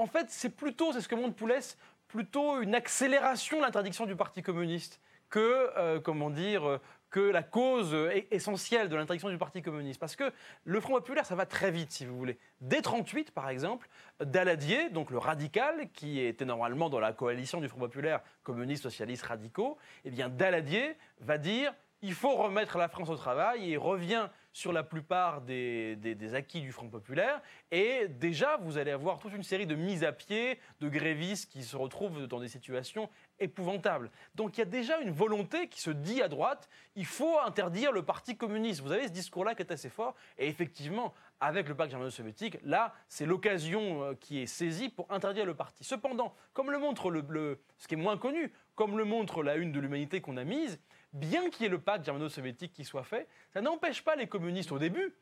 en 0.00 0.06
fait, 0.06 0.26
c'est 0.30 0.50
plutôt, 0.50 0.92
c'est 0.92 1.00
ce 1.00 1.08
que 1.08 1.14
montre 1.14 1.34
Poulès, 1.34 1.76
plutôt 2.08 2.60
une 2.60 2.74
accélération 2.74 3.58
de 3.58 3.62
l'interdiction 3.62 4.06
du 4.06 4.16
Parti 4.16 4.42
communiste 4.42 5.00
que, 5.28 5.70
euh, 5.76 6.00
comment 6.00 6.30
dire, 6.30 6.80
que 7.10 7.20
la 7.20 7.42
cause 7.42 7.96
essentielle 8.30 8.88
de 8.88 8.96
l'interdiction 8.96 9.28
du 9.28 9.38
Parti 9.38 9.62
communiste. 9.62 10.00
Parce 10.00 10.16
que 10.16 10.32
le 10.64 10.80
Front 10.80 10.94
populaire, 10.94 11.26
ça 11.26 11.34
va 11.34 11.46
très 11.46 11.70
vite, 11.70 11.92
si 11.92 12.06
vous 12.06 12.16
voulez. 12.16 12.38
Dès 12.60 12.82
38, 12.82 13.32
par 13.32 13.48
exemple, 13.48 13.88
Daladier, 14.20 14.90
donc 14.90 15.10
le 15.10 15.18
radical, 15.18 15.90
qui 15.92 16.20
était 16.20 16.44
normalement 16.44 16.88
dans 16.88 17.00
la 17.00 17.12
coalition 17.12 17.60
du 17.60 17.68
Front 17.68 17.80
populaire 17.80 18.20
communiste, 18.42 18.84
socialiste, 18.84 19.24
radicaux, 19.24 19.76
eh 20.04 20.10
bien, 20.10 20.28
Daladier 20.28 20.96
va 21.20 21.38
dire 21.38 21.74
il 22.02 22.14
faut 22.14 22.34
remettre 22.34 22.78
la 22.78 22.88
France 22.88 23.10
au 23.10 23.16
travail 23.16 23.72
et 23.72 23.76
revient 23.76 24.28
sur 24.52 24.72
la 24.72 24.82
plupart 24.82 25.40
des, 25.42 25.96
acquis 26.34 26.60
du 26.60 26.72
Front 26.72 26.88
populaire. 26.88 27.40
Et 27.70 28.08
déjà, 28.08 28.56
vous 28.58 28.78
allez 28.78 28.90
avoir 28.90 29.18
toute 29.18 29.34
une 29.34 29.42
série 29.42 29.66
de 29.66 29.74
mises 29.74 30.04
à 30.04 30.12
pied, 30.12 30.58
de 30.80 30.88
grévistes 30.88 31.50
qui 31.50 31.62
se 31.62 31.76
retrouvent 31.76 32.26
dans 32.26 32.40
des 32.40 32.48
situations 32.48 33.08
épouvantables. 33.38 34.10
Donc 34.34 34.56
il 34.56 34.60
y 34.60 34.62
a 34.62 34.66
déjà 34.66 34.98
une 35.00 35.10
volonté 35.10 35.68
qui 35.68 35.80
se 35.80 35.90
dit 35.90 36.22
à 36.22 36.28
droite, 36.28 36.68
il 36.96 37.06
faut 37.06 37.38
interdire 37.40 37.92
le 37.92 38.02
Parti 38.02 38.36
communiste. 38.36 38.80
Vous 38.82 38.92
avez 38.92 39.08
ce 39.08 39.12
discours-là 39.12 39.54
qui 39.54 39.62
est 39.62 39.72
assez 39.72 39.88
fort. 39.88 40.14
Et 40.38 40.48
effectivement, 40.48 41.14
avec 41.40 41.68
le 41.68 41.74
pacte 41.74 41.90
germano-soviétique, 41.90 42.58
là, 42.64 42.92
c'est 43.08 43.24
l'occasion 43.24 44.04
euh, 44.04 44.14
qui 44.14 44.40
est 44.40 44.46
saisie 44.46 44.90
pour 44.90 45.10
interdire 45.10 45.46
le 45.46 45.54
parti. 45.54 45.84
Cependant, 45.84 46.34
comme 46.52 46.70
le 46.70 46.78
montre 46.78 47.10
le, 47.10 47.58
ce 47.78 47.88
qui 47.88 47.94
est 47.94 47.96
moins 47.96 48.18
connu, 48.18 48.52
comme 48.74 48.98
le 48.98 49.04
montre 49.04 49.42
la 49.42 49.56
une 49.56 49.72
de 49.72 49.80
l'humanité 49.80 50.20
qu'on 50.20 50.36
a 50.36 50.44
mise, 50.44 50.78
bien 51.12 51.50
qu'il 51.50 51.64
y 51.64 51.66
ait 51.66 51.70
le 51.70 51.80
pacte 51.80 52.04
germano-soviétique 52.04 52.72
qui 52.72 52.84
soit 52.84 53.04
fait, 53.04 53.26
ça 53.52 53.60
n'empêche 53.60 54.02
pas 54.02 54.16
les 54.16 54.26
communistes 54.26 54.72
au 54.72 54.78
début, 54.78 55.14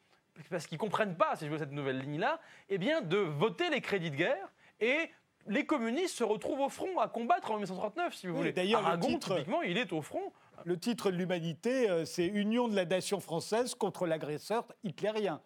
parce 0.50 0.66
qu'ils 0.66 0.76
ne 0.76 0.80
comprennent 0.80 1.16
pas, 1.16 1.36
si 1.36 1.46
je 1.46 1.50
veux, 1.50 1.58
cette 1.58 1.72
nouvelle 1.72 1.98
ligne-là, 1.98 2.40
eh 2.68 2.78
bien, 2.78 3.00
de 3.00 3.16
voter 3.16 3.70
les 3.70 3.80
crédits 3.80 4.10
de 4.10 4.16
guerre 4.16 4.52
et 4.80 5.10
les 5.46 5.64
communistes 5.64 6.16
se 6.16 6.24
retrouvent 6.24 6.60
au 6.60 6.68
front 6.68 6.98
à 6.98 7.08
combattre 7.08 7.50
en 7.50 7.54
1939, 7.54 8.14
si 8.14 8.26
vous 8.26 8.36
voulez. 8.36 8.52
D'ailleurs, 8.52 8.86
Aragon, 8.86 9.18
typiquement, 9.18 9.62
il 9.62 9.78
est 9.78 9.92
au 9.92 10.02
front. 10.02 10.32
Le 10.64 10.78
titre 10.78 11.10
de 11.10 11.16
l'humanité, 11.16 11.88
euh, 11.88 12.04
c'est 12.04 12.26
Union 12.26 12.68
de 12.68 12.74
la 12.74 12.84
nation 12.84 13.20
française 13.20 13.74
contre 13.74 14.06
l'agresseur 14.06 14.66
hitlérien. 14.82 15.40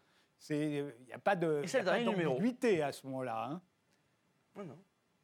Il 0.50 0.92
n'y 1.07 1.12
a 1.12 1.18
pas 1.18 1.37
d'ambiguïté 1.37 2.83
à 2.83 2.92
ce 2.92 3.07
moment-là. 3.07 3.44
Hein. 3.44 3.61
Non, 4.57 4.64
non, 4.64 4.78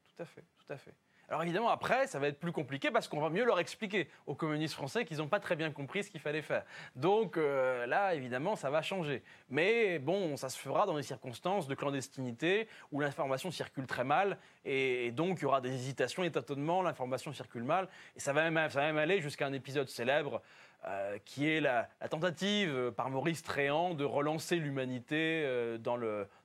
tout 0.05 0.23
à 0.23 0.25
fait, 0.25 0.45
tout 0.59 0.73
à 0.73 0.77
fait. 0.77 0.95
Alors 1.31 1.43
évidemment, 1.43 1.69
après, 1.69 2.07
ça 2.07 2.19
va 2.19 2.29
être 2.29 2.41
plus 2.41 2.53
compliqué 2.53 2.91
parce 2.91 3.07
qu'on 3.07 3.21
va 3.21 3.29
mieux 3.29 3.45
leur 3.45 3.61
expliquer 3.61 4.09
aux 4.27 4.35
communistes 4.35 4.73
français 4.73 5.05
qu'ils 5.05 5.19
n'ont 5.19 5.29
pas 5.29 5.41
très 5.41 5.57
bien 5.57 5.71
compris 5.71 6.05
ce 6.05 6.11
qu'il 6.11 6.21
fallait 6.21 6.41
faire. 6.41 6.65
Donc 6.97 7.37
euh, 7.37 7.85
là, 7.87 8.15
évidemment, 8.15 8.57
ça 8.57 8.71
va 8.71 8.81
changer. 8.81 9.23
Mais 9.51 9.99
bon, 9.99 10.39
ça 10.39 10.49
se 10.49 10.59
fera 10.59 10.87
dans 10.87 10.97
des 10.97 11.03
circonstances 11.03 11.69
de 11.69 11.75
clandestinité 11.75 12.67
où 12.93 13.01
l'information 13.01 13.51
circule 13.51 13.87
très 13.87 14.05
mal 14.05 14.39
et, 14.65 15.11
donc 15.11 15.41
il 15.41 15.43
y 15.43 15.45
aura 15.45 15.61
des 15.61 15.73
hésitations 15.73 16.25
et 16.25 16.31
tâtonnements, 16.31 16.81
l'information 16.81 17.33
circule 17.35 17.65
mal 17.65 17.89
et 18.17 18.21
ça 18.21 18.33
va 18.33 18.51
même, 18.51 18.97
aller 18.97 19.21
jusqu'à 19.21 19.47
un 19.47 19.53
épisode 19.53 19.89
célèbre 19.89 20.41
euh, 20.87 21.19
qui 21.27 21.51
est 21.51 21.61
la, 21.61 21.91
tentative 22.09 22.93
par 22.93 23.11
Maurice 23.11 23.43
Tréant 23.43 23.93
de 23.93 24.05
relancer 24.05 24.57
l'humanité 24.57 25.47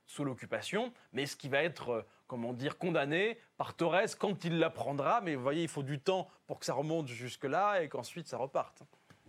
sous 0.06 0.24
l'occupation, 0.24 0.92
mais 1.14 1.24
ce 1.24 1.36
qui 1.36 1.48
va 1.48 1.62
être 1.62 2.04
comment 2.34 2.52
dire, 2.52 2.78
condamné 2.78 3.38
par 3.56 3.74
Torres 3.74 4.18
quand 4.18 4.44
il 4.44 4.58
l'apprendra. 4.58 5.20
Mais 5.20 5.36
vous 5.36 5.42
voyez, 5.42 5.62
il 5.62 5.68
faut 5.68 5.84
du 5.84 6.00
temps 6.00 6.26
pour 6.48 6.58
que 6.58 6.66
ça 6.66 6.74
remonte 6.74 7.06
jusque-là 7.06 7.80
et 7.80 7.88
qu'ensuite 7.88 8.26
ça 8.26 8.38
reparte. 8.38 8.82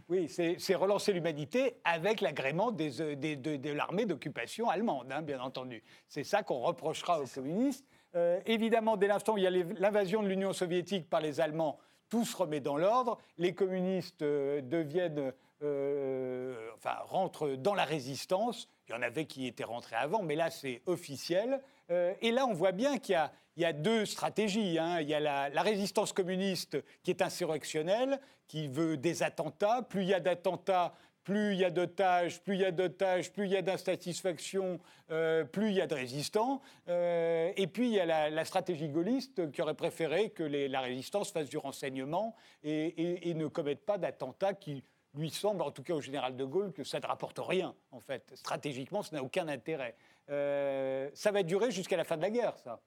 Oui, 0.10 0.28
c'est 0.28 0.76
relancer 0.76 1.14
l'humanité 1.14 1.78
avec 1.84 2.22
l'agrément 2.22 2.72
de 2.72 3.74
l'armée 3.74 4.08
d'occupation 4.08 4.70
allemande, 4.70 5.12
hein, 5.12 5.22
bien 5.22 5.39
entendu. 5.39 5.84
C'est 6.08 6.24
ça 6.24 6.41
qu'on 6.41 6.60
reprochera 6.62 7.22
aux 7.22 7.28
communistes. 7.28 7.86
Euh, 8.16 8.39
évidemment, 8.47 8.97
dès 8.97 9.08
l'instant 9.08 9.34
où 9.34 9.38
il 9.38 9.43
y 9.43 9.47
a 9.47 9.51
l'invasion 9.51 10.24
de 10.24 10.28
l'Union 10.28 10.51
soviétique 10.51 11.10
par 11.10 11.22
les 11.22 11.41
Allemands, 11.41 11.78
tout 12.10 12.26
se 12.26 12.36
remet 12.36 12.60
dans 12.60 12.78
l'ordre. 12.78 13.20
Les 13.38 13.53
communistes 13.53 14.24
euh, 14.24 14.62
deviennent, 14.62 15.32
euh, 15.62 16.70
enfin, 16.76 16.95
rentrent 17.06 17.49
dans 17.56 17.76
la 17.76 17.86
résistance. 17.86 18.68
Il 18.88 18.93
y 18.93 18.95
en 18.95 19.01
avait 19.01 19.26
qui 19.26 19.45
étaient 19.45 19.64
rentrés 19.64 19.95
avant, 19.95 20.24
mais 20.24 20.36
là, 20.36 20.49
c'est 20.49 20.82
officiel. 20.88 21.62
Et 21.90 22.32
là, 22.32 22.46
on 22.46 22.54
voit 22.54 22.72
bien 22.72 22.98
qu'il 22.98 23.20
y 23.58 23.66
a 23.66 23.74
deux 23.74 24.06
stratégies. 24.06 24.78
Hein. 24.80 25.02
Il 25.02 25.10
y 25.10 25.14
a 25.14 25.20
la, 25.20 25.62
résistance 25.62 26.14
communiste 26.14 26.78
qui 27.04 27.12
est 27.12 27.22
insurrectionnelle, 27.22 28.20
qui 28.48 28.68
veut 28.68 28.98
des 28.98 29.24
attentats. 29.24 29.82
Plus 29.82 30.04
il 30.04 30.10
y 30.10 30.14
a 30.14 30.20
d'attentats, 30.20 30.94
plus 31.26 31.54
il 31.54 31.60
y 31.60 31.66
a 31.66 31.72
d'otages, 31.72 32.42
plus 32.42 32.56
il 32.56 32.62
y 32.62 32.66
a 32.66 32.72
d'otages, 32.72 33.34
plus 33.34 33.46
il 33.46 33.52
y 33.52 33.58
a 33.58 33.62
d'insatisfaction, 33.62 34.80
euh, 35.12 35.44
plus 35.44 35.70
il 35.70 35.76
y 35.76 35.82
a 35.82 35.88
de 35.88 35.96
résistants. 35.96 36.62
Euh, 36.88 37.52
et 37.58 37.68
puis 37.68 37.88
il 37.88 37.94
y 37.94 38.00
a 38.00 38.30
la, 38.30 38.46
stratégie 38.46 38.88
gaulliste 38.88 39.52
qui 39.52 39.62
aurait 39.62 39.74
préféré 39.74 40.30
que 40.30 40.44
la 40.44 40.82
résistance 40.82 41.32
fasse 41.32 41.50
du 41.50 41.58
renseignement 41.58 42.36
et, 42.64 43.34
ne 43.34 43.48
commette 43.48 43.86
pas 43.86 43.98
d'attentats 43.98 44.54
qui 44.54 44.84
lui 45.16 45.30
semble, 45.30 45.62
en 45.62 45.72
tout 45.72 45.82
cas 45.82 45.94
au 45.94 46.02
général 46.02 46.36
de 46.36 46.46
Gaulle, 46.46 46.74
que 46.74 46.84
ça 46.84 47.00
ne 47.00 47.06
rapporte 47.06 47.40
rien, 47.40 47.74
en 47.92 48.00
fait. 48.00 48.34
Stratégiquement, 48.36 49.02
ça 49.02 49.16
n'a 49.16 49.24
aucun 49.24 49.48
intérêt. 49.48 49.96
Euh, 50.30 51.10
ça 51.14 51.32
va 51.32 51.44
durer 51.44 51.72
jusqu'à 51.72 51.98
la 51.98 52.04
fin 52.04 52.18
de 52.18 52.22
la 52.22 52.30
guerre, 52.30 52.58
ça. 52.58 52.80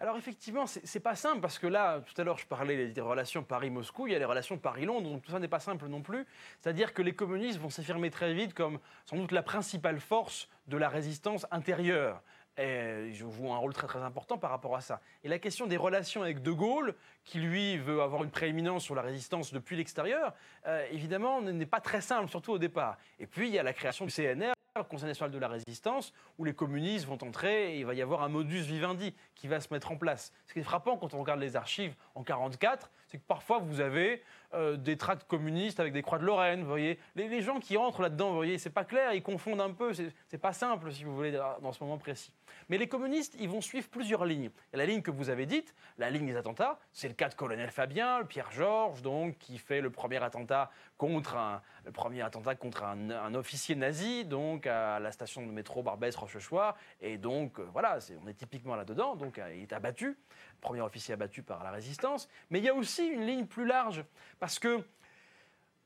Alors 0.00 0.16
effectivement, 0.16 0.66
c'est 0.66 1.00
pas 1.00 1.14
simple 1.14 1.42
parce 1.42 1.58
que 1.58 1.66
là, 1.66 2.00
tout 2.00 2.18
à 2.18 2.24
l'heure, 2.24 2.38
je 2.38 2.46
parlais 2.46 2.88
des 2.88 3.00
relations 3.02 3.42
Paris-Moscou, 3.42 4.06
il 4.06 4.14
y 4.14 4.16
a 4.16 4.18
les 4.18 4.24
relations 4.24 4.56
Paris-Londres, 4.56 5.10
donc 5.10 5.22
tout 5.22 5.30
ça 5.30 5.38
n'est 5.38 5.46
pas 5.46 5.60
simple 5.60 5.88
non 5.88 6.00
plus. 6.00 6.26
C'est-à-dire 6.58 6.94
que 6.94 7.02
les 7.02 7.12
communistes 7.12 7.58
vont 7.58 7.68
s'affirmer 7.68 8.08
très 8.08 8.32
vite 8.32 8.54
comme 8.54 8.78
sans 9.04 9.16
doute 9.16 9.32
la 9.32 9.42
principale 9.42 10.00
force 10.00 10.48
de 10.68 10.78
la 10.78 10.88
résistance 10.88 11.46
intérieure. 11.50 12.22
Et 12.56 13.12
je 13.12 13.26
joue 13.28 13.52
un 13.52 13.58
rôle 13.58 13.74
très 13.74 13.86
très 13.86 14.00
important 14.00 14.38
par 14.38 14.50
rapport 14.50 14.74
à 14.74 14.80
ça. 14.80 15.02
Et 15.22 15.28
la 15.28 15.38
question 15.38 15.66
des 15.66 15.76
relations 15.76 16.22
avec 16.22 16.40
De 16.40 16.50
Gaulle, 16.50 16.94
qui 17.24 17.38
lui 17.38 17.76
veut 17.76 18.00
avoir 18.00 18.24
une 18.24 18.30
prééminence 18.30 18.84
sur 18.84 18.94
la 18.94 19.02
résistance 19.02 19.52
depuis 19.52 19.76
l'extérieur, 19.76 20.32
euh, 20.66 20.86
évidemment 20.90 21.42
n'est 21.42 21.66
pas 21.66 21.80
très 21.80 22.00
simple, 22.00 22.30
surtout 22.30 22.52
au 22.52 22.58
départ. 22.58 22.96
Et 23.18 23.26
puis 23.26 23.48
il 23.48 23.54
y 23.54 23.58
a 23.58 23.62
la 23.62 23.74
création 23.74 24.06
du 24.06 24.12
CNR, 24.12 24.52
Conseil 24.88 25.08
national 25.08 25.32
de 25.32 25.38
la 25.38 25.48
résistance, 25.48 26.12
où 26.38 26.44
les 26.44 26.54
communistes 26.54 27.04
vont 27.04 27.18
entrer 27.22 27.74
et 27.74 27.80
il 27.80 27.86
va 27.86 27.94
y 27.94 28.02
avoir 28.02 28.22
un 28.22 28.28
modus 28.28 28.60
vivendi 28.60 29.12
qui 29.34 29.48
va 29.48 29.60
se 29.60 29.66
mettre 29.74 29.90
en 29.90 29.96
place. 29.96 30.32
Ce 30.46 30.52
qui 30.52 30.60
est 30.60 30.62
frappant 30.62 30.96
quand 30.96 31.12
on 31.12 31.18
regarde 31.18 31.40
les 31.40 31.56
archives 31.56 31.96
en 32.14 32.20
1944, 32.20 32.88
c'est 33.10 33.18
que 33.18 33.26
parfois 33.26 33.58
vous 33.58 33.80
avez 33.80 34.22
euh, 34.54 34.76
des 34.76 34.96
tracts 34.96 35.26
communistes 35.26 35.80
avec 35.80 35.92
des 35.92 36.02
croix 36.02 36.18
de 36.18 36.24
Lorraine, 36.24 36.60
vous 36.62 36.68
voyez. 36.68 36.98
Les, 37.16 37.40
gens 37.42 37.58
qui 37.58 37.76
entrent 37.76 38.02
là-dedans, 38.02 38.30
vous 38.30 38.36
voyez, 38.36 38.58
c'est 38.58 38.70
pas 38.70 38.84
clair, 38.84 39.12
ils 39.14 39.22
confondent 39.22 39.60
un 39.60 39.72
peu, 39.72 39.92
c'est 39.94 40.38
pas 40.38 40.52
simple, 40.52 40.92
si 40.92 41.04
vous 41.04 41.14
voulez, 41.14 41.32
dans 41.32 41.72
ce 41.72 41.82
moment 41.82 41.98
précis. 41.98 42.32
Mais 42.68 42.78
les 42.78 42.88
communistes, 42.88 43.34
ils 43.38 43.48
vont 43.48 43.60
suivre 43.60 43.88
plusieurs 43.88 44.24
lignes. 44.24 44.50
La 44.72 44.86
ligne 44.86 45.02
que 45.02 45.10
vous 45.10 45.30
avez 45.30 45.46
dite, 45.46 45.74
la 45.98 46.10
ligne 46.10 46.26
des 46.26 46.36
attentats, 46.36 46.78
c'est 46.92 47.08
le 47.08 47.14
cas 47.14 47.28
de 47.28 47.34
colonel 47.34 47.70
Fabien, 47.70 48.24
Pierre 48.24 48.50
Georges, 48.52 49.02
donc, 49.02 49.38
qui 49.38 49.58
fait 49.58 49.80
le 49.80 49.90
premier 49.90 50.22
attentat 50.22 50.70
contre 50.96 51.36
un, 51.36 51.62
premier 51.92 52.22
attentat 52.22 52.54
contre 52.54 52.84
un, 52.84 53.34
officier 53.34 53.74
nazi, 53.74 54.24
donc 54.24 54.66
à 54.66 55.00
la 55.00 55.12
station 55.12 55.46
de 55.46 55.50
métro 55.50 55.82
Barbès-Rochechouart, 55.82 56.76
et 57.00 57.18
donc, 57.18 57.58
euh, 57.58 57.66
voilà, 57.72 57.98
on 58.22 58.28
est 58.28 58.34
typiquement 58.34 58.76
là-dedans, 58.76 59.16
donc 59.16 59.38
euh, 59.38 59.54
il 59.54 59.62
est 59.62 59.72
abattu 59.72 60.18
premier 60.60 60.80
officier 60.80 61.14
abattu 61.14 61.42
par 61.42 61.64
la 61.64 61.70
résistance. 61.70 62.28
Mais 62.50 62.58
il 62.58 62.64
y 62.64 62.68
a 62.68 62.74
aussi 62.74 63.06
une 63.06 63.26
ligne 63.26 63.46
plus 63.46 63.66
large, 63.66 64.04
parce 64.38 64.58
que 64.58 64.84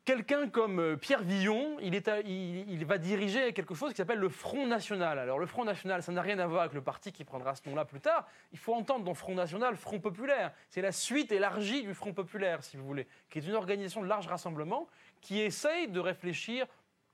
quelqu'un 0.04 0.48
comme 0.48 0.80
euh, 0.80 0.96
Pierre 0.96 1.22
Villon, 1.22 1.78
il, 1.80 1.94
il, 1.94 2.84
va 2.84 2.98
diriger 2.98 3.52
quelque 3.52 3.74
chose 3.74 3.90
qui 3.90 3.96
s'appelle 3.96 4.18
le 4.18 4.28
Front 4.28 4.66
National. 4.66 5.18
Alors 5.18 5.38
le 5.38 5.46
Front 5.46 5.64
National, 5.64 6.02
ça 6.02 6.12
n'a 6.12 6.22
rien 6.22 6.38
à 6.38 6.46
voir 6.46 6.62
avec 6.62 6.74
le 6.74 6.82
parti 6.82 7.12
qui 7.12 7.24
prendra 7.24 7.54
ce 7.54 7.68
nom-là 7.68 7.84
plus 7.84 8.00
tard. 8.00 8.26
Il 8.52 8.58
faut 8.58 8.74
entendre 8.74 9.04
dans 9.04 9.14
Front 9.14 9.34
National 9.34 9.76
Front 9.76 10.00
Populaire. 10.00 10.52
C'est 10.68 10.82
la 10.82 10.92
suite 10.92 11.32
élargie 11.32 11.82
du 11.82 11.94
Front 11.94 12.12
Populaire, 12.12 12.62
si 12.62 12.76
vous 12.76 12.84
voulez, 12.84 13.06
qui 13.30 13.38
est 13.38 13.46
une 13.46 13.54
organisation 13.54 14.02
de 14.02 14.06
large 14.06 14.26
rassemblement 14.26 14.88
qui 15.20 15.40
essaye 15.40 15.88
de 15.88 16.00
réfléchir 16.00 16.66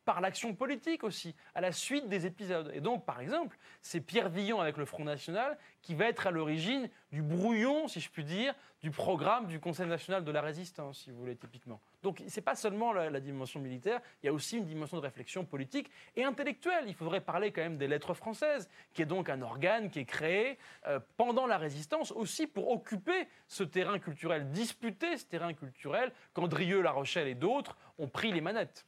par 0.04 0.20
l'action 0.20 0.54
politique 0.54 1.04
aussi, 1.04 1.34
à 1.54 1.60
la 1.60 1.72
suite 1.72 2.08
des 2.08 2.26
épisodes. 2.26 2.70
Et 2.74 2.80
donc, 2.80 3.04
par 3.04 3.20
exemple, 3.20 3.56
c'est 3.80 4.00
Pierre 4.00 4.28
Villon 4.28 4.60
avec 4.60 4.76
le 4.76 4.84
Front 4.84 5.04
National 5.04 5.58
qui 5.82 5.94
va 5.94 6.06
être 6.06 6.26
à 6.26 6.30
l'origine 6.30 6.88
du 7.12 7.22
brouillon, 7.22 7.88
si 7.88 8.00
je 8.00 8.10
puis 8.10 8.24
dire, 8.24 8.54
du 8.82 8.90
programme 8.90 9.46
du 9.46 9.60
Conseil 9.60 9.86
national 9.86 10.24
de 10.24 10.30
la 10.30 10.40
résistance, 10.40 11.00
si 11.00 11.10
vous 11.10 11.18
voulez, 11.18 11.36
typiquement. 11.36 11.80
Donc, 12.02 12.22
ce 12.26 12.34
n'est 12.34 12.42
pas 12.42 12.54
seulement 12.54 12.92
la, 12.92 13.20
dimension 13.20 13.60
militaire, 13.60 14.00
il 14.22 14.26
y 14.26 14.28
a 14.28 14.32
aussi 14.32 14.56
une 14.56 14.64
dimension 14.64 14.96
de 14.96 15.02
réflexion 15.02 15.44
politique 15.44 15.90
et 16.16 16.24
intellectuelle. 16.24 16.84
Il 16.86 16.94
faudrait 16.94 17.20
parler 17.20 17.52
quand 17.52 17.60
même 17.60 17.76
des 17.76 17.88
lettres 17.88 18.14
françaises, 18.14 18.70
qui 18.94 19.02
est 19.02 19.06
donc 19.06 19.28
un 19.28 19.42
organe 19.42 19.90
qui 19.90 20.00
est 20.00 20.04
créé 20.06 20.58
euh, 20.86 20.98
pendant 21.16 21.46
la 21.46 21.58
résistance 21.58 22.10
aussi 22.12 22.46
pour 22.46 22.70
occuper 22.70 23.28
ce 23.48 23.64
terrain 23.64 23.98
culturel, 23.98 24.50
disputer 24.50 25.16
ce 25.18 25.26
terrain 25.26 25.52
culturel 25.52 26.12
qu'Andrieux, 26.32 26.80
La 26.80 26.92
Rochelle 26.92 27.28
et 27.28 27.34
d'autres 27.34 27.76
ont 27.98 28.08
pris 28.08 28.32
les 28.32 28.40
manettes. 28.40 28.86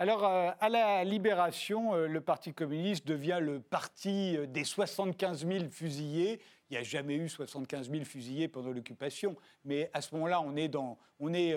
Alors, 0.00 0.24
euh, 0.24 0.50
à 0.60 0.70
la 0.70 1.04
Libération, 1.04 1.94
euh, 1.94 2.06
le 2.06 2.22
Parti 2.22 2.54
communiste 2.54 3.06
devient 3.06 3.38
le 3.38 3.60
parti 3.60 4.34
euh, 4.34 4.46
des 4.46 4.64
75 4.64 5.46
000 5.46 5.66
fusillés. 5.70 6.40
Il 6.70 6.72
n'y 6.72 6.78
a 6.78 6.82
jamais 6.82 7.16
eu 7.16 7.28
75 7.28 7.90
000 7.90 8.04
fusillés 8.06 8.48
pendant 8.48 8.70
l'occupation, 8.70 9.36
mais 9.62 9.90
à 9.92 10.00
ce 10.00 10.14
moment-là, 10.14 10.40
on 10.40 10.56
est, 10.56 10.68
dans, 10.68 10.96
on 11.18 11.34
est 11.34 11.54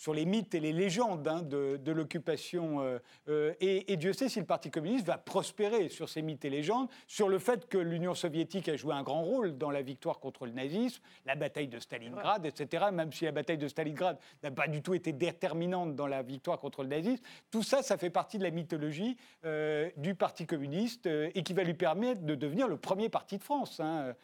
sur 0.00 0.14
les 0.14 0.24
mythes 0.24 0.54
et 0.54 0.60
les 0.60 0.72
légendes 0.72 1.28
hein, 1.28 1.42
de, 1.42 1.92
l'occupation. 1.92 2.80
Euh, 2.80 2.98
euh, 3.28 3.52
et, 3.60 3.98
Dieu 3.98 4.14
sait 4.14 4.30
si 4.30 4.40
le 4.40 4.46
Parti 4.46 4.70
communiste 4.70 5.06
va 5.06 5.18
prospérer 5.18 5.90
sur 5.90 6.08
ces 6.08 6.22
mythes 6.22 6.46
et 6.46 6.48
légendes, 6.48 6.88
sur 7.06 7.28
le 7.28 7.38
fait 7.38 7.68
que 7.68 7.76
l'Union 7.76 8.14
soviétique 8.14 8.70
a 8.70 8.76
joué 8.76 8.94
un 8.94 9.02
grand 9.02 9.22
rôle 9.22 9.58
dans 9.58 9.70
la 9.70 9.82
victoire 9.82 10.18
contre 10.18 10.46
le 10.46 10.52
nazisme, 10.52 11.02
la 11.26 11.34
bataille 11.34 11.68
de 11.68 11.78
Stalingrad, 11.78 12.46
etc., 12.46 12.86
même 12.90 13.12
si 13.12 13.26
la 13.26 13.32
bataille 13.32 13.58
de 13.58 13.68
Stalingrad 13.68 14.18
n'a 14.42 14.50
pas 14.50 14.68
du 14.68 14.80
tout 14.80 14.94
été 14.94 15.12
déterminante 15.12 15.94
dans 15.94 16.06
la 16.06 16.22
victoire 16.22 16.58
contre 16.58 16.82
le 16.82 16.88
nazisme. 16.88 17.22
Tout 17.50 17.62
ça, 17.62 17.82
ça 17.82 17.98
fait 17.98 18.08
partie 18.08 18.38
de 18.38 18.44
la 18.44 18.50
mythologie 18.50 19.18
euh, 19.44 19.90
du 19.98 20.14
Parti 20.14 20.46
communiste 20.46 21.04
et 21.04 21.42
qui 21.42 21.52
va 21.52 21.62
lui 21.62 21.74
permettre 21.74 22.22
de 22.22 22.34
devenir 22.34 22.68
le 22.68 22.78
premier 22.78 23.10
parti 23.10 23.36
de 23.36 23.42
France 23.42 23.80
hein, 23.80 24.14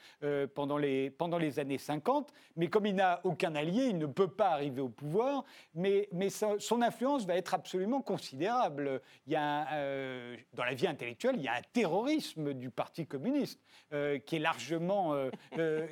pendant, 0.55 0.79
les, 0.79 1.11
pendant 1.11 1.37
les 1.37 1.59
années 1.59 1.77
50. 1.77 2.33
Mais 2.57 2.68
comme 2.68 2.87
il 2.87 2.95
n'a 2.95 3.20
aucun 3.24 3.55
allié, 3.55 3.89
il 3.91 3.99
ne 3.99 4.07
peut 4.07 4.29
pas 4.29 4.49
arriver 4.49 4.81
au 4.81 4.89
pouvoir 4.89 5.45
mais, 5.75 6.09
son 6.31 6.83
influence 6.83 7.27
va 7.27 7.37
être 7.37 7.55
absolument 7.55 8.01
considérable. 8.01 9.01
Il 9.27 9.33
y 9.33 9.37
a 9.37 9.73
euh, 9.75 10.37
dans 10.55 10.64
la 10.64 10.75
vie 10.75 10.87
intellectuelle, 10.87 11.37
il 11.37 11.43
y 11.43 11.49
a 11.49 11.55
un 11.55 11.62
terrorisme 11.73 12.55
du 12.55 12.71
Parti 12.71 13.07
communiste 13.07 13.61
euh, 13.93 14.19
qui 14.19 14.37
est 14.37 14.41
largement, 14.41 15.14
euh, 15.14 15.89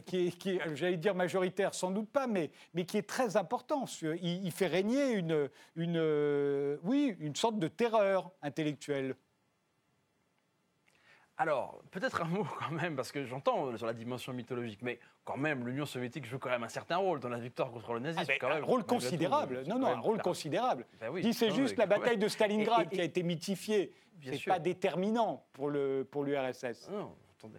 j'allais 0.74 0.96
dire 0.96 1.14
majoritaire, 1.14 1.74
sans 1.74 1.90
doute 1.90 2.10
pas, 2.10 2.26
mais, 2.26 2.50
qui 2.86 2.96
est 2.96 3.08
très 3.08 3.36
important. 3.36 3.84
Il, 4.02 4.52
fait 4.52 4.66
régner 4.66 5.12
une, 5.12 5.48
oui, 6.82 7.14
une 7.18 7.36
sorte 7.36 7.58
de 7.58 7.68
terreur 7.68 8.32
intellectuelle. 8.42 9.16
Alors, 11.36 11.82
peut-être 11.90 12.22
un 12.22 12.24
mot 12.28 12.44
quand 12.44 12.70
même, 12.70 12.96
parce 12.96 13.10
que 13.10 13.24
j'entends 13.24 13.76
sur 13.76 13.86
la 13.86 13.92
dimension 13.92 14.32
mythologique, 14.32 14.80
mais 14.82 14.98
quand 15.24 15.36
même, 15.36 15.66
l'Union 15.66 15.86
soviétique 15.86 16.26
joue 16.26 16.38
quand 16.38 16.50
même 16.50 16.62
un 16.62 16.68
certain 16.68 16.96
rôle 16.96 17.20
dans 17.20 17.28
la 17.28 17.38
victoire 17.38 17.70
contre 17.70 17.94
le 17.94 18.00
nazisme. 18.00 18.30
Ah 18.30 18.46
ben, 18.48 18.62
un 18.62 18.64
rôle 18.64 18.84
considérable. 18.84 19.62
non, 19.66 19.78
non, 19.78 19.88
un 19.88 20.00
rôle 20.00 20.20
considérable. 20.20 20.86
Ben 21.00 21.08
oui. 21.10 21.34
c'est 21.34 21.50
juste 21.50 21.76
la 21.76 21.86
bataille 21.86 22.18
de 22.18 22.28
Stalingrad 22.28 22.88
qui 22.88 23.00
a 23.00 23.04
été 23.04 23.22
mythifiée. 23.22 23.92
C'est 24.22 24.44
pas 24.44 24.58
déterminant 24.58 25.44
pour 25.52 25.70
l'URSS. 25.70 26.86
Pour 26.86 26.96
non, 26.96 27.16
attendez. 27.38 27.58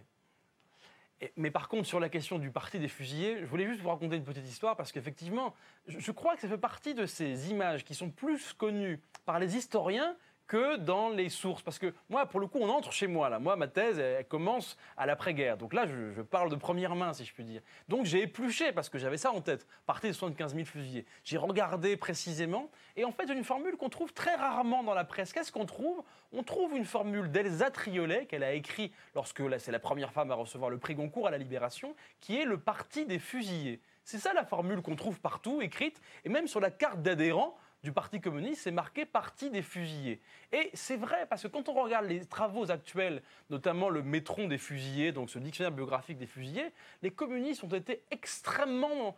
mais 1.36 1.52
par 1.52 1.68
contre, 1.68 1.86
sur 1.86 2.00
la 2.00 2.10
question 2.10 2.40
du 2.40 2.50
parti 2.50 2.80
des 2.80 2.88
fusillés, 2.88 3.40
je 3.42 3.46
voulais 3.46 3.68
juste 3.68 3.82
vous 3.82 3.90
raconter 3.90 4.16
une 4.16 4.24
petite 4.24 4.48
histoire 4.48 4.76
parce 4.76 4.92
qu'effectivement, 4.92 5.54
je 5.88 6.12
crois 6.12 6.36
que 6.36 6.42
ça 6.42 6.48
fait 6.48 6.58
partie 6.58 6.94
de 6.94 7.06
ces 7.06 7.52
images 7.52 7.84
qui 7.84 7.94
sont 7.94 8.10
plus 8.10 8.54
connues 8.54 9.02
par 9.26 9.38
les 9.38 9.58
historiens 9.58 10.16
que 10.48 10.78
dans 10.78 11.10
les 11.10 11.30
sources. 11.30 11.62
Parce 11.62 11.80
que 11.80 11.94
moi, 12.10 12.26
pour 12.26 12.40
le 12.40 12.48
coup, 12.48 12.60
on 12.62 12.70
entre 12.70 12.92
chez 12.92 13.08
moi. 13.08 13.30
Là. 13.30 13.40
Moi, 13.40 13.56
ma 13.56 13.68
thèse, 13.68 14.00
elle, 14.00 14.26
commence 14.28 14.78
à 14.98 15.06
l'après-guerre. 15.06 15.58
Donc 15.58 15.74
là, 15.74 15.86
je, 15.86 16.22
parle 16.22 16.50
de 16.50 16.56
première 16.56 16.96
main, 16.96 17.14
si 17.14 17.26
je 17.26 17.34
puis 17.34 17.44
dire. 17.44 17.62
Donc 17.88 18.06
j'ai 18.06 18.24
épluché, 18.24 18.72
parce 18.72 18.90
que 18.90 18.98
j'avais 18.98 19.18
ça 19.18 19.32
en 19.32 19.42
tête, 19.42 19.68
partir 19.86 20.10
des 20.10 20.14
75 20.14 20.54
000 20.54 20.66
fusillés. 20.66 21.06
J'ai 21.24 21.38
regardé 21.38 21.98
précisément. 21.98 22.70
Et 22.96 23.06
en 23.06 23.12
fait, 23.12 23.26
une 23.26 23.44
formule 23.44 23.78
qu'on 23.78 23.90
trouve 23.90 24.14
très 24.14 24.36
rarement 24.36 24.84
dans 24.84 24.94
la 24.94 25.04
presse. 25.04 25.34
Qu'est-ce 25.34 25.52
qu'on 25.52 25.66
trouve? 25.66 26.04
On 26.32 26.44
trouve 26.44 26.76
une 26.76 26.86
formule 26.86 27.32
d'Elsa 27.32 27.72
Triolet, 27.72 28.26
qu'elle 28.26 28.44
a 28.44 28.54
écrit 28.54 28.92
lorsque 29.14 29.42
c'est 29.60 29.72
la 29.72 29.80
première 29.80 30.12
femme 30.12 30.32
à 30.32 30.36
recevoir 30.36 30.70
le 30.70 30.78
prix 30.78 30.96
Goncourt 30.96 31.28
à 31.28 31.32
la 31.32 31.38
Libération, 31.38 31.96
qui 32.20 32.38
est 32.38 32.46
le 32.46 32.58
parti 32.58 33.06
des 33.06 33.20
fusillés. 33.20 33.82
C'est 34.04 34.20
ça 34.20 34.34
la 34.34 34.46
formule 34.46 34.82
qu'on 34.82 34.96
trouve 34.96 35.20
partout, 35.20 35.62
écrite, 35.62 36.00
et 36.24 36.30
même 36.30 36.48
sur 36.48 36.60
la 36.60 36.70
carte 36.70 37.02
d'adhérents, 37.02 37.58
du 37.86 37.92
Parti 37.92 38.20
communiste, 38.20 38.64
c'est 38.64 38.72
marqué 38.72 39.06
Parti 39.06 39.52
des 39.52 39.62
fusillés. 39.62 40.20
Et 40.52 40.72
c'est 40.74 40.98
vrai, 40.98 41.28
parce 41.30 41.44
que 41.44 41.48
quand 41.48 41.70
on 41.70 41.74
regarde 41.74 42.08
les 42.08 42.26
travaux 42.26 42.72
actuels, 42.72 43.22
notamment 43.52 43.90
le 43.90 44.02
métron 44.02 44.48
des 44.48 44.58
fusillés, 44.58 45.12
donc 45.12 45.30
ce 45.30 45.38
dictionnaire 45.38 45.72
biographique 45.72 46.18
des 46.18 46.26
fusillés, 46.26 46.72
les 47.04 47.12
communistes 47.12 47.64
ont 47.64 47.70
été 47.70 48.02
extrêmement, 48.10 49.16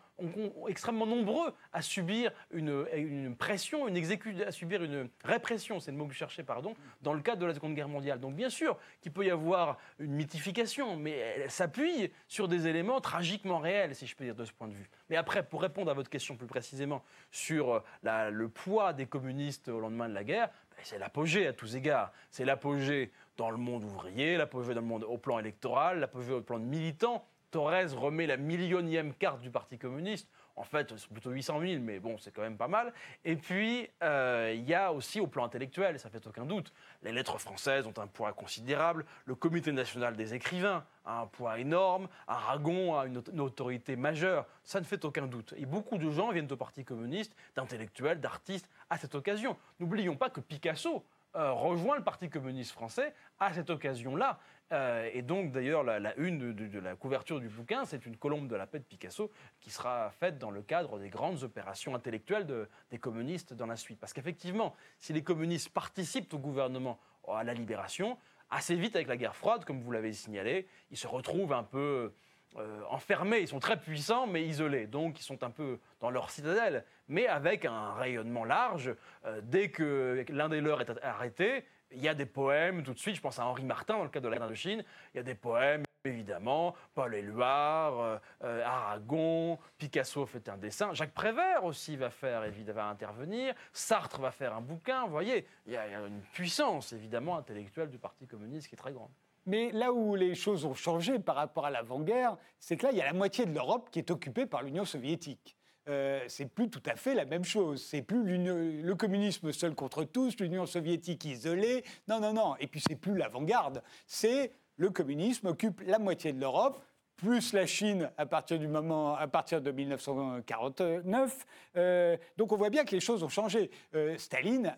extrêmement 0.68 1.06
nombreux 1.06 1.54
à 1.72 1.82
subir 1.82 2.32
une, 2.52 3.36
pression, 3.38 3.88
une 3.88 3.98
à 4.46 4.52
subir 4.52 4.84
une 4.84 5.10
répression, 5.24 5.80
c'est 5.80 5.92
le 5.92 5.98
mot 5.98 6.06
que 6.06 6.14
je 6.14 6.20
cherchais, 6.20 6.44
pardon, 6.44 6.76
dans 7.02 7.14
le 7.14 7.22
cadre 7.22 7.40
de 7.40 7.46
la 7.46 7.54
Seconde 7.54 7.74
Guerre 7.74 7.88
mondiale. 7.88 8.20
Donc 8.20 8.36
bien 8.36 8.50
sûr 8.50 8.78
qu'il 9.00 9.14
peut 9.14 9.26
y 9.26 9.32
avoir 9.32 9.78
une 9.98 10.12
mythification, 10.12 10.98
mais 10.98 11.12
elle 11.12 11.50
s'appuie 11.50 12.12
sur 12.28 12.50
des 12.50 12.68
éléments 12.68 13.00
tragiquement 13.00 13.60
réels, 13.60 13.96
si 13.96 14.06
je 14.06 14.16
peux 14.16 14.26
dire, 14.26 14.36
de 14.36 14.44
ce 14.44 14.52
point 14.52 14.68
de 14.68 14.74
vue. 14.74 14.90
Mais 15.10 15.16
après, 15.16 15.44
pour 15.44 15.62
répondre 15.62 15.90
à 15.90 15.94
votre 15.94 16.10
question 16.10 16.36
plus 16.36 16.48
précisément 16.48 17.04
sur 17.32 17.84
la, 18.04 18.30
le 18.30 18.50
poids 18.50 18.94
des 18.94 19.06
communistes 19.06 19.70
au 19.70 19.80
lendemain 19.80 20.10
de 20.10 20.14
la 20.14 20.24
guerre, 20.24 20.50
ben, 20.72 20.84
c'est 20.84 21.00
l'apogée 21.00 21.48
à 21.48 21.54
tous 21.54 21.76
égards. 21.76 22.12
C'est 22.30 22.46
l'apogée 22.46 23.12
dans 23.38 23.50
le 23.50 23.58
monde 23.58 23.84
ouvrier, 23.84 24.38
l'apogée 24.38 24.74
dans 24.74 24.82
le 24.82 24.88
monde 24.88 25.04
au 25.04 25.18
plan 25.18 25.40
électoral, 25.40 26.00
l'apogée 26.00 26.34
au 26.34 26.42
plan 26.42 26.60
de 26.60 26.66
militants. 26.66 27.26
Thorez 27.52 27.86
remet 27.86 28.28
la 28.28 28.38
millionième 28.38 29.14
carte 29.14 29.40
du 29.40 29.50
Parti 29.50 29.78
communiste. 29.78 30.28
En 30.58 30.64
fait, 30.64 30.94
c'est 30.98 31.08
plutôt 31.10 31.30
800 31.30 31.62
000, 31.62 31.82
mais 31.82 32.00
bon, 32.00 32.18
c'est 32.18 32.32
quand 32.32 32.42
même 32.42 32.58
pas 32.58 32.68
mal. 32.68 32.92
Et 33.24 33.36
puis, 33.36 33.90
euh, 34.04 34.52
il 34.56 34.68
y 34.68 34.74
a 34.74 34.92
aussi 34.92 35.20
au 35.20 35.28
plan 35.28 35.46
intellectuel, 35.46 36.00
ça 36.00 36.10
fait 36.10 36.26
aucun 36.26 36.46
doute, 36.46 36.74
les 37.04 37.12
lettres 37.12 37.38
françaises 37.38 37.86
ont 37.86 37.98
un 37.98 38.08
poids 38.08 38.34
considérable, 38.34 39.06
le 39.26 39.36
Comité 39.36 39.72
national 39.72 40.16
des 40.16 40.34
écrivains 40.34 40.84
a 41.06 41.22
un 41.22 41.28
poids 41.28 41.60
énorme, 41.60 42.08
Aragon 42.28 43.00
a 43.00 43.06
une, 43.06 43.22
une 43.32 43.40
autorité 43.40 43.96
majeure, 43.96 44.46
ça 44.64 44.80
ne 44.80 44.86
fait 44.86 45.06
aucun 45.06 45.28
doute. 45.28 45.54
Et 45.58 45.66
beaucoup 45.66 45.98
de 45.98 46.10
gens 46.10 46.32
viennent 46.32 46.52
au 46.52 46.58
Parti 46.58 46.84
communiste, 46.84 47.36
d'intellectuels, 47.56 48.20
d'artistes, 48.20 48.70
à 48.90 48.98
cette 48.98 49.16
occasion. 49.16 49.56
N'oublions 49.80 50.16
pas 50.16 50.30
que 50.30 50.42
Picasso 50.42 51.06
euh, 51.38 51.52
rejoint 51.52 51.98
le 51.98 52.04
Parti 52.04 52.30
communiste 52.30 52.72
français 52.72 53.14
à 53.40 53.54
cette 53.54 53.70
occasion-là. 53.70 54.40
Euh, 54.72 55.10
et 55.14 55.22
donc, 55.22 55.52
d'ailleurs, 55.52 55.84
la, 55.84 56.16
une 56.18 56.54
de, 56.54 56.80
la 56.80 56.96
couverture 56.96 57.40
du 57.40 57.48
bouquin, 57.48 57.86
c'est 57.86 58.06
une 58.06 58.18
colombe 58.18 58.48
de 58.48 58.56
la 58.56 58.68
paix 58.68 58.80
de 58.80 58.84
Picasso 58.84 59.32
qui 59.60 59.70
sera 59.70 60.12
faite 60.12 60.38
dans 60.38 60.52
le 60.52 60.62
cadre 60.62 61.00
des 61.00 61.10
grandes 61.10 61.44
opérations 61.44 61.96
intellectuelles 61.96 62.48
des 62.92 62.98
communistes 62.98 63.54
dans 63.54 63.68
la 63.68 63.78
suite. 63.78 64.00
Parce 64.00 64.14
qu'effectivement, 64.14 64.76
si 64.98 65.14
les 65.14 65.24
communistes 65.24 65.70
participent 65.70 66.34
au 66.34 66.40
gouvernement 66.40 67.00
à 67.28 67.44
la 67.44 67.54
libération, 67.54 68.18
assez 68.50 68.76
vite 68.76 68.96
avec 68.96 69.08
la 69.08 69.18
guerre 69.18 69.36
froide, 69.36 69.66
comme 69.66 69.82
vous 69.82 69.92
l'avez 69.92 70.14
signalé, 70.14 70.68
ils 70.92 70.98
se 70.98 71.08
retrouvent 71.08 71.54
un 71.54 71.64
peu 71.64 72.14
euh, 72.56 72.82
enfermés. 72.90 73.40
Ils 73.40 73.48
sont 73.48 73.60
très 73.60 73.80
puissants, 73.80 74.26
mais 74.26 74.44
isolés. 74.44 74.88
Donc, 74.88 75.20
ils 75.20 75.24
sont 75.24 75.44
un 75.44 75.52
peu 75.52 75.80
dans 76.00 76.10
leur 76.10 76.30
citadelle, 76.30 76.86
mais 77.08 77.28
avec 77.28 77.66
un 77.66 77.94
rayonnement 77.94 78.46
large. 78.46 78.96
Euh, 79.26 79.42
dès 79.44 79.70
que 79.70 80.26
l'un 80.30 80.50
des 80.50 80.62
leurs 80.62 80.82
est 80.82 80.90
arrêté, 81.04 81.66
il 81.92 82.02
y 82.02 82.08
a 82.08 82.14
des 82.14 82.26
poèmes 82.26 82.84
tout 82.84 82.94
de 82.94 83.00
suite. 83.00 83.16
Je 83.16 83.22
pense 83.22 83.40
à 83.40 83.46
Henri 83.46 83.64
Martin 83.64 83.98
dans 83.98 84.04
le 84.04 84.10
cadre 84.10 84.26
de 84.26 84.30
la 84.30 84.38
guerre 84.38 84.50
de 84.50 84.56
Chine. 84.56 84.84
Il 85.14 85.18
y 85.18 85.20
a 85.20 85.24
des 85.24 85.36
poèmes, 85.36 85.84
évidemment. 86.06 86.76
Paul 86.94 87.16
Éluard, 87.16 88.20
euh, 88.44 88.64
Aragon, 88.64 89.58
Picasso 89.78 90.26
fait 90.26 90.50
un 90.50 90.58
dessin. 90.58 90.94
Jacques 90.94 91.14
Prévert 91.14 91.64
aussi 91.64 91.96
va 91.96 92.10
faire, 92.10 92.44
évidemment, 92.44 92.82
va 92.82 92.90
intervenir. 92.90 93.54
Sartre 93.74 94.20
va 94.20 94.32
faire 94.32 94.56
un 94.56 94.62
bouquin. 94.62 95.06
Vous 95.06 95.12
voyez, 95.12 95.46
il 95.66 95.74
y 95.74 95.78
a 95.78 96.06
une 96.06 96.22
puissance, 96.34 96.94
évidemment, 96.94 97.38
intellectuelle 97.38 97.90
du 97.90 97.98
Parti 97.98 98.28
communiste 98.28 98.68
qui 98.68 98.76
est 98.76 98.78
très 98.78 98.94
grande. 98.94 99.12
Mais 99.46 99.72
là 99.72 99.94
où 99.94 100.16
les 100.16 100.36
choses 100.36 100.66
ont 100.66 100.74
changé 100.74 101.20
par 101.20 101.36
rapport 101.36 101.66
à 101.66 101.70
l'avant-guerre, 101.70 102.36
c'est 102.60 102.76
que 102.76 102.88
là, 102.88 102.92
il 102.92 102.98
y 102.98 103.02
a 103.02 103.06
la 103.06 103.14
moitié 103.14 103.46
de 103.46 103.54
l'Europe 103.54 103.90
qui 103.90 104.00
est 104.00 104.12
occupée 104.12 104.46
par 104.46 104.62
l'Union 104.62 104.84
soviétique. 104.84 105.56
Euh, 105.88 106.24
c'est 106.28 106.48
plus 106.48 106.70
tout 106.70 106.84
à 106.86 106.96
fait 106.96 107.16
la 107.16 107.26
même 107.26 107.46
chose. 107.46 107.84
C'est 107.84 108.02
plus 108.02 108.24
le 108.24 108.96
communisme 108.96 109.52
seul 109.52 109.74
contre 109.74 110.04
tous, 110.04 110.38
l'Union 110.40 110.66
soviétique 110.66 111.26
isolée. 111.26 111.84
Non, 112.08 112.20
non, 112.20 112.34
non. 112.34 112.56
Et 112.60 112.68
puis 112.68 112.82
c'est 112.86 112.96
plus 112.96 113.16
l'avant-garde. 113.18 113.82
C'est 114.06 114.52
le 114.78 114.90
communisme 114.90 115.48
occupe 115.48 115.82
la 115.86 116.00
moitié 116.00 116.34
de 116.34 116.40
l'Europe 116.40 116.84
plus 117.16 117.52
la 117.54 117.66
Chine 117.66 118.12
à 118.16 118.28
partir 118.28 118.60
du 118.60 118.68
moment, 118.68 119.16
à 119.16 119.28
partir 119.28 119.60
de 119.60 119.72
1949. 119.72 121.46
Euh, 121.76 122.16
donc 122.38 122.52
on 122.52 122.58
voit 122.58 122.70
bien 122.70 122.86
que 122.86 122.92
les 122.92 123.00
choses 123.00 123.24
ont 123.24 123.30
changé. 123.30 123.72
Euh, 123.96 124.16
Staline 124.20 124.78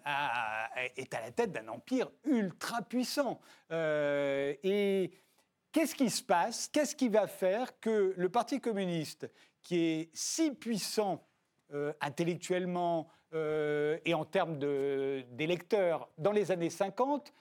est 0.96 1.14
à 1.14 1.20
la 1.20 1.32
tête 1.32 1.52
d'un 1.52 1.68
empire 1.68 2.10
ultra 2.24 2.82
puissant. 2.82 3.42
Et 3.70 5.12
qu'est-ce 5.72 5.96
qui 5.96 6.10
se 6.10 6.24
passe? 6.24 6.70
Qu'est-ce 6.70 6.96
qui 6.96 7.10
va 7.10 7.28
faire 7.28 7.78
que 7.80 8.14
le 8.16 8.30
Parti 8.30 8.62
communiste, 8.62 9.30
qui 9.62 9.78
est 9.78 10.10
si 10.14 10.52
puissant 10.52 11.26
intellectuellement 12.02 13.08
et 13.32 14.14
en 14.14 14.26
termes 14.26 14.58
d'électeurs 14.58 16.10
dans 16.18 16.32
les 16.32 16.52
années 16.52 16.72
50, 16.72 17.32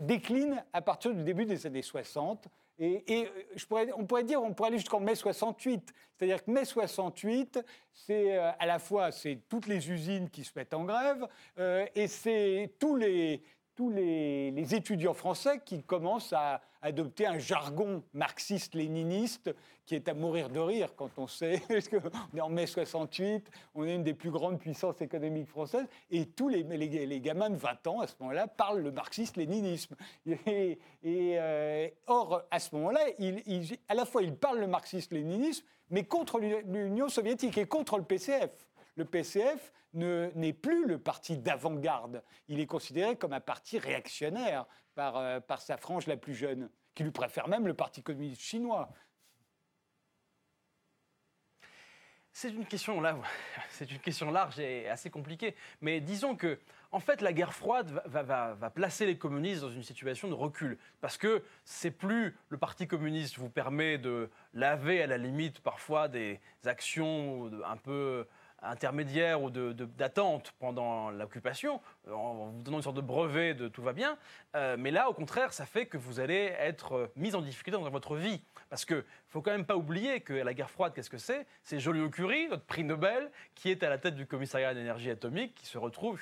décline 0.00 0.64
à 0.72 0.80
partir 0.80 1.14
du 1.14 1.22
début 1.22 1.44
des 1.44 1.66
années 1.66 1.82
60 1.82 2.48
et, 2.80 3.28
euh, 3.72 3.86
on 3.94 4.06
pourrait 4.06 4.24
dire, 4.24 4.42
on 4.42 4.54
pourrait 4.54 4.68
aller 4.68 4.78
jusqu'en 4.78 5.00
mai 5.00 5.14
68. 5.14 5.92
C'est-à-dire 6.16 6.42
que 6.42 6.50
mai 6.50 6.64
68, 6.64 7.60
c'est 7.92 8.38
euh, 8.38 8.50
à 8.58 8.66
la 8.66 8.78
fois 8.78 9.12
c'est 9.12 9.38
toutes 9.48 9.66
les 9.66 9.90
usines 9.90 10.30
qui 10.30 10.44
se 10.44 10.52
mettent 10.56 10.72
en 10.72 10.84
grève 10.84 11.28
euh, 11.58 11.84
et 11.94 12.08
c'est 12.08 12.74
tous 12.78 12.96
les, 12.96 13.42
tous 13.80 13.88
les, 13.88 14.74
étudiants 14.74 15.14
français 15.14 15.62
qui 15.64 15.82
commencent 15.82 16.34
à 16.34 16.60
adopter 16.82 17.26
un 17.26 17.38
jargon 17.38 18.02
marxiste-léniniste 18.12 19.54
qui 19.86 19.94
est 19.94 20.06
à 20.06 20.12
mourir 20.12 20.50
de 20.50 20.60
rire 20.60 20.94
quand 20.94 21.08
on 21.16 21.26
sait 21.26 21.62
qu'on 21.90 22.36
est 22.36 22.40
en 22.42 22.50
mai 22.50 22.66
68, 22.66 23.50
on 23.74 23.86
est 23.86 23.94
une 23.94 24.02
des 24.02 24.12
plus 24.12 24.30
grandes 24.30 24.58
puissances 24.58 25.00
économiques 25.00 25.48
françaises, 25.48 25.86
et 26.10 26.26
tous 26.26 26.50
les, 26.50 26.62
les, 26.62 27.20
gamins 27.22 27.48
de 27.48 27.56
20 27.56 27.86
ans, 27.86 28.00
à 28.00 28.06
ce 28.06 28.16
moment-là, 28.20 28.48
parlent 28.48 28.80
le 28.80 28.92
marxiste-léninisme. 28.92 29.96
Et, 30.26 30.78
euh, 31.06 31.88
or, 32.06 32.42
à 32.50 32.58
ce 32.58 32.74
moment-là, 32.74 33.00
à 33.88 33.94
la 33.94 34.04
fois, 34.04 34.22
ils 34.22 34.34
parlent 34.34 34.60
le 34.60 34.66
marxiste-léninisme, 34.66 35.64
mais 35.88 36.04
contre 36.04 36.38
l'Union 36.38 37.08
soviétique 37.08 37.56
et 37.56 37.64
contre 37.64 37.96
le 37.96 38.04
PCF. 38.04 38.50
Le 39.00 39.06
PCF 39.06 39.72
n'est 39.94 40.52
plus 40.52 40.86
le 40.86 40.98
parti 40.98 41.38
d'avant-garde. 41.38 42.22
Il 42.48 42.60
est 42.60 42.66
considéré 42.66 43.16
comme 43.16 43.32
un 43.32 43.40
parti 43.40 43.78
réactionnaire 43.78 44.66
par, 44.94 45.16
euh, 45.16 45.40
par 45.40 45.62
sa 45.62 45.78
frange 45.78 46.06
la 46.06 46.18
plus 46.18 46.34
jeune, 46.34 46.68
qui 46.94 47.02
lui 47.02 47.10
préfère 47.10 47.48
même 47.48 47.66
le 47.66 47.72
Parti 47.72 48.02
communiste 48.02 48.42
chinois. 48.42 48.90
C'est 52.30 52.50
une 52.50 52.66
question 52.66 53.00
large 54.30 54.60
et 54.60 54.86
assez 54.86 55.08
compliquée. 55.08 55.56
Mais 55.80 56.02
disons 56.02 56.36
que, 56.36 56.60
en 56.92 57.00
fait, 57.00 57.22
la 57.22 57.32
guerre 57.32 57.54
froide 57.54 57.90
va, 58.04 58.22
va, 58.22 58.52
va, 58.52 58.68
placer 58.68 59.06
les 59.06 59.16
communistes 59.16 59.62
dans 59.62 59.70
une 59.70 59.82
situation 59.82 60.28
de 60.28 60.34
recul, 60.34 60.76
parce 61.00 61.16
que 61.16 61.42
c'est 61.64 61.90
plus 61.90 62.36
le 62.50 62.58
Parti 62.58 62.86
communiste 62.86 63.38
vous 63.38 63.48
permet 63.48 63.96
de 63.96 64.28
laver 64.52 65.02
à 65.02 65.06
la 65.06 65.16
limite 65.16 65.60
parfois 65.60 66.08
des 66.08 66.38
actions 66.66 67.50
un 67.64 67.78
peu 67.78 68.26
intermédiaire 68.62 69.42
ou 69.42 69.50
d'attente 69.50 70.52
pendant 70.58 71.10
l'occupation, 71.10 71.80
euh, 72.08 72.12
en 72.12 72.50
vous 72.50 72.62
donnant 72.62 72.78
une 72.78 72.82
sorte 72.82 72.96
de 72.96 73.00
brevet 73.00 73.54
de 73.54 73.68
tout 73.68 73.82
va 73.82 73.92
bien. 73.92 74.16
Euh, 74.54 74.76
mais 74.78 74.90
là, 74.90 75.08
au 75.08 75.14
contraire, 75.14 75.52
ça 75.52 75.66
fait 75.66 75.86
que 75.86 75.96
vous 75.96 76.20
allez 76.20 76.54
être 76.58 77.10
mis 77.16 77.34
en 77.34 77.40
difficulté 77.40 77.78
dans 77.78 77.88
votre 77.88 78.16
vie. 78.16 78.40
Parce 78.68 78.84
qu'il 78.84 78.96
ne 78.96 79.02
faut 79.28 79.42
quand 79.42 79.50
même 79.50 79.66
pas 79.66 79.76
oublier 79.76 80.20
que 80.20 80.32
la 80.32 80.54
guerre 80.54 80.70
froide, 80.70 80.92
qu'est-ce 80.94 81.10
que 81.10 81.18
c'est? 81.18 81.46
C'est 81.64 81.80
Joliot-Curie, 81.80 82.48
notre 82.48 82.64
prix 82.64 82.84
Nobel, 82.84 83.30
qui 83.54 83.70
est 83.70 83.82
à 83.82 83.88
la 83.88 83.98
tête 83.98 84.14
du 84.14 84.26
commissariat 84.26 84.68
à 84.68 84.72
l'énergie 84.72 85.10
atomique, 85.10 85.54
qui 85.54 85.66
se 85.66 85.78
retrouve 85.78 86.20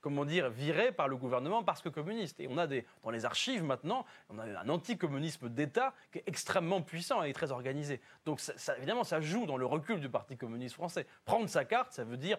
comment 0.00 0.24
dire, 0.24 0.50
viré 0.50 0.92
par 0.92 1.08
le 1.08 1.16
gouvernement 1.16 1.62
parce 1.62 1.82
que 1.82 1.88
communiste. 1.88 2.40
Et 2.40 2.48
on 2.48 2.58
a 2.58 2.66
des, 2.66 2.86
dans 3.02 3.10
les 3.10 3.24
archives 3.24 3.62
maintenant, 3.62 4.04
on 4.28 4.38
a 4.38 4.44
un 4.44 4.68
anticommunisme 4.68 5.48
d'État 5.48 5.94
qui 6.12 6.18
est 6.18 6.24
extrêmement 6.26 6.82
puissant 6.82 7.22
et 7.22 7.32
très 7.32 7.50
organisé. 7.50 8.00
Donc 8.24 8.40
évidemment, 8.76 9.04
ça 9.04 9.20
joue 9.20 9.46
dans 9.46 9.56
le 9.56 9.66
recul 9.66 10.00
du 10.00 10.08
Parti 10.08 10.36
communiste 10.36 10.74
français. 10.74 11.06
Prendre 11.24 11.48
sa 11.48 11.64
carte, 11.64 11.92
ça 11.92 12.04
veut 12.04 12.16
dire 12.16 12.38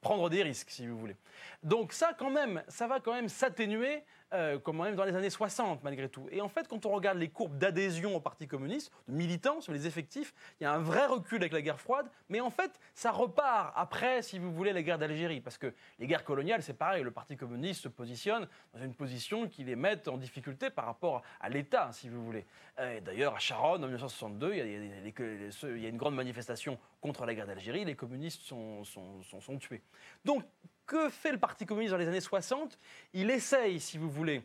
prendre 0.00 0.30
des 0.30 0.42
risques, 0.42 0.70
si 0.70 0.86
vous 0.86 0.98
voulez. 0.98 1.16
Donc 1.62 1.92
ça, 1.92 2.12
quand 2.16 2.30
même, 2.30 2.62
ça 2.68 2.86
va 2.86 3.00
quand 3.00 3.12
même 3.12 3.28
s'atténuer 3.28 4.04
euh, 4.34 4.58
comme 4.58 4.82
même 4.82 4.94
dans 4.94 5.04
les 5.04 5.14
années 5.14 5.30
60 5.30 5.82
malgré 5.82 6.08
tout. 6.08 6.26
Et 6.30 6.40
en 6.40 6.48
fait, 6.48 6.68
quand 6.68 6.84
on 6.84 6.90
regarde 6.90 7.18
les 7.18 7.28
courbes 7.28 7.56
d'adhésion 7.56 8.14
au 8.14 8.20
Parti 8.20 8.46
communiste, 8.46 8.92
de 9.08 9.14
militants 9.14 9.60
sur 9.60 9.72
les 9.72 9.86
effectifs, 9.86 10.34
il 10.60 10.64
y 10.64 10.66
a 10.66 10.72
un 10.72 10.80
vrai 10.80 11.06
recul 11.06 11.38
avec 11.38 11.52
la 11.52 11.62
guerre 11.62 11.80
froide, 11.80 12.06
mais 12.28 12.40
en 12.40 12.50
fait, 12.50 12.78
ça 12.94 13.10
repart 13.10 13.72
après, 13.74 14.22
si 14.22 14.38
vous 14.38 14.52
voulez, 14.52 14.72
la 14.72 14.82
guerre 14.82 14.98
d'Algérie, 14.98 15.40
parce 15.40 15.56
que 15.56 15.72
les 15.98 16.06
guerres 16.06 16.24
coloniales, 16.24 16.62
c'est 16.62 16.74
pareil, 16.74 17.02
le 17.02 17.10
Parti 17.10 17.36
communiste 17.36 17.82
se 17.82 17.88
positionne 17.88 18.46
dans 18.74 18.84
une 18.84 18.94
position 18.94 19.48
qui 19.48 19.64
les 19.64 19.76
met 19.76 20.08
en 20.08 20.18
difficulté 20.18 20.68
par 20.68 20.84
rapport 20.84 21.22
à 21.40 21.48
l'État, 21.48 21.90
si 21.92 22.08
vous 22.08 22.24
voulez. 22.24 22.44
D'ailleurs, 22.76 23.34
à 23.34 23.38
Charonne, 23.38 23.82
en 23.82 23.88
1962, 23.88 24.52
il 24.52 24.58
y, 24.58 24.60
a, 24.60 24.64
il 24.64 25.82
y, 25.82 25.86
a, 25.86 25.88
une 25.88 25.96
grande 25.96 26.14
manifestation 26.14 26.78
contre 27.00 27.24
la 27.26 27.34
guerre 27.34 27.46
d'Algérie, 27.46 27.84
les 27.84 27.96
communistes 27.96 28.42
sont, 28.42 28.84
sont, 28.84 29.22
sont, 29.22 29.40
sont 29.40 29.58
tués. 29.58 29.82
Donc, 30.24 30.44
que 30.88 31.08
fait 31.10 31.30
le 31.30 31.38
Parti 31.38 31.66
communiste 31.66 31.92
dans 31.92 31.98
les 31.98 32.08
années 32.08 32.20
60 32.20 32.76
Il 33.12 33.30
essaye, 33.30 33.78
si 33.78 33.98
vous 33.98 34.10
voulez, 34.10 34.42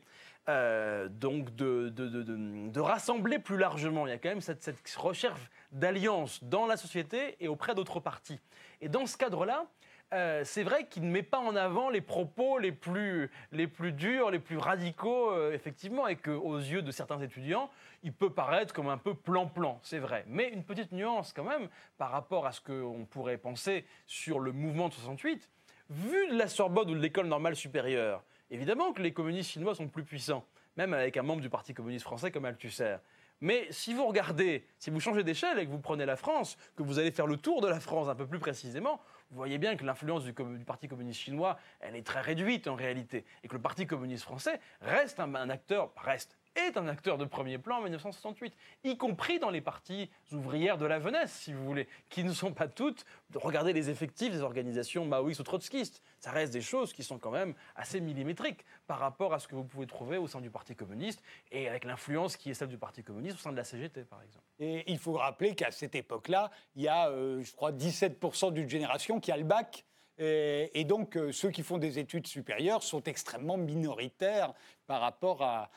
euh, 0.49 1.07
donc 1.07 1.55
de, 1.55 2.79
rassembler 2.79 3.39
plus 3.39 3.57
largement. 3.57 4.05
Il 4.05 4.09
y 4.11 4.13
a 4.13 4.17
quand 4.19 4.29
même 4.29 4.41
cette, 4.41 4.69
recherche 4.97 5.49
d'alliance 5.71 6.43
dans 6.43 6.67
la 6.67 6.77
société 6.77 7.37
et 7.39 7.47
auprès 7.47 7.73
d'autres 7.73 7.99
partis. 7.99 8.39
Et 8.81 8.89
dans 8.89 9.05
ce 9.05 9.17
cadre-là, 9.17 9.65
euh, 10.13 10.43
c'est 10.43 10.63
vrai 10.63 10.85
qu'il 10.87 11.03
ne 11.03 11.11
met 11.11 11.23
pas 11.23 11.39
en 11.39 11.55
avant 11.55 11.89
les 11.89 12.01
propos 12.01 12.59
les 12.59 12.73
plus, 12.73 13.31
les 13.51 13.67
plus 13.67 13.93
durs, 13.93 14.29
les 14.29 14.37
plus 14.37 14.57
radicaux, 14.57 15.31
euh, 15.31 15.53
effectivement, 15.53 16.07
et 16.07 16.17
qu'aux 16.17 16.57
yeux 16.57 16.83
de 16.83 16.91
certains 16.91 17.19
étudiants, 17.21 17.71
il 18.03 18.13
peut 18.13 18.29
paraître 18.29 18.73
comme 18.73 18.89
un 18.89 18.97
peu 18.97 19.15
plan-plan, 19.15 19.79
c'est 19.81 19.97
vrai. 19.97 20.25
Mais 20.27 20.49
une 20.49 20.65
petite 20.65 20.91
nuance 20.91 21.31
quand 21.33 21.45
même 21.45 21.69
par 21.97 22.11
rapport 22.11 22.45
à 22.45 22.51
ce 22.51 22.59
qu'on 22.61 23.07
pourrait 23.09 23.37
penser 23.37 23.85
sur 24.05 24.39
le 24.39 24.51
mouvement 24.51 24.89
de 24.89 24.93
68 24.93 25.49
vu 25.89 26.27
de 26.29 26.37
la 26.37 26.47
Sorbonne 26.47 26.89
ou 26.89 26.95
de 26.95 26.99
l'école 26.99 27.27
normale 27.27 27.55
supérieure, 27.55 28.23
évidemment 28.49 28.93
que 28.93 29.01
les 29.01 29.13
communistes 29.13 29.51
chinois 29.51 29.75
sont 29.75 29.87
plus 29.87 30.03
puissants, 30.03 30.45
même 30.77 30.93
avec 30.93 31.17
un 31.17 31.23
membre 31.23 31.41
du 31.41 31.49
Parti 31.49 31.73
communiste 31.73 32.03
français 32.03 32.31
comme 32.31 32.45
Althusser. 32.45 32.97
Mais 33.41 33.67
si 33.71 33.93
vous 33.93 34.05
regardez, 34.05 34.65
si 34.79 34.89
vous 34.89 34.99
changez 34.99 35.23
d'échelle 35.23 35.59
et 35.59 35.65
que 35.65 35.71
vous 35.71 35.79
prenez 35.79 36.05
la 36.05 36.15
France, 36.15 36.57
que 36.77 36.83
vous 36.83 36.97
allez 36.97 37.11
faire 37.11 37.27
le 37.27 37.35
tour 37.35 37.61
de 37.61 37.67
la 37.67 37.79
France 37.79 38.07
un 38.07 38.15
peu 38.15 38.25
plus 38.25 38.39
précisément, 38.39 39.01
vous 39.31 39.37
voyez 39.37 39.57
bien 39.57 39.75
que 39.75 39.83
l'influence 39.83 40.23
du, 40.23 40.33
Parti 40.33 40.87
communiste 40.87 41.19
chinois, 41.19 41.59
elle 41.81 41.95
est 41.95 42.05
très 42.05 42.21
réduite 42.21 42.67
en 42.67 42.75
réalité, 42.75 43.25
et 43.43 43.47
que 43.47 43.53
le 43.53 43.61
Parti 43.61 43.85
communiste 43.85 44.23
français 44.23 44.59
reste 44.81 45.19
un, 45.19 45.35
un 45.35 45.49
acteur, 45.49 45.91
reste, 45.97 46.37
est 46.55 46.77
un 46.77 46.87
acteur 46.87 47.17
de 47.17 47.25
premier 47.25 47.57
plan 47.57 47.77
en 47.77 47.81
1968, 47.81 48.53
y 48.83 48.97
compris 48.97 49.39
dans 49.39 49.49
les 49.49 49.61
parties 49.61 50.09
ouvrières 50.31 50.77
de 50.77 50.85
la 50.85 50.99
jeunesse, 50.99 51.31
si 51.31 51.53
vous 51.53 51.63
voulez, 51.65 51.87
qui 52.09 52.23
ne 52.23 52.33
sont 52.33 52.53
pas 52.53 52.67
toutes. 52.67 53.05
Regardez 53.33 53.73
les 53.73 53.89
effectifs 53.89 54.31
des 54.31 54.41
organisations 54.41 55.05
maoïstes 55.05 55.39
ou 55.39 55.43
trotskistes. 55.43 56.01
Ça 56.19 56.31
reste 56.31 56.53
des 56.53 56.61
choses 56.61 56.93
qui 56.93 57.03
sont 57.03 57.17
quand 57.17 57.31
même 57.31 57.53
assez 57.75 57.99
millimétriques 57.99 58.65
par 58.87 58.99
rapport 58.99 59.33
à 59.33 59.39
ce 59.39 59.47
que 59.47 59.55
vous 59.55 59.63
pouvez 59.63 59.87
trouver 59.87 60.17
au 60.17 60.27
sein 60.27 60.41
du 60.41 60.49
Parti 60.49 60.75
communiste 60.75 61.21
et 61.51 61.67
avec 61.67 61.85
l'influence 61.85 62.37
qui 62.37 62.51
est 62.51 62.53
celle 62.53 62.69
du 62.69 62.77
Parti 62.77 63.03
communiste 63.03 63.37
au 63.37 63.41
sein 63.41 63.51
de 63.51 63.57
la 63.57 63.63
CGT, 63.63 64.03
par 64.03 64.21
exemple. 64.21 64.45
Et 64.59 64.83
il 64.91 64.99
faut 64.99 65.13
rappeler 65.13 65.55
qu'à 65.55 65.71
cette 65.71 65.95
époque-là, 65.95 66.51
il 66.75 66.83
y 66.83 66.87
a, 66.87 67.09
euh, 67.09 67.41
je 67.43 67.51
crois, 67.53 67.71
17% 67.71 68.53
d'une 68.53 68.69
génération 68.69 69.19
qui 69.19 69.31
a 69.31 69.37
le 69.37 69.43
bac 69.43 69.85
et, 70.19 70.83
donc, 70.85 71.17
euh, 71.17 71.31
ceux 71.31 71.49
qui 71.49 71.63
font 71.63 71.77
des 71.77 71.97
études 71.97 72.27
supérieures 72.27 72.83
sont 72.83 73.03
extrêmement 73.03 73.57
minoritaires 73.57 74.53
par 74.85 75.01
rapport 75.01 75.41
à, 75.41 75.69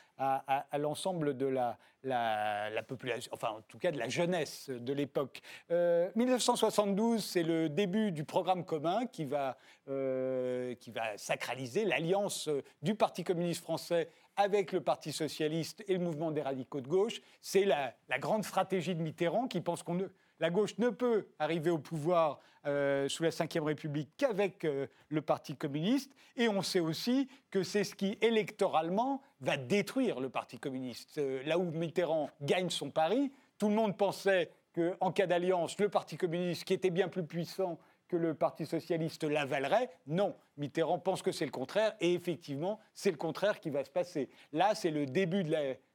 l'ensemble 0.79 1.37
de 1.37 1.47
la, 1.47 2.83
population, 2.87 3.31
enfin 3.35 3.49
en 3.51 3.61
tout 3.63 3.79
cas 3.79 3.91
de 3.93 3.99
la 3.99 4.09
jeunesse 4.09 4.69
de 4.69 4.93
l'époque. 4.93 5.41
1972, 5.71 7.17
euh, 7.17 7.23
c'est 7.23 7.43
le 7.43 7.69
début 7.69 8.13
du 8.13 8.25
programme 8.25 8.65
commun 8.65 9.07
qui 9.07 9.25
va, 9.25 9.57
euh, 9.89 10.75
qui 10.75 10.91
va 10.91 11.17
sacraliser 11.17 11.85
l'alliance 11.85 12.49
du 12.83 12.95
Parti 12.95 13.25
communiste 13.25 13.63
français 13.63 14.11
avec 14.37 14.73
le 14.73 14.81
Parti 14.83 15.13
socialiste 15.13 15.83
et 15.89 15.95
le 15.95 16.01
mouvement 16.01 16.31
des 16.31 16.43
radicaux 16.43 16.81
de 16.81 16.89
gauche. 16.89 17.23
C'est 17.41 17.65
la, 17.65 17.95
la 18.09 18.19
grande 18.19 18.45
stratégie 18.45 18.95
de 18.95 19.03
Mitterrand 19.03 19.49
qui 19.49 19.61
pense 19.61 19.83
qu'on 19.83 19.95
ne 19.95 20.09
la 20.41 20.51
gauche 20.51 20.77
ne 20.79 20.91
peut 20.91 21.29
arriver 21.39 21.71
au 21.71 21.79
pouvoir 21.79 22.41
euh, 22.67 23.09
sous 23.09 23.23
la 23.23 23.31
Ve 23.31 23.65
République 23.65 24.11
qu'avec 24.17 24.65
euh, 24.65 24.87
le 25.09 25.23
Parti 25.23 25.55
communiste. 25.55 26.13
Et 26.37 26.49
on 26.49 26.63
sait 26.63 26.81
aussi 26.81 27.29
que 27.51 27.63
c'est 27.63 27.85
ce 27.85 27.95
qui, 27.95 28.19
électoralement, 28.21 29.23
va 29.41 29.57
détruire 29.57 30.21
le 30.21 30.29
Parti 30.29 30.59
communiste. 30.59 31.19
Euh, 31.19 31.43
là 31.45 31.59
où 31.59 31.71
Mitterrand 31.71 32.29
gagne 32.43 32.71
son 32.71 32.91
pari, 32.91 33.33
tout 33.59 33.69
le 33.69 33.75
monde 33.75 33.97
pensait 33.97 34.51
qu'en 34.75 35.13
cas 35.13 35.27
d'alliance, 35.27 35.79
le 35.79 35.89
Parti 35.89 36.17
communiste, 36.17 36.65
qui 36.65 36.75
était 36.75 36.91
bien 36.91 37.09
plus 37.09 37.25
puissant 37.25 37.79
que 38.09 38.17
le 38.17 38.35
Parti 38.35 38.67
socialiste, 38.67 39.25
l'avalerait. 39.25 39.91
Non, 40.07 40.37
Mitterrand 40.57 40.99
pense 40.99 41.23
que 41.23 41.33
c'est 41.33 41.45
le 41.45 41.51
contraire. 41.51 41.95
Et 42.01 42.15
effectivement, 42.15 42.81
c'est 42.95 43.11
le 43.11 43.17
contraire 43.17 43.61
qui 43.61 43.71
va 43.71 43.85
se 43.85 43.91
passer. 43.91 44.29
Là, 44.53 44.75
c'est 44.75 44.91
le, 44.91 45.07
début 45.07 45.45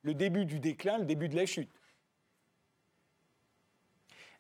le 0.04 0.14
début 0.14 0.46
du 0.46 0.60
déclin, 0.60 1.00
le 1.00 1.06
début 1.06 1.30
de 1.30 1.36
la 1.36 1.46
chute. 1.46 1.70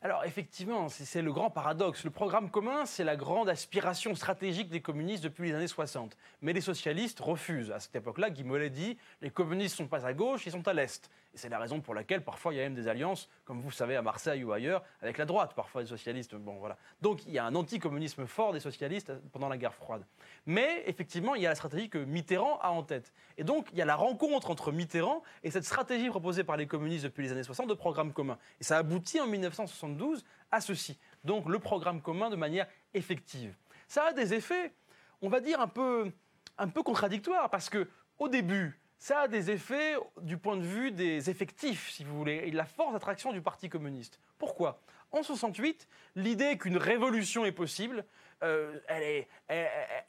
Alors 0.04 0.26
effectivement, 0.26 0.90
c'est 0.90 1.22
le 1.22 1.32
grand 1.32 1.52
paradoxe. 1.52 2.04
Le 2.04 2.10
programme 2.10 2.50
commun, 2.50 2.88
c'est 2.88 3.04
la 3.04 3.16
grande 3.16 3.48
aspiration 3.50 4.16
stratégique 4.16 4.70
des 4.70 4.82
communistes 4.82 5.24
depuis 5.24 5.50
les 5.50 5.54
années 5.54 5.68
60. 5.68 6.18
Mais 6.42 6.54
les 6.54 6.62
socialistes 6.62 7.20
refusent. 7.20 7.70
À 7.72 7.80
cette 7.80 7.96
époque-là, 7.96 8.32
Guy 8.32 8.44
Mollet 8.44 8.72
dit 8.72 8.98
les 9.22 9.30
communistes 9.30 9.80
ne 9.80 9.86
sont 9.86 9.90
pas 9.90 10.08
à 10.08 10.14
gauche, 10.14 10.48
ils 10.48 10.54
sont 10.54 10.68
à 10.68 10.74
l'est. 10.74 11.08
Et 11.34 11.38
c'est 11.38 11.50
la 11.50 11.60
raison 11.60 11.80
pour 11.80 11.94
laquelle 11.94 12.24
parfois 12.24 12.54
il 12.54 12.58
y 12.58 12.60
a 12.60 12.64
même 12.64 12.76
des 12.76 12.90
alliances, 12.90 13.30
comme 13.46 13.62
vous 13.62 13.72
savez 13.72 13.96
à 13.96 14.02
Marseille 14.02 14.44
ou 14.44 14.52
ailleurs, 14.52 14.84
avec 15.02 15.18
la 15.18 15.26
droite, 15.26 15.54
parfois 15.56 15.82
des 15.82 15.88
socialistes. 15.88 16.36
Bon, 16.36 16.58
voilà. 16.58 16.78
Donc 17.02 17.26
il 17.26 17.32
y 17.32 17.40
a 17.40 17.46
un 17.46 17.56
anticommunisme 17.56 18.26
fort 18.26 18.52
des 18.52 18.60
socialistes 18.60 19.14
pendant 19.32 19.48
la 19.48 19.58
guerre 19.58 19.74
froide. 19.74 20.06
Mais 20.46 20.84
effectivement, 20.88 21.36
il 21.36 21.42
y 21.42 21.46
a 21.46 21.50
la 21.50 21.56
stratégie 21.56 21.90
que 21.90 22.00
Mitterrand 22.00 22.60
a 22.60 22.72
en 22.72 22.84
tête. 22.84 23.14
Et 23.38 23.46
donc 23.46 23.70
il 23.72 23.78
y 23.78 23.82
a 23.82 23.86
la 23.86 23.96
rencontre 23.96 24.50
entre 24.50 24.74
Mitterrand 24.74 25.24
et 25.44 25.52
cette 25.52 25.66
stratégie 25.66 26.10
proposée 26.10 26.44
par 26.44 26.58
les 26.58 26.68
communistes 26.68 27.06
depuis 27.06 27.24
les 27.24 27.32
années 27.32 27.44
60 27.44 27.70
de 27.70 27.74
programme 27.74 28.12
commun. 28.12 28.38
Et 28.60 28.66
ça 28.66 28.78
aboutit 28.78 29.22
en 29.22 29.28
1972 29.28 30.26
à 30.52 30.60
ceci. 30.60 31.00
Donc 31.24 31.48
le 31.48 31.60
programme 31.60 32.02
commun 32.02 32.30
de 32.30 32.36
manière 32.36 32.68
effective. 32.94 33.56
Ça 33.88 34.08
a 34.08 34.14
des 34.14 34.34
effets, 34.34 34.74
on 35.22 35.30
va 35.30 35.40
dire, 35.40 35.62
un 35.62 35.68
peu, 35.68 36.12
un 36.58 36.70
contradictoires, 36.70 37.50
parce 37.50 37.70
que 37.70 37.90
au 38.20 38.28
début, 38.28 38.81
ça 39.02 39.22
a 39.22 39.28
des 39.28 39.50
effets 39.50 39.96
du 40.22 40.38
point 40.38 40.56
de 40.58 40.62
vue 40.62 40.92
des 40.92 41.32
effectifs, 41.32 41.90
si 41.90 42.04
vous 42.04 42.16
voulez, 42.16 42.44
et 42.46 42.52
de 42.52 42.56
la 42.56 42.66
force 42.66 42.94
d'attraction 42.94 43.34
du 43.34 43.42
Parti 43.42 43.68
communiste. 43.68 44.20
Pourquoi? 44.38 44.80
En 45.12 45.24
68, 45.24 45.88
l'idée 46.16 46.56
qu'une 46.60 46.78
révolution 46.78 47.44
est 47.44 47.52
possible, 47.52 48.06
euh, 48.44 48.80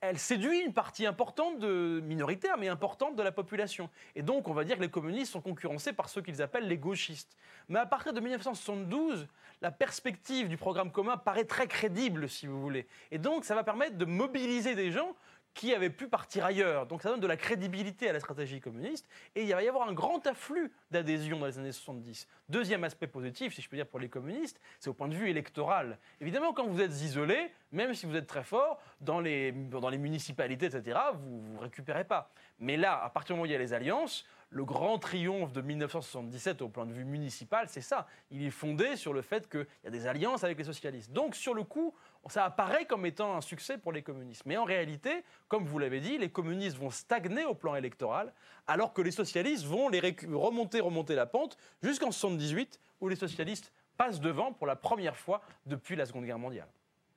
elle, 0.00 0.18
séduit 0.18 0.60
une 0.60 0.74
partie 0.74 1.06
importante, 1.06 1.58
de, 1.58 2.02
minoritaire, 2.04 2.58
mais 2.58 2.68
importante 2.68 3.16
de 3.16 3.22
la 3.22 3.32
population. 3.32 3.88
Et 4.14 4.20
donc, 4.20 4.46
on 4.46 4.52
va 4.52 4.64
dire 4.64 4.76
que 4.76 4.82
les 4.82 4.90
communistes 4.90 5.32
sont 5.32 5.40
concurrencés 5.40 5.94
par 5.94 6.10
ceux 6.10 6.20
qu'ils 6.20 6.42
appellent 6.42 6.68
les 6.68 6.78
gauchistes. 6.78 7.34
Mais 7.70 7.78
à 7.78 7.86
partir 7.86 8.12
de 8.12 8.20
1972, 8.20 9.26
la 9.62 9.70
perspective 9.70 10.48
du 10.48 10.58
programme 10.58 10.92
commun 10.92 11.16
paraît 11.16 11.46
très 11.46 11.66
crédible, 11.66 12.28
si 12.28 12.46
vous 12.46 12.60
voulez. 12.60 12.86
Et 13.10 13.16
donc, 13.16 13.46
ça 13.46 13.54
va 13.54 13.64
permettre 13.64 13.96
de 13.96 14.04
mobiliser 14.04 14.74
des 14.74 14.90
gens 14.90 15.16
qui 15.54 15.74
avaient 15.74 15.90
pu 15.90 16.08
partir 16.08 16.44
ailleurs. 16.44 16.86
Donc 16.86 17.02
ça 17.02 17.10
donne 17.10 17.20
de 17.20 17.26
la 17.26 17.36
crédibilité 17.36 18.08
à 18.08 18.12
la 18.12 18.20
stratégie 18.20 18.60
communiste 18.60 19.08
et 19.34 19.42
il 19.42 19.52
va 19.52 19.62
y 19.62 19.68
avoir 19.68 19.88
un 19.88 19.92
grand 19.92 20.26
afflux 20.26 20.72
d'adhésion 20.90 21.38
dans 21.38 21.46
les 21.46 21.58
années 21.58 21.72
70. 21.72 22.26
Deuxième 22.48 22.84
aspect 22.84 23.06
positif, 23.06 23.54
si 23.54 23.62
je 23.62 23.68
peux 23.68 23.76
dire, 23.76 23.86
pour 23.86 24.00
les 24.00 24.08
communistes, 24.08 24.60
c'est 24.78 24.90
au 24.90 24.94
point 24.94 25.08
de 25.08 25.14
vue 25.14 25.28
électoral. 25.28 25.98
Évidemment, 26.20 26.52
quand 26.52 26.66
vous 26.66 26.80
êtes 26.80 27.02
isolé, 27.02 27.50
même 27.70 27.94
si 27.94 28.06
vous 28.06 28.16
êtes 28.16 28.26
très 28.26 28.44
fort, 28.44 28.80
dans 29.00 29.20
les, 29.20 29.52
dans 29.52 29.88
les 29.88 29.98
municipalités, 29.98 30.66
etc., 30.66 30.98
vous 31.14 31.54
ne 31.54 31.58
récupérez 31.58 32.04
pas. 32.04 32.30
Mais 32.58 32.76
là, 32.76 33.02
à 33.02 33.10
partir 33.10 33.34
du 33.34 33.38
moment 33.38 33.42
où 33.42 33.46
il 33.46 33.52
y 33.52 33.56
a 33.56 33.58
les 33.58 33.74
alliances, 33.74 34.24
le 34.52 34.64
grand 34.64 34.98
triomphe 34.98 35.52
de 35.52 35.62
1977 35.62 36.60
au 36.62 36.68
point 36.68 36.84
de 36.84 36.92
vue 36.92 37.04
municipal, 37.04 37.66
c'est 37.68 37.80
ça. 37.80 38.06
Il 38.30 38.44
est 38.44 38.50
fondé 38.50 38.96
sur 38.96 39.14
le 39.14 39.22
fait 39.22 39.48
qu'il 39.48 39.66
y 39.84 39.86
a 39.86 39.90
des 39.90 40.06
alliances 40.06 40.44
avec 40.44 40.58
les 40.58 40.64
socialistes. 40.64 41.10
Donc, 41.10 41.34
sur 41.34 41.54
le 41.54 41.64
coup, 41.64 41.94
ça 42.30 42.44
apparaît 42.44 42.84
comme 42.86 43.04
étant 43.04 43.36
un 43.36 43.40
succès 43.40 43.78
pour 43.78 43.92
les 43.92 44.02
communistes. 44.02 44.42
Mais 44.46 44.56
en 44.56 44.64
réalité, 44.64 45.24
comme 45.48 45.64
vous 45.64 45.78
l'avez 45.78 46.00
dit, 46.00 46.18
les 46.18 46.30
communistes 46.30 46.76
vont 46.76 46.90
stagner 46.90 47.44
au 47.44 47.54
plan 47.54 47.74
électoral, 47.74 48.32
alors 48.66 48.92
que 48.92 49.02
les 49.02 49.10
socialistes 49.10 49.64
vont 49.64 49.88
les 49.88 50.00
remonter, 50.32 50.80
remonter 50.80 51.14
la 51.14 51.26
pente 51.26 51.56
jusqu'en 51.82 52.12
78, 52.12 52.80
où 53.00 53.08
les 53.08 53.16
socialistes 53.16 53.72
passent 53.96 54.20
devant 54.20 54.52
pour 54.52 54.66
la 54.66 54.76
première 54.76 55.16
fois 55.16 55.42
depuis 55.66 55.96
la 55.96 56.06
Seconde 56.06 56.24
Guerre 56.24 56.38
mondiale. 56.38 56.68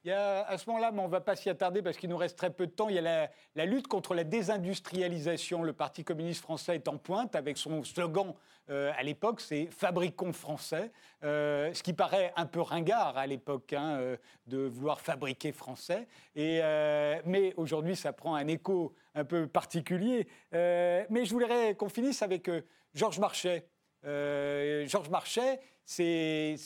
Il 0.06 0.10
y 0.10 0.12
a, 0.12 0.45
à 0.45 0.60
ce 0.60 0.70
moment-là, 0.70 0.91
mais 0.91 0.99
on 0.99 1.08
ne 1.08 1.12
va 1.12 1.20
pas 1.20 1.36
s'y 1.36 1.49
attarder 1.49 1.82
parce 1.82 1.97
qu'il 1.97 2.12
nous 2.12 2.18
reste 2.18 2.38
très 2.38 2.51
peu 2.51 2.68
de 2.68 2.72
temps, 2.72 2.89
il 2.89 2.95
y 2.95 2.99
a 2.99 3.28
la, 3.56 3.66
lutte 3.66 3.88
contre 3.88 4.14
la 4.14 4.24
désindustrialisation. 4.24 5.64
Le 5.64 5.74
Parti 5.74 6.03
communiste 6.03 6.43
français 6.43 6.76
est 6.76 6.88
en 6.88 6.97
pointe 6.97 7.36
avec 7.36 7.58
son 7.58 7.84
slogan 7.84 8.36
euh, 8.70 8.91
à 8.95 9.01
l'époque, 9.01 9.41
c'est 9.41 9.66
Fabriquons 9.72 10.32
français, 10.32 10.91
euh, 11.24 11.74
ce 11.74 11.82
qui 11.82 11.93
paraît 11.93 12.32
un 12.36 12.45
peu 12.45 12.62
ringard 12.62 13.18
à 13.18 13.26
l'époque 13.26 13.74
hein, 13.74 13.97
euh, 13.99 14.18
de 14.45 14.60
vouloir 14.60 15.01
fabriquer 15.01 15.51
français. 15.51 16.08
Mais 16.36 17.56
aujourd'hui, 17.58 17.95
ça 17.95 18.14
prend 18.14 18.36
un 18.36 18.45
écho 18.45 18.93
un 19.16 19.26
peu 19.26 19.47
particulier. 19.47 20.28
mais 20.51 21.26
je 21.26 21.34
voudrais 21.34 21.74
qu'on 21.74 21.89
finisse 21.89 22.22
avec 22.22 22.47
Georges 22.93 23.18
Marchais. 23.18 23.66
Georges 24.06 25.10
Marchais, 25.10 25.60
c'est 25.86 26.58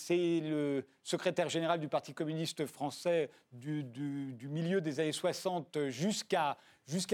le 0.44 0.86
secrétaire 1.04 1.50
général 1.50 1.80
du 1.80 1.88
Parti 1.88 2.14
communiste 2.14 2.66
français 2.66 3.30
du, 3.52 3.86
milieu 4.50 4.82
des 4.82 5.00
années 5.00 5.12
60 5.12 5.90
jusqu'à 5.90 6.58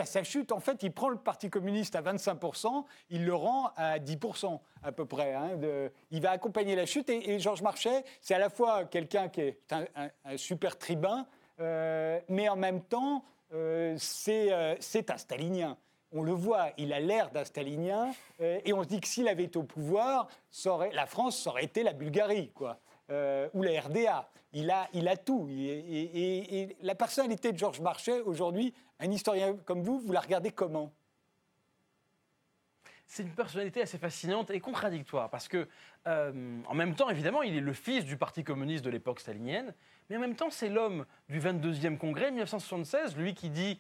sa 0.06 0.24
chute. 0.24 0.52
En 0.52 0.60
fait, 0.60 0.84
il 0.84 0.92
prend 0.92 1.10
le 1.10 1.18
Parti 1.18 1.50
communiste 1.50 1.96
à 1.96 2.02
25%, 2.02 2.86
il 3.10 3.26
le 3.26 3.34
rend 3.34 3.72
à 3.76 4.00
10% 4.00 4.60
à 4.84 4.92
peu 4.92 5.06
près. 5.06 5.34
Hein, 5.34 5.58
il 6.12 6.22
va 6.22 6.32
accompagner 6.32 6.76
la 6.76 6.86
chute. 6.86 7.10
Et, 7.10 7.40
Georges 7.40 7.62
Marchais, 7.62 8.04
c'est 8.22 8.36
à 8.36 8.40
la 8.40 8.50
fois 8.50 8.86
quelqu'un 8.86 9.30
qui 9.30 9.42
est 9.42 9.60
un, 9.72 10.38
super 10.38 10.78
tribun, 10.78 11.26
euh, 11.60 12.20
mais 12.30 12.50
en 12.50 12.56
même 12.56 12.82
temps, 12.82 13.24
euh, 13.54 13.98
euh, 14.28 14.76
c'est 14.80 15.12
un 15.12 15.18
stalinien 15.18 15.78
on 16.16 16.24
le 16.24 16.32
voit, 16.32 16.72
il 16.78 16.94
a 16.94 17.00
l'air 17.00 17.30
d'un 17.30 17.44
stalinien, 17.44 18.14
euh, 18.40 18.60
et 18.64 18.74
on 18.74 18.82
se 18.84 18.88
dit 18.88 19.02
que 19.02 19.08
s'il 19.08 19.28
avait 19.28 19.44
été 19.44 19.60
au 19.60 19.64
pouvoir, 19.64 20.28
la 20.94 21.06
France 21.06 21.44
ça 21.44 21.50
aurait 21.50 21.66
été 21.66 21.84
la 21.84 21.94
Bulgarie, 21.94 22.52
quoi, 22.56 22.80
euh, 23.12 23.50
ou 23.54 23.62
la 23.62 23.82
RDA. 23.82 24.30
Il 24.54 24.72
a, 24.72 24.88
il 24.94 25.10
a 25.10 25.18
tout. 25.18 25.50
Et, 25.50 26.78
la 26.82 26.96
personnalité 26.96 27.52
de 27.52 27.58
Georges 27.58 27.82
Marchais, 27.82 28.22
aujourd'hui, 28.22 28.74
un 29.00 29.12
historien 29.12 29.58
comme 29.66 29.84
vous, 29.84 30.00
vous 30.00 30.14
la 30.14 30.22
regardez 30.22 30.52
comment? 30.52 30.94
C'est 33.06 33.24
une 33.24 33.36
personnalité 33.36 33.82
assez 33.82 33.98
fascinante 33.98 34.50
et 34.50 34.62
contradictoire 34.62 35.30
parce 35.30 35.50
que, 35.50 35.68
euh, 36.08 36.62
en 36.66 36.74
même 36.74 36.96
temps, 36.96 37.10
évidemment, 37.10 37.44
il 37.44 37.58
est 37.58 37.62
le 37.62 37.74
fils 37.74 38.06
du 38.06 38.16
Parti 38.16 38.46
communiste 38.46 38.86
de 38.86 38.90
l'époque 38.90 39.20
stalinienne, 39.20 39.74
mais 40.10 40.18
en 40.18 40.20
même 40.20 40.36
temps, 40.36 40.50
c'est 40.50 40.70
l'homme 40.70 41.06
du 41.30 41.40
22e 41.40 41.98
congrès 41.98 42.30
1976, 42.30 43.16
lui 43.18 43.34
qui 43.34 43.50
dit 43.50 43.80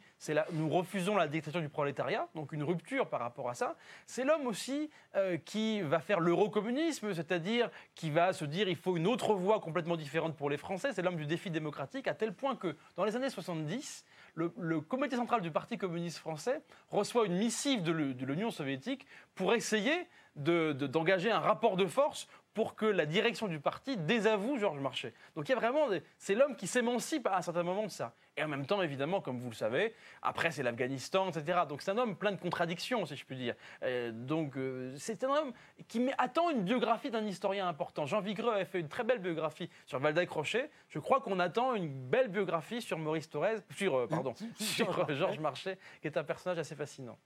nous 0.53 0.69
refusons 0.69 1.15
la 1.15 1.27
dictature 1.27 1.61
du 1.61 1.69
prolétariat, 1.69 2.27
donc 2.33 2.51
une 2.51 2.63
rupture 2.63 3.07
par 3.07 3.19
rapport 3.19 3.49
à 3.49 3.53
ça. 3.53 3.75
C'est 4.07 4.23
l'homme 4.23 4.47
aussi 4.47 4.89
euh, 5.15 5.37
qui 5.37 5.81
va 5.81 5.99
faire 5.99 6.19
l'eurocommunisme, 6.19 7.13
c'est-à-dire 7.13 7.69
qui 7.93 8.09
va 8.09 8.33
se 8.33 8.45
dire 8.45 8.67
il 8.67 8.75
faut 8.75 8.97
une 8.97 9.07
autre 9.07 9.35
voie 9.35 9.59
complètement 9.59 9.97
différente 9.97 10.35
pour 10.35 10.49
les 10.49 10.57
Français. 10.57 10.93
C'est 10.93 11.03
l'homme 11.03 11.17
du 11.17 11.27
défi 11.27 11.51
démocratique, 11.51 12.07
à 12.07 12.15
tel 12.15 12.33
point 12.33 12.55
que 12.55 12.75
dans 12.95 13.05
les 13.05 13.15
années 13.15 13.29
70, 13.29 14.05
le, 14.33 14.81
comité 14.81 15.15
central 15.15 15.41
du 15.41 15.51
Parti 15.51 15.77
communiste 15.77 16.17
français 16.17 16.61
reçoit 16.89 17.25
une 17.25 17.37
missive 17.37 17.83
de 17.83 18.25
l'Union 18.25 18.51
soviétique 18.51 19.05
pour 19.33 19.53
essayer 19.53 20.07
d'engager 20.35 21.31
un 21.31 21.39
rapport 21.39 21.77
de 21.77 21.85
force 21.85 22.27
pour 22.55 22.75
que 22.75 22.85
la 22.85 23.05
direction 23.05 23.47
du 23.47 23.59
parti 23.59 23.97
désavoue 23.97 24.57
Georges 24.57 24.79
Marchais. 24.79 25.13
Donc 25.35 25.47
il 25.47 25.51
y 25.51 25.55
a 25.55 25.57
vraiment, 25.57 25.87
c'est 26.17 26.33
l'homme 26.33 26.55
qui 26.55 26.67
s'émancipe 26.67 27.27
à 27.27 27.37
un 27.37 27.41
certain 27.41 27.63
moment 27.63 27.83
de 27.83 27.91
ça. 27.91 28.15
Et 28.37 28.43
en 28.43 28.47
même 28.47 28.65
temps, 28.65 28.81
évidemment, 28.81 29.21
comme 29.21 29.39
vous 29.39 29.49
le 29.49 29.55
savez, 29.55 29.93
après 30.21 30.51
c'est 30.51 30.63
l'Afghanistan, 30.63 31.29
etc. 31.29 31.59
Donc 31.67 31.81
c'est 31.81 31.91
un 31.91 31.97
homme 31.97 32.15
plein 32.15 32.31
de 32.31 32.39
contradictions, 32.39 33.05
si 33.05 33.17
je 33.17 33.25
puis 33.25 33.35
dire. 33.35 33.55
donc 34.13 34.57
euh, 34.57 34.95
c'est 34.97 35.23
un 35.25 35.29
homme 35.29 35.53
qui 35.89 36.09
attend 36.17 36.49
une 36.49 36.63
biographie 36.63 37.11
d'un 37.11 37.25
historien 37.25 37.67
important. 37.67 38.05
Jean 38.05 38.21
Vigreux 38.21 38.53
avait 38.53 38.65
fait 38.65 38.79
une 38.79 38.89
très 38.89 39.03
belle 39.03 39.19
biographie 39.19 39.69
sur 39.85 40.01
Waldeck 40.01 40.29
Crochet. 40.29 40.71
Je 40.87 40.99
crois 40.99 41.19
qu'on 41.19 41.39
attend 41.39 41.75
une 41.75 41.89
belle 41.89 42.29
biographie 42.29 42.81
sur 42.81 42.97
Maurice 42.97 43.29
Thorez, 43.29 43.57
sur, 43.75 43.95
euh, 43.95 44.07
pardon, 44.07 44.33
sur 44.59 45.13
Georges 45.13 45.39
Marchais, 45.39 45.77
qui 46.01 46.07
est 46.07 46.17
un 46.17 46.23
personnage 46.23 46.59
assez 46.59 46.75
fascinant. 46.75 47.17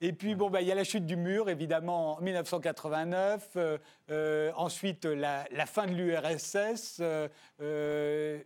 Et 0.00 0.12
puis, 0.12 0.36
bon, 0.36 0.48
bah, 0.48 0.62
il 0.62 0.68
y 0.68 0.72
a 0.72 0.76
la 0.76 0.84
chute 0.84 1.06
du 1.06 1.16
mur, 1.16 1.48
évidemment, 1.48 2.18
en 2.18 2.20
1989. 2.20 3.50
Euh, 3.56 3.78
euh, 4.10 4.52
ensuite, 4.54 5.04
la, 5.04 5.46
fin 5.66 5.86
de 5.86 5.92
l'URSS. 5.92 7.00
Euh, 7.60 8.42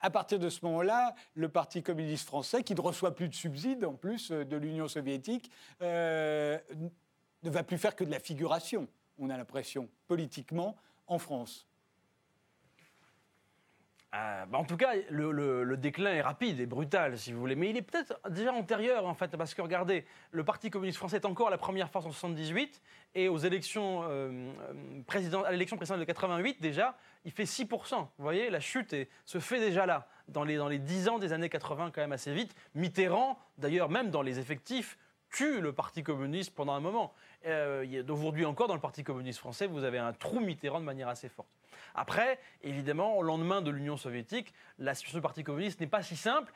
à 0.00 0.10
partir 0.10 0.38
de 0.38 0.48
ce 0.48 0.64
moment-là, 0.64 1.14
le 1.34 1.48
Parti 1.48 1.82
communiste 1.82 2.26
français, 2.26 2.62
qui 2.62 2.74
ne 2.74 2.80
reçoit 2.80 3.14
plus 3.14 3.28
de 3.28 3.34
subsides, 3.34 3.84
en 3.84 3.94
plus 3.94 4.30
de 4.30 4.56
l'Union 4.56 4.86
soviétique, 4.88 5.50
ne 5.80 6.60
va 7.42 7.62
plus 7.64 7.78
faire 7.78 7.96
que 7.96 8.04
de 8.04 8.10
la 8.10 8.20
figuration, 8.20 8.86
on 9.18 9.28
a 9.28 9.36
l'impression, 9.36 9.88
politiquement, 10.06 10.76
en 11.08 11.18
France. 11.18 11.67
Euh, 14.18 14.46
bah, 14.46 14.58
en 14.58 14.64
tout 14.64 14.76
cas, 14.76 14.92
le, 15.10 15.76
déclin 15.76 16.12
est 16.12 16.20
rapide 16.20 16.60
et 16.60 16.66
brutal, 16.66 17.18
si 17.18 17.32
vous 17.32 17.40
voulez. 17.40 17.54
Mais 17.54 17.70
il 17.70 17.76
est 17.76 17.82
peut-être 17.82 18.18
déjà 18.30 18.52
antérieur, 18.52 19.06
en 19.06 19.14
fait, 19.14 19.36
parce 19.36 19.54
que 19.54 19.62
regardez, 19.62 20.04
le 20.32 20.44
Parti 20.44 20.70
communiste 20.70 20.98
français 20.98 21.16
est 21.16 21.26
encore 21.26 21.50
la 21.50 21.58
première 21.58 21.90
force 21.90 22.06
en 22.06 22.10
78, 22.10 22.82
et 23.14 23.28
aux 23.28 23.38
élections 23.38 24.02
euh, 24.04 24.52
euh 25.10 25.44
à 25.44 25.52
l'élection 25.52 25.76
présidentielle 25.76 26.00
de 26.00 26.04
88, 26.04 26.60
déjà, 26.60 26.96
il 27.24 27.32
fait 27.32 27.44
6%. 27.44 27.96
Vous 27.96 28.08
voyez, 28.18 28.50
la 28.50 28.60
chute 28.60 28.94
se 29.24 29.38
fait 29.38 29.60
déjà 29.60 29.86
là, 29.86 30.08
dans 30.28 30.44
les, 30.44 30.56
dans 30.56 30.68
les 30.68 30.78
10 30.78 31.08
ans 31.08 31.18
des 31.18 31.32
années 31.32 31.48
80, 31.48 31.90
quand 31.94 32.00
même 32.00 32.12
assez 32.12 32.32
vite. 32.32 32.54
Mitterrand, 32.74 33.38
d'ailleurs, 33.56 33.88
même 33.88 34.10
dans 34.10 34.22
les 34.22 34.38
effectifs, 34.38 34.98
tue 35.30 35.60
le 35.60 35.72
Parti 35.72 36.02
communiste 36.02 36.54
pendant 36.54 36.72
un 36.72 36.80
moment. 36.80 37.12
Euh, 37.46 38.02
Aujourd'hui 38.08 38.44
encore, 38.44 38.66
dans 38.66 38.74
le 38.74 38.80
Parti 38.80 39.04
communiste 39.04 39.38
français, 39.38 39.66
vous 39.66 39.84
avez 39.84 39.98
un 39.98 40.12
trou 40.12 40.40
Mitterrand 40.40 40.80
de 40.80 40.84
manière 40.84 41.08
assez 41.08 41.28
forte. 41.28 41.57
Après, 41.94 42.38
évidemment, 42.62 43.16
au 43.18 43.22
lendemain 43.22 43.62
de 43.62 43.70
l'Union 43.70 43.96
soviétique, 43.96 44.52
la 44.78 44.94
situation 44.94 45.18
du 45.18 45.22
Parti 45.22 45.44
communiste 45.44 45.80
n'est 45.80 45.86
pas 45.86 46.02
si 46.02 46.16
simple. 46.16 46.52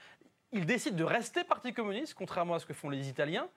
Il 0.53 0.67
décide 0.67 0.97
de 0.97 1.05
rester 1.05 1.45
Parti 1.45 1.73
communiste, 1.73 2.15
contrairement 2.15 2.55
à 2.55 2.59
ce 2.59 2.67
que 2.67 2.75
font 2.75 2.91
les 2.91 3.09
Italiens. 3.09 3.49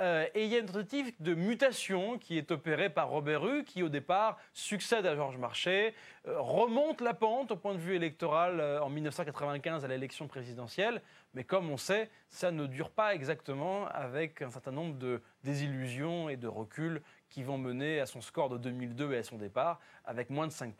Euh, 0.00 0.26
et 0.34 0.44
il 0.44 0.50
y 0.50 0.56
a 0.56 0.58
une 0.58 0.66
tentative 0.66 1.12
de 1.20 1.34
mutation 1.34 2.18
qui 2.18 2.38
est 2.38 2.50
opérée 2.50 2.88
par 2.90 3.08
Robert 3.08 3.46
Hue, 3.46 3.62
qui 3.62 3.82
au 3.82 3.88
départ 3.88 4.38
succède 4.52 5.06
à 5.06 5.14
Georges 5.14 5.36
Marchais, 5.36 5.94
euh, 6.26 6.40
remonte 6.40 7.00
la 7.00 7.14
pente 7.14 7.52
au 7.52 7.56
point 7.56 7.74
de 7.74 7.78
vue 7.78 7.94
électoral 7.94 8.58
euh, 8.58 8.82
en 8.82 8.88
1995 8.88 9.84
à 9.84 9.88
l'élection 9.88 10.26
présidentielle. 10.26 11.02
Mais 11.34 11.44
comme 11.44 11.70
on 11.70 11.76
sait, 11.76 12.10
ça 12.28 12.50
ne 12.50 12.66
dure 12.66 12.90
pas 12.90 13.14
exactement 13.14 13.86
avec 13.88 14.42
un 14.42 14.50
certain 14.50 14.72
nombre 14.72 14.96
de 14.96 15.22
désillusions 15.44 16.28
et 16.28 16.36
de 16.36 16.48
reculs 16.48 17.02
qui 17.32 17.42
vont 17.42 17.56
mener 17.56 17.98
à 17.98 18.06
son 18.06 18.20
score 18.20 18.50
de 18.50 18.58
2002 18.58 19.14
et 19.14 19.18
à 19.18 19.22
son 19.22 19.38
départ 19.38 19.80
avec 20.04 20.28
moins 20.28 20.46
de 20.46 20.52
5%. 20.52 20.72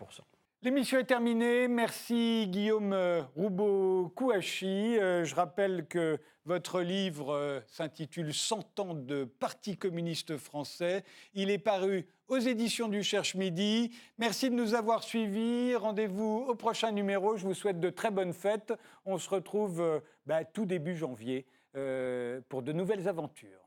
L'émission 0.65 0.99
est 1.01 1.05
terminée. 1.05 1.67
Merci 1.67 2.47
Guillaume 2.47 2.93
euh, 2.93 3.23
Roubaud-Kouachi. 3.37 4.97
Euh, 4.97 5.25
je 5.25 5.35
rappelle 5.35 5.87
que 5.89 6.21
votre 6.45 6.83
livre 6.83 7.35
euh, 7.35 7.61
s'intitule 7.67 8.33
100 8.33 8.79
ans 8.79 8.95
de 8.95 9.25
Parti 9.25 9.77
communiste 9.77 10.37
français. 10.37 11.05
Il 11.35 11.51
est 11.51 11.59
paru 11.59 12.07
aux 12.29 12.39
éditions 12.39 12.89
du 12.89 13.03
Cherche 13.03 13.35
Midi. 13.35 13.91
Merci 14.19 14.51
de 14.51 14.55
nous 14.55 14.75
avoir 14.75 15.03
suivis. 15.03 15.75
Rendez-vous 15.75 16.45
au 16.47 16.55
prochain 16.55 16.93
numéro. 16.93 17.37
Je 17.37 17.45
vous 17.45 17.55
souhaite 17.55 17.81
de 17.81 17.91
très 17.91 18.13
bonnes 18.13 18.35
fêtes. 18.35 18.75
On 19.05 19.19
se 19.19 19.31
retrouve 19.31 20.03
bah, 20.27 20.45
tout 20.45 20.67
début 20.67 20.95
janvier 20.95 21.45
pour 22.49 22.63
de 22.63 22.73
nouvelles 22.73 23.09
aventures. 23.09 23.62